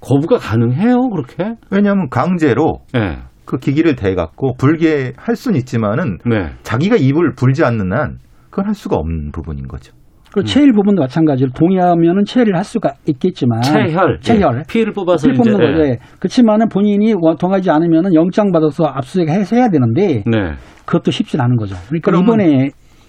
거부가 0.00 0.38
가능해요, 0.38 0.96
그렇게? 1.10 1.54
왜냐하면 1.70 2.08
강제로 2.10 2.80
네. 2.92 3.18
그 3.44 3.58
기기를 3.58 3.96
대갖고 3.96 4.54
불게 4.58 5.12
할 5.16 5.34
수는 5.36 5.58
있지만은 5.58 6.18
네. 6.24 6.50
자기가 6.62 6.96
입을 6.96 7.34
불지 7.34 7.64
않는 7.64 7.92
한 7.92 8.18
그건 8.50 8.66
할 8.66 8.74
수가 8.74 8.96
없는 8.96 9.32
부분인 9.32 9.66
거죠. 9.66 9.92
그리고 10.32 10.46
체일 10.46 10.72
부분도 10.72 11.00
마찬가지로 11.00 11.50
동의하면은 11.54 12.24
체일을 12.26 12.54
할 12.54 12.62
수가 12.62 12.92
있겠지만 13.06 13.62
체혈. 13.62 14.18
체혈. 14.20 14.58
예. 14.58 14.62
피를 14.68 14.92
뽑아서 14.92 15.26
피를 15.26 15.40
이제 15.40 15.50
뽑는 15.50 15.72
거죠. 15.72 15.84
예. 15.84 15.88
예. 15.92 15.96
그렇지만은 16.18 16.68
본인이 16.68 17.14
원- 17.18 17.36
동의하지 17.38 17.70
않으면은 17.70 18.12
영장 18.14 18.52
받아서 18.52 18.84
압수수색 18.84 19.30
해서 19.30 19.56
해야 19.56 19.68
되는데 19.68 20.22
네. 20.26 20.52
그것도 20.84 21.10
쉽지 21.10 21.38
않은 21.40 21.56
거죠. 21.56 21.76
그러니까 21.88 22.12
이번에 22.22 22.68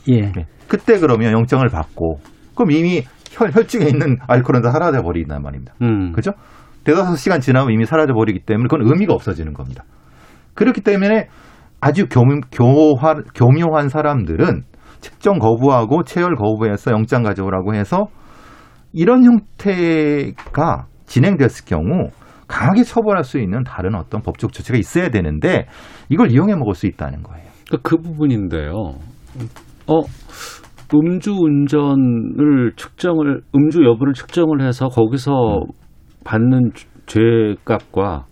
예. 0.09 0.31
네. 0.31 0.45
그때 0.67 0.99
그러면 0.99 1.31
영장을 1.31 1.67
받고 1.67 2.19
그럼 2.55 2.71
이미 2.71 3.03
혈, 3.31 3.51
혈중에 3.53 3.85
있는 3.85 4.17
알코올은 4.27 4.61
다 4.61 4.71
사라져 4.71 5.01
버린단 5.01 5.41
말입니다. 5.41 5.73
음. 5.81 6.11
그죠? 6.11 6.31
대다섯 6.83 7.17
시간 7.17 7.39
지나면 7.39 7.71
이미 7.71 7.85
사라져 7.85 8.13
버리기 8.13 8.39
때문에 8.45 8.67
그건 8.69 8.87
의미가 8.87 9.13
없어지는 9.13 9.53
겁니다. 9.53 9.83
그렇기 10.53 10.81
때문에 10.81 11.27
아주 11.79 12.07
교, 12.09 12.21
교화, 12.51 13.15
교묘한 13.35 13.89
사람들은 13.89 14.63
측정 14.99 15.39
거부하고 15.39 16.03
체열 16.03 16.35
거부해서 16.35 16.91
영장 16.91 17.23
가져오라고 17.23 17.73
해서 17.75 18.07
이런 18.91 19.23
형태가 19.23 20.87
진행됐을 21.05 21.65
경우 21.65 22.09
강하게 22.47 22.83
처벌할 22.83 23.23
수 23.23 23.39
있는 23.39 23.63
다른 23.63 23.95
어떤 23.95 24.21
법적 24.21 24.51
조치가 24.51 24.77
있어야 24.77 25.09
되는데 25.09 25.67
이걸 26.09 26.31
이용해 26.31 26.55
먹을 26.55 26.73
수 26.73 26.87
있다는 26.87 27.21
거예요. 27.23 27.47
그러니까 27.67 27.89
그 27.89 27.97
부분인데요. 27.97 28.73
어, 29.89 30.01
음주 30.93 31.31
운전을 31.33 32.73
측정을 32.75 33.41
음주 33.55 33.83
여부를 33.83 34.13
측정을 34.13 34.61
해서 34.61 34.87
거기서 34.87 35.61
받는 36.23 36.71
죄값과 37.05 38.25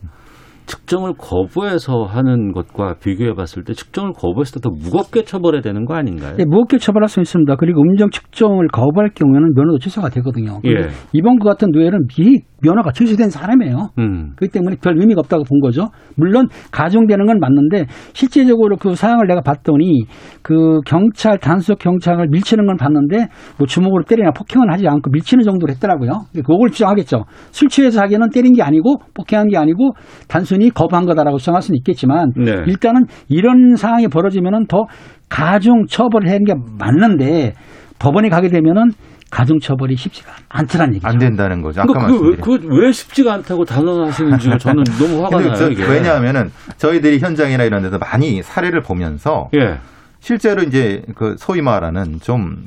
측정을 0.67 1.13
거부해서 1.17 2.03
하는 2.03 2.51
것과 2.51 2.95
비교해 3.01 3.33
봤을 3.33 3.63
때 3.63 3.73
측정을 3.73 4.11
거부했을 4.11 4.59
때 4.61 4.69
더 4.69 4.69
무겁게 4.69 5.23
처벌해야 5.23 5.61
되는 5.61 5.85
거 5.85 5.93
아닌가요? 5.95 6.35
네, 6.35 6.43
무겁게 6.45 6.77
처벌할 6.77 7.07
수 7.07 7.21
있습니다. 7.21 7.55
그리고 7.55 7.81
음정 7.81 8.09
측정을 8.09 8.67
거부할 8.67 9.11
경우에는 9.15 9.53
면허도 9.55 9.79
취소가 9.79 10.09
되거든요. 10.09 10.59
예. 10.65 10.89
이번 11.13 11.39
것 11.39 11.47
같은 11.47 11.69
노예는 11.71 12.07
미리 12.07 12.41
면허가 12.61 12.91
취소된 12.91 13.29
사람이에요. 13.29 13.89
음. 13.99 14.31
그렇기 14.35 14.51
때문에 14.51 14.77
별 14.81 14.99
의미가 14.99 15.19
없다고 15.19 15.43
본 15.43 15.59
거죠. 15.59 15.89
물론 16.15 16.47
가중되는 16.71 17.25
건 17.25 17.39
맞는데 17.39 17.85
실제적으로 18.13 18.77
그 18.77 18.95
사항을 18.95 19.27
내가 19.27 19.41
봤더니 19.41 20.05
그 20.41 20.79
경찰 20.85 21.37
단속 21.37 21.79
경찰을 21.79 22.27
밀치는 22.29 22.65
건 22.65 22.77
봤는데 22.77 23.27
뭐 23.57 23.67
주먹으로 23.67 24.03
때리나 24.03 24.31
폭행은 24.31 24.71
하지 24.71 24.87
않고 24.87 25.11
밀치는 25.11 25.43
정도로 25.43 25.71
했더라고요. 25.73 26.25
그걸 26.33 26.69
주장하겠죠. 26.69 27.23
술 27.51 27.69
취해서 27.69 28.01
하기에는 28.01 28.29
때린 28.31 28.53
게 28.53 28.63
아니고 28.63 28.97
폭행한 29.13 29.49
게 29.49 29.57
아니고 29.57 29.91
단순히 30.27 30.69
거부한 30.69 31.05
거다라고 31.05 31.37
주장할 31.37 31.61
수는 31.61 31.77
있겠지만 31.77 32.31
네. 32.35 32.63
일단은 32.65 33.05
이런 33.27 33.75
상황이 33.75 34.07
벌어지면은 34.07 34.65
더 34.67 34.85
가중 35.29 35.85
처벌을 35.87 36.29
하는 36.29 36.45
게 36.45 36.53
맞는데 36.79 37.53
법원에 37.99 38.29
가게 38.29 38.47
되면은 38.49 38.91
가중 39.29 39.59
처벌이 39.59 39.95
쉽지가 39.95 40.31
않더란 40.49 40.89
얘기죠. 40.95 41.07
안 41.07 41.17
된다는 41.17 41.61
거죠. 41.61 41.81
아까 41.81 41.93
그러니까 41.93 42.13
그게 42.13 42.23
왜, 42.23 42.35
말씀드린. 42.37 42.69
그게 42.69 42.85
왜 42.85 42.91
쉽지가 42.91 43.33
않다고 43.33 43.65
단언하시는지가 43.65 44.57
저는 44.59 44.83
너무 44.99 45.23
화가 45.25 45.39
나요. 45.41 45.53
저- 45.55 45.69
이게. 45.69 45.83
왜냐하면은 45.85 46.49
저희들이 46.77 47.19
현장이나 47.19 47.63
이런 47.65 47.81
데서 47.83 47.97
많이 47.97 48.41
사례를 48.41 48.81
보면서 48.81 49.49
예. 49.55 49.79
실제로 50.19 50.63
이제 50.63 51.01
그 51.15 51.35
소위 51.37 51.61
말하는 51.61 52.19
좀 52.21 52.63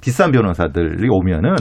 비싼 0.00 0.30
변호사들이 0.30 1.08
오면은 1.10 1.56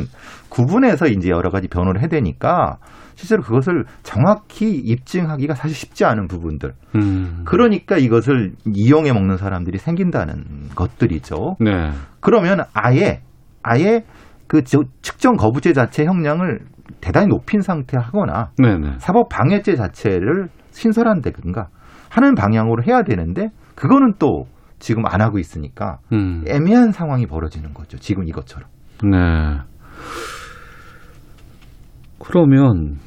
구분해서 0.49 1.07
이제 1.07 1.29
여러 1.29 1.49
가지 1.49 1.67
변호를 1.67 2.01
해대니까 2.03 2.77
실제로 3.15 3.41
그것을 3.41 3.85
정확히 4.03 4.75
입증하기가 4.75 5.55
사실 5.55 5.75
쉽지 5.75 6.05
않은 6.05 6.27
부분들. 6.27 6.73
음. 6.95 7.41
그러니까 7.45 7.97
이것을 7.97 8.51
이용해 8.71 9.11
먹는 9.11 9.37
사람들이 9.37 9.79
생긴다는 9.79 10.69
것들이죠. 10.75 11.55
네. 11.59 11.89
그러면 12.19 12.59
아예 12.73 13.21
아예 13.63 14.03
그 14.47 14.63
저- 14.63 14.83
측정 15.01 15.35
거부죄 15.35 15.73
자체 15.73 16.05
형량을 16.05 16.59
대단히 17.01 17.27
높인 17.27 17.61
상태 17.61 17.97
하거나 17.97 18.51
네네. 18.57 18.95
사법 18.99 19.29
방해죄 19.29 19.75
자체를 19.75 20.47
신설한다든가 20.71 21.67
하는 22.09 22.35
방향으로 22.35 22.83
해야 22.83 23.03
되는데 23.03 23.49
그거는 23.75 24.13
또 24.19 24.45
지금 24.79 25.05
안 25.05 25.21
하고 25.21 25.39
있으니까 25.39 25.97
음. 26.13 26.43
애매한 26.47 26.91
상황이 26.91 27.25
벌어지는 27.25 27.73
거죠. 27.73 27.97
지금 27.97 28.27
이것처럼. 28.27 28.69
네. 29.03 29.59
그러면 32.19 32.97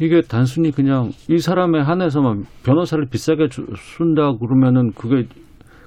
이게 0.00 0.20
단순히 0.22 0.70
그냥 0.72 1.10
이 1.28 1.38
사람에 1.38 1.80
한해서만 1.80 2.44
변호사를 2.64 3.04
비싸게 3.10 3.48
주- 3.48 3.66
쓴다 3.76 4.32
그러면은 4.38 4.92
그게 4.92 5.26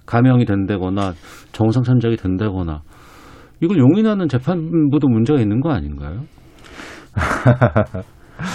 감형이 0.05 0.45
된다거나 0.45 1.13
정상 1.51 1.83
참작이 1.83 2.17
된다거나 2.17 2.81
이걸 3.61 3.77
용인하는 3.77 4.27
재판부도 4.27 5.07
문제가 5.07 5.39
있는 5.39 5.59
거 5.61 5.71
아닌가요? 5.71 6.21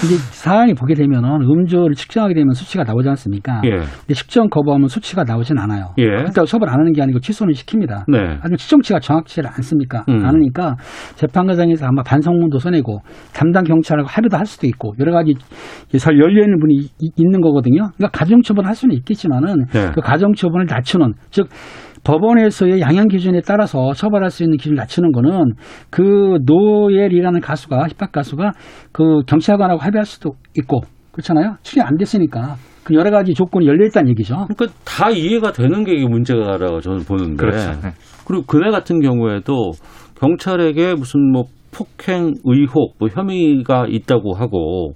이제 0.03 0.15
사안이 0.17 0.73
보게 0.73 0.95
되면은 0.95 1.43
음주를 1.43 1.95
측정하게 1.95 2.33
되면 2.33 2.55
수치가 2.55 2.85
나오지 2.85 3.07
않습니까? 3.11 3.61
예. 3.67 3.71
근데 3.71 4.15
측정 4.15 4.49
거부하면 4.49 4.89
수치가 4.89 5.25
나오진 5.25 5.59
않아요. 5.59 5.93
예. 5.99 6.07
그렇다고 6.07 6.47
처벌 6.47 6.71
안 6.71 6.81
하는 6.81 6.95
게 6.95 7.03
아니고 7.03 7.21
취소는 7.21 7.53
시킵니다. 7.53 8.05
네. 8.09 8.39
하지만 8.41 8.57
측정치가 8.57 8.99
정확치를 9.01 9.51
않습니까? 9.57 10.05
음. 10.09 10.25
않으니까 10.25 10.77
재판과정에서 11.17 11.85
아마 11.87 12.03
반성문도 12.03 12.61
써내고 12.61 13.01
담당 13.35 13.65
경찰하고 13.65 14.09
합의도 14.09 14.39
할 14.39 14.47
수도 14.47 14.67
있고 14.69 14.95
여러 15.01 15.13
가지 15.13 15.35
설 15.99 16.19
열려 16.19 16.43
있는 16.45 16.59
분이 16.61 16.75
이- 17.01 17.11
있는 17.17 17.43
거거든요. 17.43 17.91
그러니까 17.99 18.09
가중처벌 18.19 18.65
할 18.65 18.75
수는 18.75 18.95
있겠지만은 18.97 19.67
네. 19.71 19.91
그 19.95 20.01
가중처벌을 20.01 20.65
낮추는 20.67 21.13
즉 21.31 21.49
법원에서의 22.05 22.81
양형 22.81 23.09
기준에 23.09 23.41
따라서 23.47 23.93
처벌할 23.95 24.31
수 24.31 24.43
있는 24.43 24.57
기준을 24.59 24.77
낮추는 24.77 25.13
거는 25.13 25.55
그 25.91 26.39
노엘이라는 26.45 27.41
가수가 27.41 27.89
힙합 27.89 28.13
가수가 28.13 28.53
그 28.93 29.23
경찰관하고 29.27 29.81
합의할 29.81 30.05
수도 30.05 30.35
있고 30.57 30.83
그렇잖아요. 31.13 31.57
출연 31.63 31.87
안 31.87 31.97
됐으니까 31.97 32.57
그 32.85 32.95
여러 32.95 33.11
가지 33.11 33.33
조건이 33.33 33.67
열려 33.67 33.87
있다는 33.87 34.11
얘기죠. 34.11 34.47
그러니까 34.55 34.67
다 34.85 35.11
이해가 35.11 35.53
되는 35.53 35.85
게 35.85 35.95
이게 35.95 36.07
문제가라고 36.07 36.81
저는 36.81 37.05
보는데. 37.05 37.37
그렇죠. 37.37 37.71
네. 37.81 37.93
그리고 38.27 38.45
그날 38.47 38.71
같은 38.71 39.01
경우에도 39.01 39.73
경찰에게 40.21 40.95
무슨 40.95 41.33
뭐 41.33 41.45
폭행 41.73 42.35
의혹, 42.45 42.97
뭐 42.99 43.09
혐의가 43.09 43.87
있다고 43.89 44.35
하고 44.35 44.93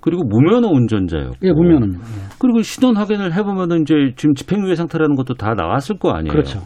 그리고 0.00 0.22
무면허 0.24 0.68
운전자였고. 0.68 1.36
예, 1.42 1.52
무면허입니다. 1.52 2.02
예. 2.04 2.28
그리고 2.38 2.62
신원 2.62 2.96
확인을 2.96 3.34
해보면은 3.34 3.82
이제 3.82 3.94
지금 4.16 4.34
집행유예 4.34 4.74
상태라는 4.74 5.14
것도 5.16 5.34
다 5.34 5.54
나왔을 5.54 5.98
거 5.98 6.10
아니에요. 6.10 6.32
그렇죠. 6.32 6.60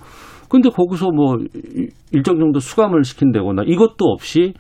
근데 0.49 0.69
거기서 0.69 1.11
뭐 1.11 1.37
이- 1.39 1.89
일정 2.13 2.39
정도 2.39 2.61
수감을 2.61 3.03
시킨다거나 3.05 3.63
이것도 3.67 4.05
없이 4.07 4.55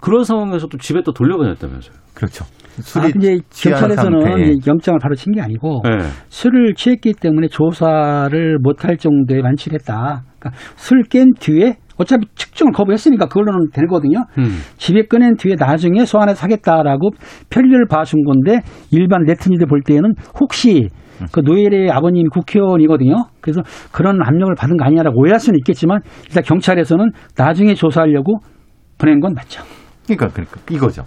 그런 0.00 0.24
상황에서도 0.24 0.76
집에 0.78 1.02
또 1.02 1.12
돌려보냈다면서요. 1.12 1.94
그렇죠. 2.14 2.44
아, 2.44 2.80
술이 2.80 3.12
근데 3.12 3.38
경찰에서는 3.50 4.20
상태에. 4.20 4.50
이제 4.52 4.70
영장을 4.70 4.98
바로 5.00 5.14
친 5.16 5.32
게 5.32 5.40
아니고 5.40 5.82
네. 5.84 5.98
술을 6.28 6.74
취했기 6.74 7.14
때문에 7.20 7.48
조사를 7.48 8.58
못할 8.60 8.96
정도의 8.96 9.42
만취를 9.42 9.78
했다. 9.80 10.22
그러니까 10.38 10.60
술 10.76 11.02
깬 11.02 11.32
뒤에 11.38 11.76
어차피 11.98 12.26
측정을 12.34 12.72
거부했으니까 12.72 13.26
그걸로는 13.26 13.70
되거든요. 13.72 14.24
음. 14.38 14.58
집에 14.76 15.02
꺼낸 15.06 15.36
뒤에 15.36 15.56
나중에 15.58 16.04
소환해서 16.04 16.44
하겠다라고 16.44 17.10
편리를 17.50 17.86
봐준 17.88 18.22
건데 18.24 18.60
일반 18.90 19.24
네티즌들 19.24 19.66
볼 19.66 19.82
때에는 19.82 20.14
혹시 20.40 20.88
그 21.32 21.40
노엘의 21.40 21.90
아버님이 21.90 22.28
국회의원이거든요. 22.30 23.26
그래서 23.40 23.62
그런 23.92 24.20
압력을 24.22 24.54
받은 24.54 24.76
거 24.76 24.84
아니냐라고 24.84 25.20
오해할 25.20 25.40
수는 25.40 25.58
있겠지만 25.58 26.00
일단 26.26 26.44
경찰에서는 26.44 27.10
나중에 27.36 27.74
조사하려고 27.74 28.38
보낸 28.98 29.20
건 29.20 29.34
맞죠. 29.34 29.62
그러니까 30.06 30.28
그러니까 30.28 30.60
이거죠. 30.70 31.02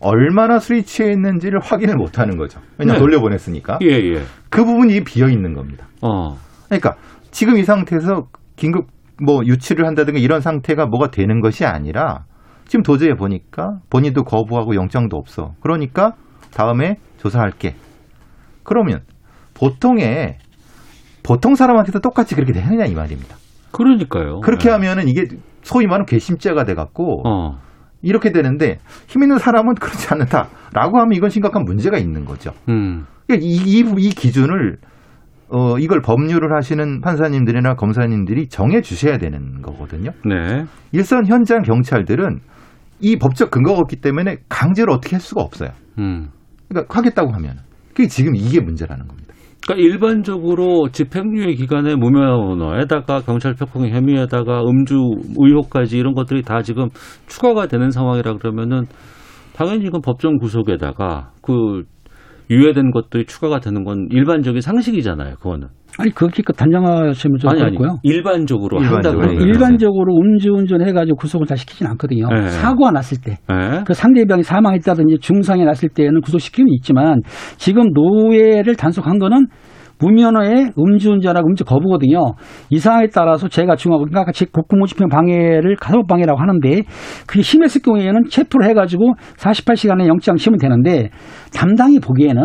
얼마나 0.00 0.58
술이 0.58 0.82
취해 0.82 1.12
있는지를 1.12 1.60
확인을 1.62 1.96
못 1.96 2.18
하는 2.18 2.36
거죠. 2.36 2.60
왜냐 2.78 2.92
네. 2.92 2.98
면 2.98 3.06
돌려보냈으니까. 3.06 3.78
예, 3.82 3.88
예. 3.88 4.22
그 4.50 4.64
부분이 4.64 5.02
비어 5.04 5.28
있는 5.28 5.54
겁니다. 5.54 5.86
어. 6.02 6.36
그러니까 6.66 6.94
지금 7.30 7.56
이 7.56 7.62
상태에서 7.62 8.26
긴급 8.56 8.86
뭐 9.22 9.44
유치를 9.44 9.86
한다든가 9.86 10.18
이런 10.18 10.40
상태가 10.40 10.86
뭐가 10.86 11.10
되는 11.10 11.40
것이 11.40 11.64
아니라 11.64 12.24
지금 12.66 12.82
도저히 12.82 13.14
보니까 13.14 13.78
본인도 13.90 14.24
거부하고 14.24 14.74
영장도 14.74 15.16
없어. 15.16 15.54
그러니까 15.60 16.12
다음에 16.52 16.96
조사할게. 17.18 17.74
그러면 18.62 19.00
보통의 19.54 20.38
보통 21.22 21.54
사람한테도 21.54 22.00
똑같이 22.00 22.34
그렇게 22.34 22.52
되느냐 22.52 22.86
이 22.86 22.94
말입니다. 22.94 23.36
그러니까요. 23.72 24.40
그렇게 24.40 24.68
예. 24.68 24.72
하면은 24.72 25.08
이게 25.08 25.26
소위 25.62 25.86
말하는 25.86 26.06
괘씸죄가 26.06 26.64
돼 26.64 26.74
갖고 26.74 27.22
어. 27.28 27.58
이렇게 28.02 28.30
되는데 28.30 28.78
힘 29.06 29.22
있는 29.22 29.38
사람은 29.38 29.74
그렇지 29.74 30.08
않다라고 30.12 30.98
하면 31.00 31.12
이건 31.12 31.30
심각한 31.30 31.64
문제가 31.64 31.98
있는 31.98 32.24
거죠. 32.24 32.52
음. 32.68 33.06
그러니까 33.26 33.46
이, 33.46 33.56
이, 33.56 33.78
이 33.80 34.08
기준을 34.10 34.78
어, 35.50 35.78
이걸 35.78 36.00
법률을 36.00 36.54
하시는 36.56 37.00
판사님들이나 37.00 37.74
검사님들이 37.74 38.48
정해 38.48 38.80
주셔야 38.80 39.18
되는 39.18 39.62
거거든요. 39.62 40.10
네. 40.24 40.64
일선 40.92 41.26
현장 41.26 41.62
경찰들은 41.62 42.40
이 43.00 43.16
법적 43.16 43.50
근거가 43.50 43.80
없기 43.80 43.96
때문에 43.96 44.36
강제로 44.48 44.92
어떻게 44.92 45.16
할 45.16 45.20
수가 45.20 45.42
없어요. 45.42 45.70
음. 45.98 46.28
그러니까 46.68 46.98
하겠다고 46.98 47.32
하면. 47.32 47.58
그게 47.88 48.08
지금 48.08 48.34
이게 48.34 48.60
문제라는 48.60 49.06
겁니다. 49.06 49.34
그러니까 49.64 49.86
일반적으로 49.86 50.88
집행유예 50.90 51.54
기간에 51.54 51.94
무면허에다가 51.94 53.20
경찰 53.20 53.54
폭행 53.54 53.94
혐의에다가 53.94 54.62
음주 54.62 54.94
의혹까지 55.38 55.96
이런 55.96 56.14
것들이 56.14 56.42
다 56.42 56.60
지금 56.62 56.88
추가가 57.26 57.66
되는 57.66 57.90
상황이라 57.90 58.34
그러면은 58.34 58.84
당연히 59.54 59.86
이건 59.86 60.02
법정 60.02 60.36
구속에다가 60.36 61.30
그 61.40 61.84
유예된 62.50 62.90
것들이 62.90 63.26
추가가 63.26 63.60
되는 63.60 63.84
건 63.84 64.08
일반적인 64.10 64.60
상식이잖아요. 64.60 65.36
그거는. 65.36 65.68
아니 65.96 66.10
그렇게 66.10 66.42
그 66.44 66.52
단정하시면 66.52 67.38
좀 67.38 67.50
아니 67.50 67.62
아니 67.62 67.76
그렇고요. 67.76 68.00
일반적으로 68.02 68.80
일반적으로. 68.80 69.22
한다고 69.22 69.38
네. 69.38 69.44
일반적으로 69.46 70.16
음주운전 70.16 70.86
해가지고 70.86 71.16
구속을 71.16 71.46
다 71.46 71.54
시키진 71.54 71.86
않거든요. 71.86 72.28
네. 72.28 72.48
사고가 72.48 72.90
났을 72.90 73.18
때. 73.20 73.38
네. 73.48 73.84
그 73.86 73.94
상대방이 73.94 74.42
사망했다든지 74.42 75.18
중상이 75.20 75.64
났을 75.64 75.88
때는 75.88 76.20
구속시키는 76.20 76.72
있지만 76.74 77.22
지금 77.56 77.92
노예를 77.92 78.74
단속한 78.74 79.18
거는 79.18 79.46
무면허의 80.00 80.72
음주운전하고 80.78 81.48
음주 81.48 81.64
거부거든요. 81.64 82.34
이 82.70 82.78
상황에 82.78 83.08
따라서 83.12 83.48
제가 83.48 83.76
중하고 83.76 84.04
그러니까 84.04 84.32
국무집행 84.68 85.08
방해를 85.08 85.76
가속 85.76 86.06
방해라고 86.06 86.40
하는데 86.40 86.82
그게 87.26 87.42
심했을 87.42 87.82
경우에는 87.82 88.24
체포를 88.28 88.68
해가지고 88.70 89.14
48시간에 89.36 90.06
영장 90.06 90.36
치면 90.36 90.58
되는데 90.58 91.10
담당이 91.54 92.00
보기에는 92.00 92.44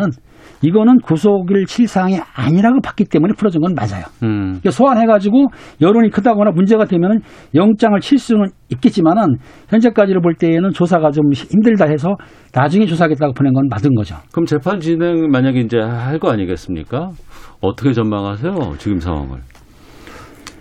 이거는 0.62 0.98
구속일 1.00 1.66
칠 1.66 1.88
사항이 1.88 2.20
아니라고 2.36 2.82
봤기 2.82 3.06
때문에 3.06 3.34
풀어준 3.38 3.62
건 3.62 3.74
맞아요. 3.76 4.04
음. 4.24 4.56
이게 4.60 4.72
소환해가지고 4.72 5.48
여론이 5.82 6.10
크다거나 6.10 6.52
문제가 6.52 6.86
되면은 6.86 7.22
영장을 7.56 7.98
칠 8.02 8.18
수는 8.18 8.48
있겠지만은 8.70 9.38
현재까지를 9.70 10.22
볼 10.22 10.36
때에는 10.36 10.72
조사가 10.72 11.12
좀 11.12 11.32
힘들다 11.34 11.86
해서 11.86 12.16
나중에 12.54 12.86
조사하겠다고 12.86 13.34
보낸 13.34 13.54
건 13.54 13.68
맞은 13.70 13.96
거죠. 13.96 14.16
그럼 14.34 14.46
재판 14.46 14.80
진행 14.80 15.30
만약에 15.32 15.60
이제 15.62 15.80
할 15.80 16.20
거 16.20 16.30
아니겠습니까? 16.32 17.12
어떻게 17.62 17.94
전망하세요? 17.94 18.54
지금 18.78 19.00
상황을. 19.00 19.40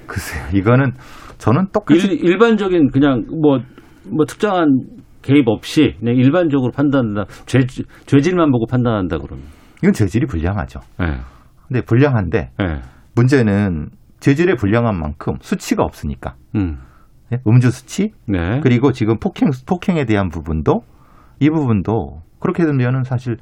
글쎄요. 0.06 0.44
이거는 0.54 0.92
저는 1.38 1.66
똑같이 1.72 2.06
일, 2.06 2.24
일반적인 2.24 2.90
그냥 2.92 3.24
뭐, 3.42 3.58
뭐 4.08 4.24
특정한 4.26 4.68
개입 5.22 5.48
없이 5.48 5.94
그냥 5.98 6.16
일반적으로 6.16 6.70
판단한다. 6.72 7.24
죄, 7.46 7.58
죄질만 8.06 8.50
보고 8.52 8.66
판단한다 8.66 9.18
그러면. 9.18 9.44
이건 9.82 9.92
재질이 9.92 10.26
불량하죠. 10.26 10.80
예. 11.00 11.20
근데 11.66 11.82
불량한데 11.82 12.52
예. 12.60 12.80
문제는 13.14 13.90
재질의 14.20 14.56
불량한 14.56 14.98
만큼 14.98 15.34
수치가 15.40 15.84
없으니까. 15.84 16.34
음. 16.54 16.78
예? 17.32 17.38
음주 17.46 17.70
수치 17.70 18.12
네. 18.26 18.60
그리고 18.62 18.92
지금 18.92 19.18
폭행 19.18 19.50
폭행에 19.66 20.04
대한 20.04 20.28
부분도 20.28 20.82
이 21.40 21.50
부분도 21.50 22.22
그렇게 22.40 22.64
되면은 22.64 23.04
사실은 23.04 23.36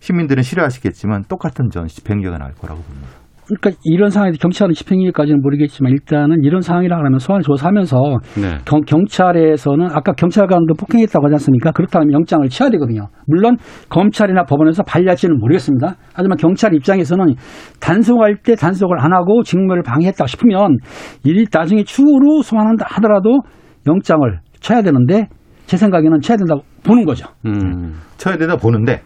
시민들은 0.00 0.42
싫어하시겠지만 0.42 1.24
똑같은 1.28 1.70
전 1.70 1.86
집행유예가 1.86 2.38
나올 2.38 2.54
거라고 2.54 2.82
봅니다. 2.82 3.08
그러니까 3.50 3.80
이런 3.84 4.10
상황에서 4.10 4.38
경찰은 4.38 4.74
집행유예까지는 4.74 5.42
모르겠지만 5.42 5.92
일단은 5.92 6.44
이런 6.44 6.60
상황이라 6.60 6.96
하면 6.96 7.18
소환 7.18 7.42
조사하면서 7.42 7.98
네. 8.40 8.58
경, 8.64 8.80
경찰에서는 8.82 9.86
아까 9.92 10.12
경찰관도 10.12 10.74
폭행했다고 10.74 11.26
하지 11.26 11.34
않습니까? 11.34 11.72
그렇다면 11.72 12.12
영장을 12.12 12.48
쳐야 12.48 12.70
되거든요. 12.70 13.08
물론 13.26 13.56
검찰이나 13.88 14.44
법원에서 14.44 14.84
발리할지는 14.84 15.38
모르겠습니다. 15.38 15.96
하지만 16.14 16.36
경찰 16.38 16.74
입장에서는 16.74 17.34
단속할 17.80 18.36
때 18.44 18.54
단속을 18.54 19.00
안 19.00 19.12
하고 19.12 19.42
직무를 19.42 19.82
방해했다 19.82 20.26
싶으면 20.26 20.78
이 21.24 21.44
나중에 21.52 21.82
추후로 21.82 22.42
소환한다 22.42 22.86
하더라도 22.88 23.40
영장을 23.88 24.38
쳐야 24.60 24.82
되는데 24.82 25.28
제 25.66 25.76
생각에는 25.76 26.20
쳐야 26.20 26.36
된다고 26.36 26.62
보는 26.84 27.04
거죠. 27.04 27.26
음. 27.46 27.94
쳐야 28.16 28.36
되다 28.36 28.56
보는데 28.56 29.02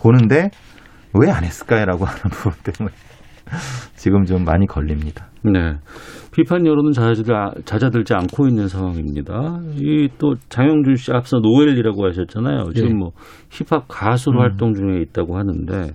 보는데 0.00 0.50
왜 1.14 1.30
안 1.30 1.44
했을까요라고 1.44 2.04
하는 2.04 2.22
부분 2.30 2.52
때문에 2.64 2.94
지금 3.96 4.24
좀 4.24 4.44
많이 4.44 4.66
걸립니다. 4.66 5.28
네. 5.42 5.74
비판 6.32 6.66
여론은 6.66 6.92
잦아들, 6.92 7.24
잦아들 7.64 8.04
지 8.04 8.14
않고 8.14 8.48
있는 8.48 8.66
상황입니다. 8.66 9.60
이 9.76 10.08
또 10.18 10.34
장영준 10.48 10.96
씨 10.96 11.12
앞서 11.12 11.38
노엘이라고 11.38 12.06
하셨잖아요. 12.06 12.72
지금 12.74 12.88
네. 12.88 12.94
뭐 12.94 13.10
힙합 13.50 13.84
가수로 13.88 14.40
활동 14.40 14.74
중에 14.74 15.00
있다고 15.02 15.36
하는데 15.36 15.90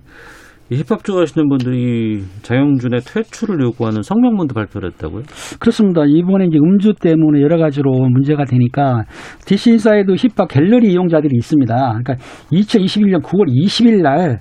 이 0.70 0.76
힙합 0.76 1.02
좋아하시는 1.02 1.48
분들이 1.48 2.22
장영준의 2.42 3.00
퇴출을 3.00 3.60
요구하는 3.60 4.02
성명문도 4.02 4.54
발표를 4.54 4.90
했다고요? 4.92 5.24
그렇습니다. 5.58 6.02
이번에 6.06 6.46
이제 6.46 6.58
음주 6.58 6.94
때문에 7.00 7.40
여러 7.40 7.56
가지로 7.58 7.90
문제가 8.08 8.44
되니까 8.44 9.02
DC 9.46 9.72
인사에도 9.72 10.14
힙합 10.14 10.48
갤러리 10.48 10.92
이용자들이 10.92 11.36
있습니다. 11.36 11.74
그러니까 11.74 12.14
2021년 12.52 13.22
9월 13.22 13.48
20일 13.48 14.02
날 14.02 14.38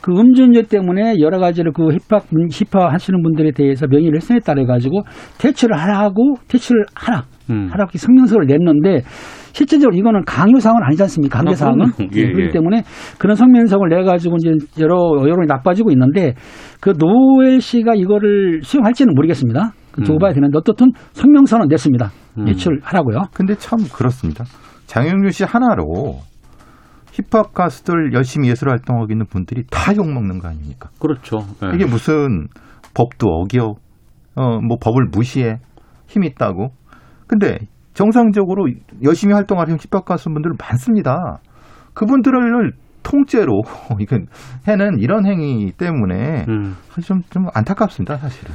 그 0.00 0.12
음주운전 0.12 0.64
때문에 0.66 1.14
여러 1.20 1.38
가지로 1.38 1.72
그 1.72 1.88
힙합, 1.90 2.24
힙합 2.50 2.92
하시는 2.92 3.22
분들에 3.22 3.52
대해서 3.52 3.86
명의를 3.86 4.16
훼손에 4.16 4.40
따라 4.40 4.64
가지고 4.64 5.02
퇴출을 5.38 5.76
하라고 5.76 6.36
퇴출을 6.48 6.84
하라. 6.94 7.24
음. 7.50 7.68
하라고 7.72 7.90
성명서를 7.96 8.46
냈는데 8.46 9.02
실제적으로 9.52 9.96
이거는 9.96 10.24
강요사항은 10.24 10.82
아니지 10.84 11.02
않습니까? 11.02 11.38
강제사항은. 11.38 11.82
아, 11.82 11.90
그럼요. 11.96 12.10
예, 12.14 12.22
그렇기 12.26 12.42
예. 12.42 12.48
때문에 12.50 12.82
그런 13.18 13.34
성명서를 13.34 13.88
내 13.88 14.04
가지고 14.04 14.36
이제 14.36 14.50
여러 14.80 14.96
여론이 15.20 15.46
나빠지고 15.48 15.90
있는데 15.90 16.34
그 16.80 16.94
노엘 16.96 17.60
씨가 17.60 17.94
이거를 17.96 18.60
수용할지는 18.62 19.14
모르겠습니다. 19.14 19.72
그 19.90 20.02
두고 20.02 20.18
음. 20.18 20.18
봐야 20.20 20.32
되는데 20.32 20.56
어떻든 20.56 20.92
성명서는 21.12 21.66
냈습니다. 21.68 22.10
음. 22.38 22.46
제출하라고요. 22.46 23.22
근데 23.34 23.54
참 23.56 23.80
그렇습니다. 23.92 24.44
장영준 24.86 25.30
씨 25.30 25.44
하나로 25.44 26.20
힙합 27.12 27.52
가수들 27.52 28.12
열심히 28.12 28.48
예술 28.48 28.70
활동하고 28.70 29.06
있는 29.10 29.26
분들이 29.26 29.64
다 29.70 29.94
욕먹는 29.94 30.38
거 30.38 30.48
아닙니까? 30.48 30.90
그렇죠. 30.98 31.38
네. 31.60 31.70
이게 31.74 31.84
무슨 31.84 32.48
법도 32.94 33.26
어겨, 33.28 33.74
어, 34.36 34.60
뭐 34.60 34.76
법을 34.80 35.06
무시해, 35.10 35.58
힘 36.06 36.24
있다고. 36.24 36.70
근데 37.26 37.58
정상적으로 37.94 38.66
열심히 39.02 39.34
활동하는 39.34 39.76
힙합 39.78 40.04
가수분들 40.04 40.52
많습니다. 40.58 41.38
그분들을 41.94 42.72
통째로 43.02 43.62
이건 44.00 44.26
해는 44.68 44.98
이런 44.98 45.26
행위 45.26 45.72
때문에 45.72 46.44
음. 46.48 46.76
좀, 47.04 47.22
좀 47.30 47.46
안타깝습니다, 47.54 48.16
사실은. 48.16 48.54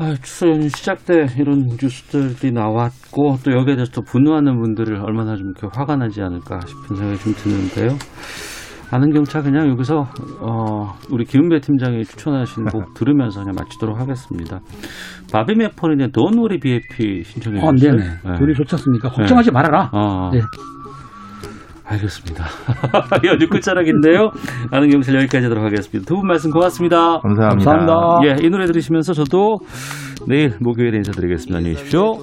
아, 0.00 0.14
추석 0.22 0.48
연휴 0.48 0.66
시작 0.70 1.04
때 1.04 1.26
이런 1.38 1.66
뉴스들이 1.78 2.52
나왔고 2.52 3.36
또 3.44 3.52
여기에 3.52 3.76
대해서 3.76 3.92
또 3.92 4.00
분노하는 4.00 4.58
분들을 4.58 4.96
얼마나 4.96 5.36
좀 5.36 5.48
이렇게 5.50 5.68
화가 5.78 5.96
나지 5.96 6.22
않을까 6.22 6.58
싶은 6.66 6.96
생각이 6.96 7.18
좀 7.18 7.34
드는데요. 7.34 7.98
아는 8.90 9.12
경찰 9.12 9.42
그냥 9.42 9.68
여기서 9.68 10.06
어, 10.40 10.94
우리 11.10 11.26
김은배 11.26 11.60
팀장이 11.60 12.02
추천하신 12.04 12.64
곡 12.64 12.94
들으면서 12.96 13.40
그냥 13.40 13.54
마치도록 13.58 14.00
하겠습니다. 14.00 14.60
바비 15.34 15.54
메퍼린의 15.54 16.08
Don't 16.08 16.38
Worry 16.38 16.58
BAP 16.60 17.22
신청해 17.22 17.60
아, 17.60 17.70
주셨어요. 17.72 18.00
네네. 18.00 18.38
우리 18.40 18.54
좋지 18.54 18.76
않습니까? 18.76 19.10
걱정하지 19.10 19.50
말아라. 19.52 19.90
어, 19.92 20.30
네. 20.32 20.40
알겠습니다. 21.90 22.44
연휴 23.24 23.48
끝자락인데요. 23.48 24.30
아는 24.70 24.90
경찰 24.90 25.14
여기까지 25.16 25.44
하도록 25.44 25.64
하겠습니다. 25.64 26.06
두 26.08 26.16
분 26.16 26.26
말씀 26.28 26.50
고맙습니다. 26.50 27.18
감사합니다. 27.20 27.70
감사합니다. 27.72 28.20
예, 28.42 28.46
이 28.46 28.50
노래 28.50 28.66
들으시면서 28.66 29.12
저도 29.12 29.60
내일 30.26 30.54
목요일에 30.60 30.98
인사드리겠습니다. 30.98 31.58
안녕히 31.58 31.76
계십시오. 31.76 32.18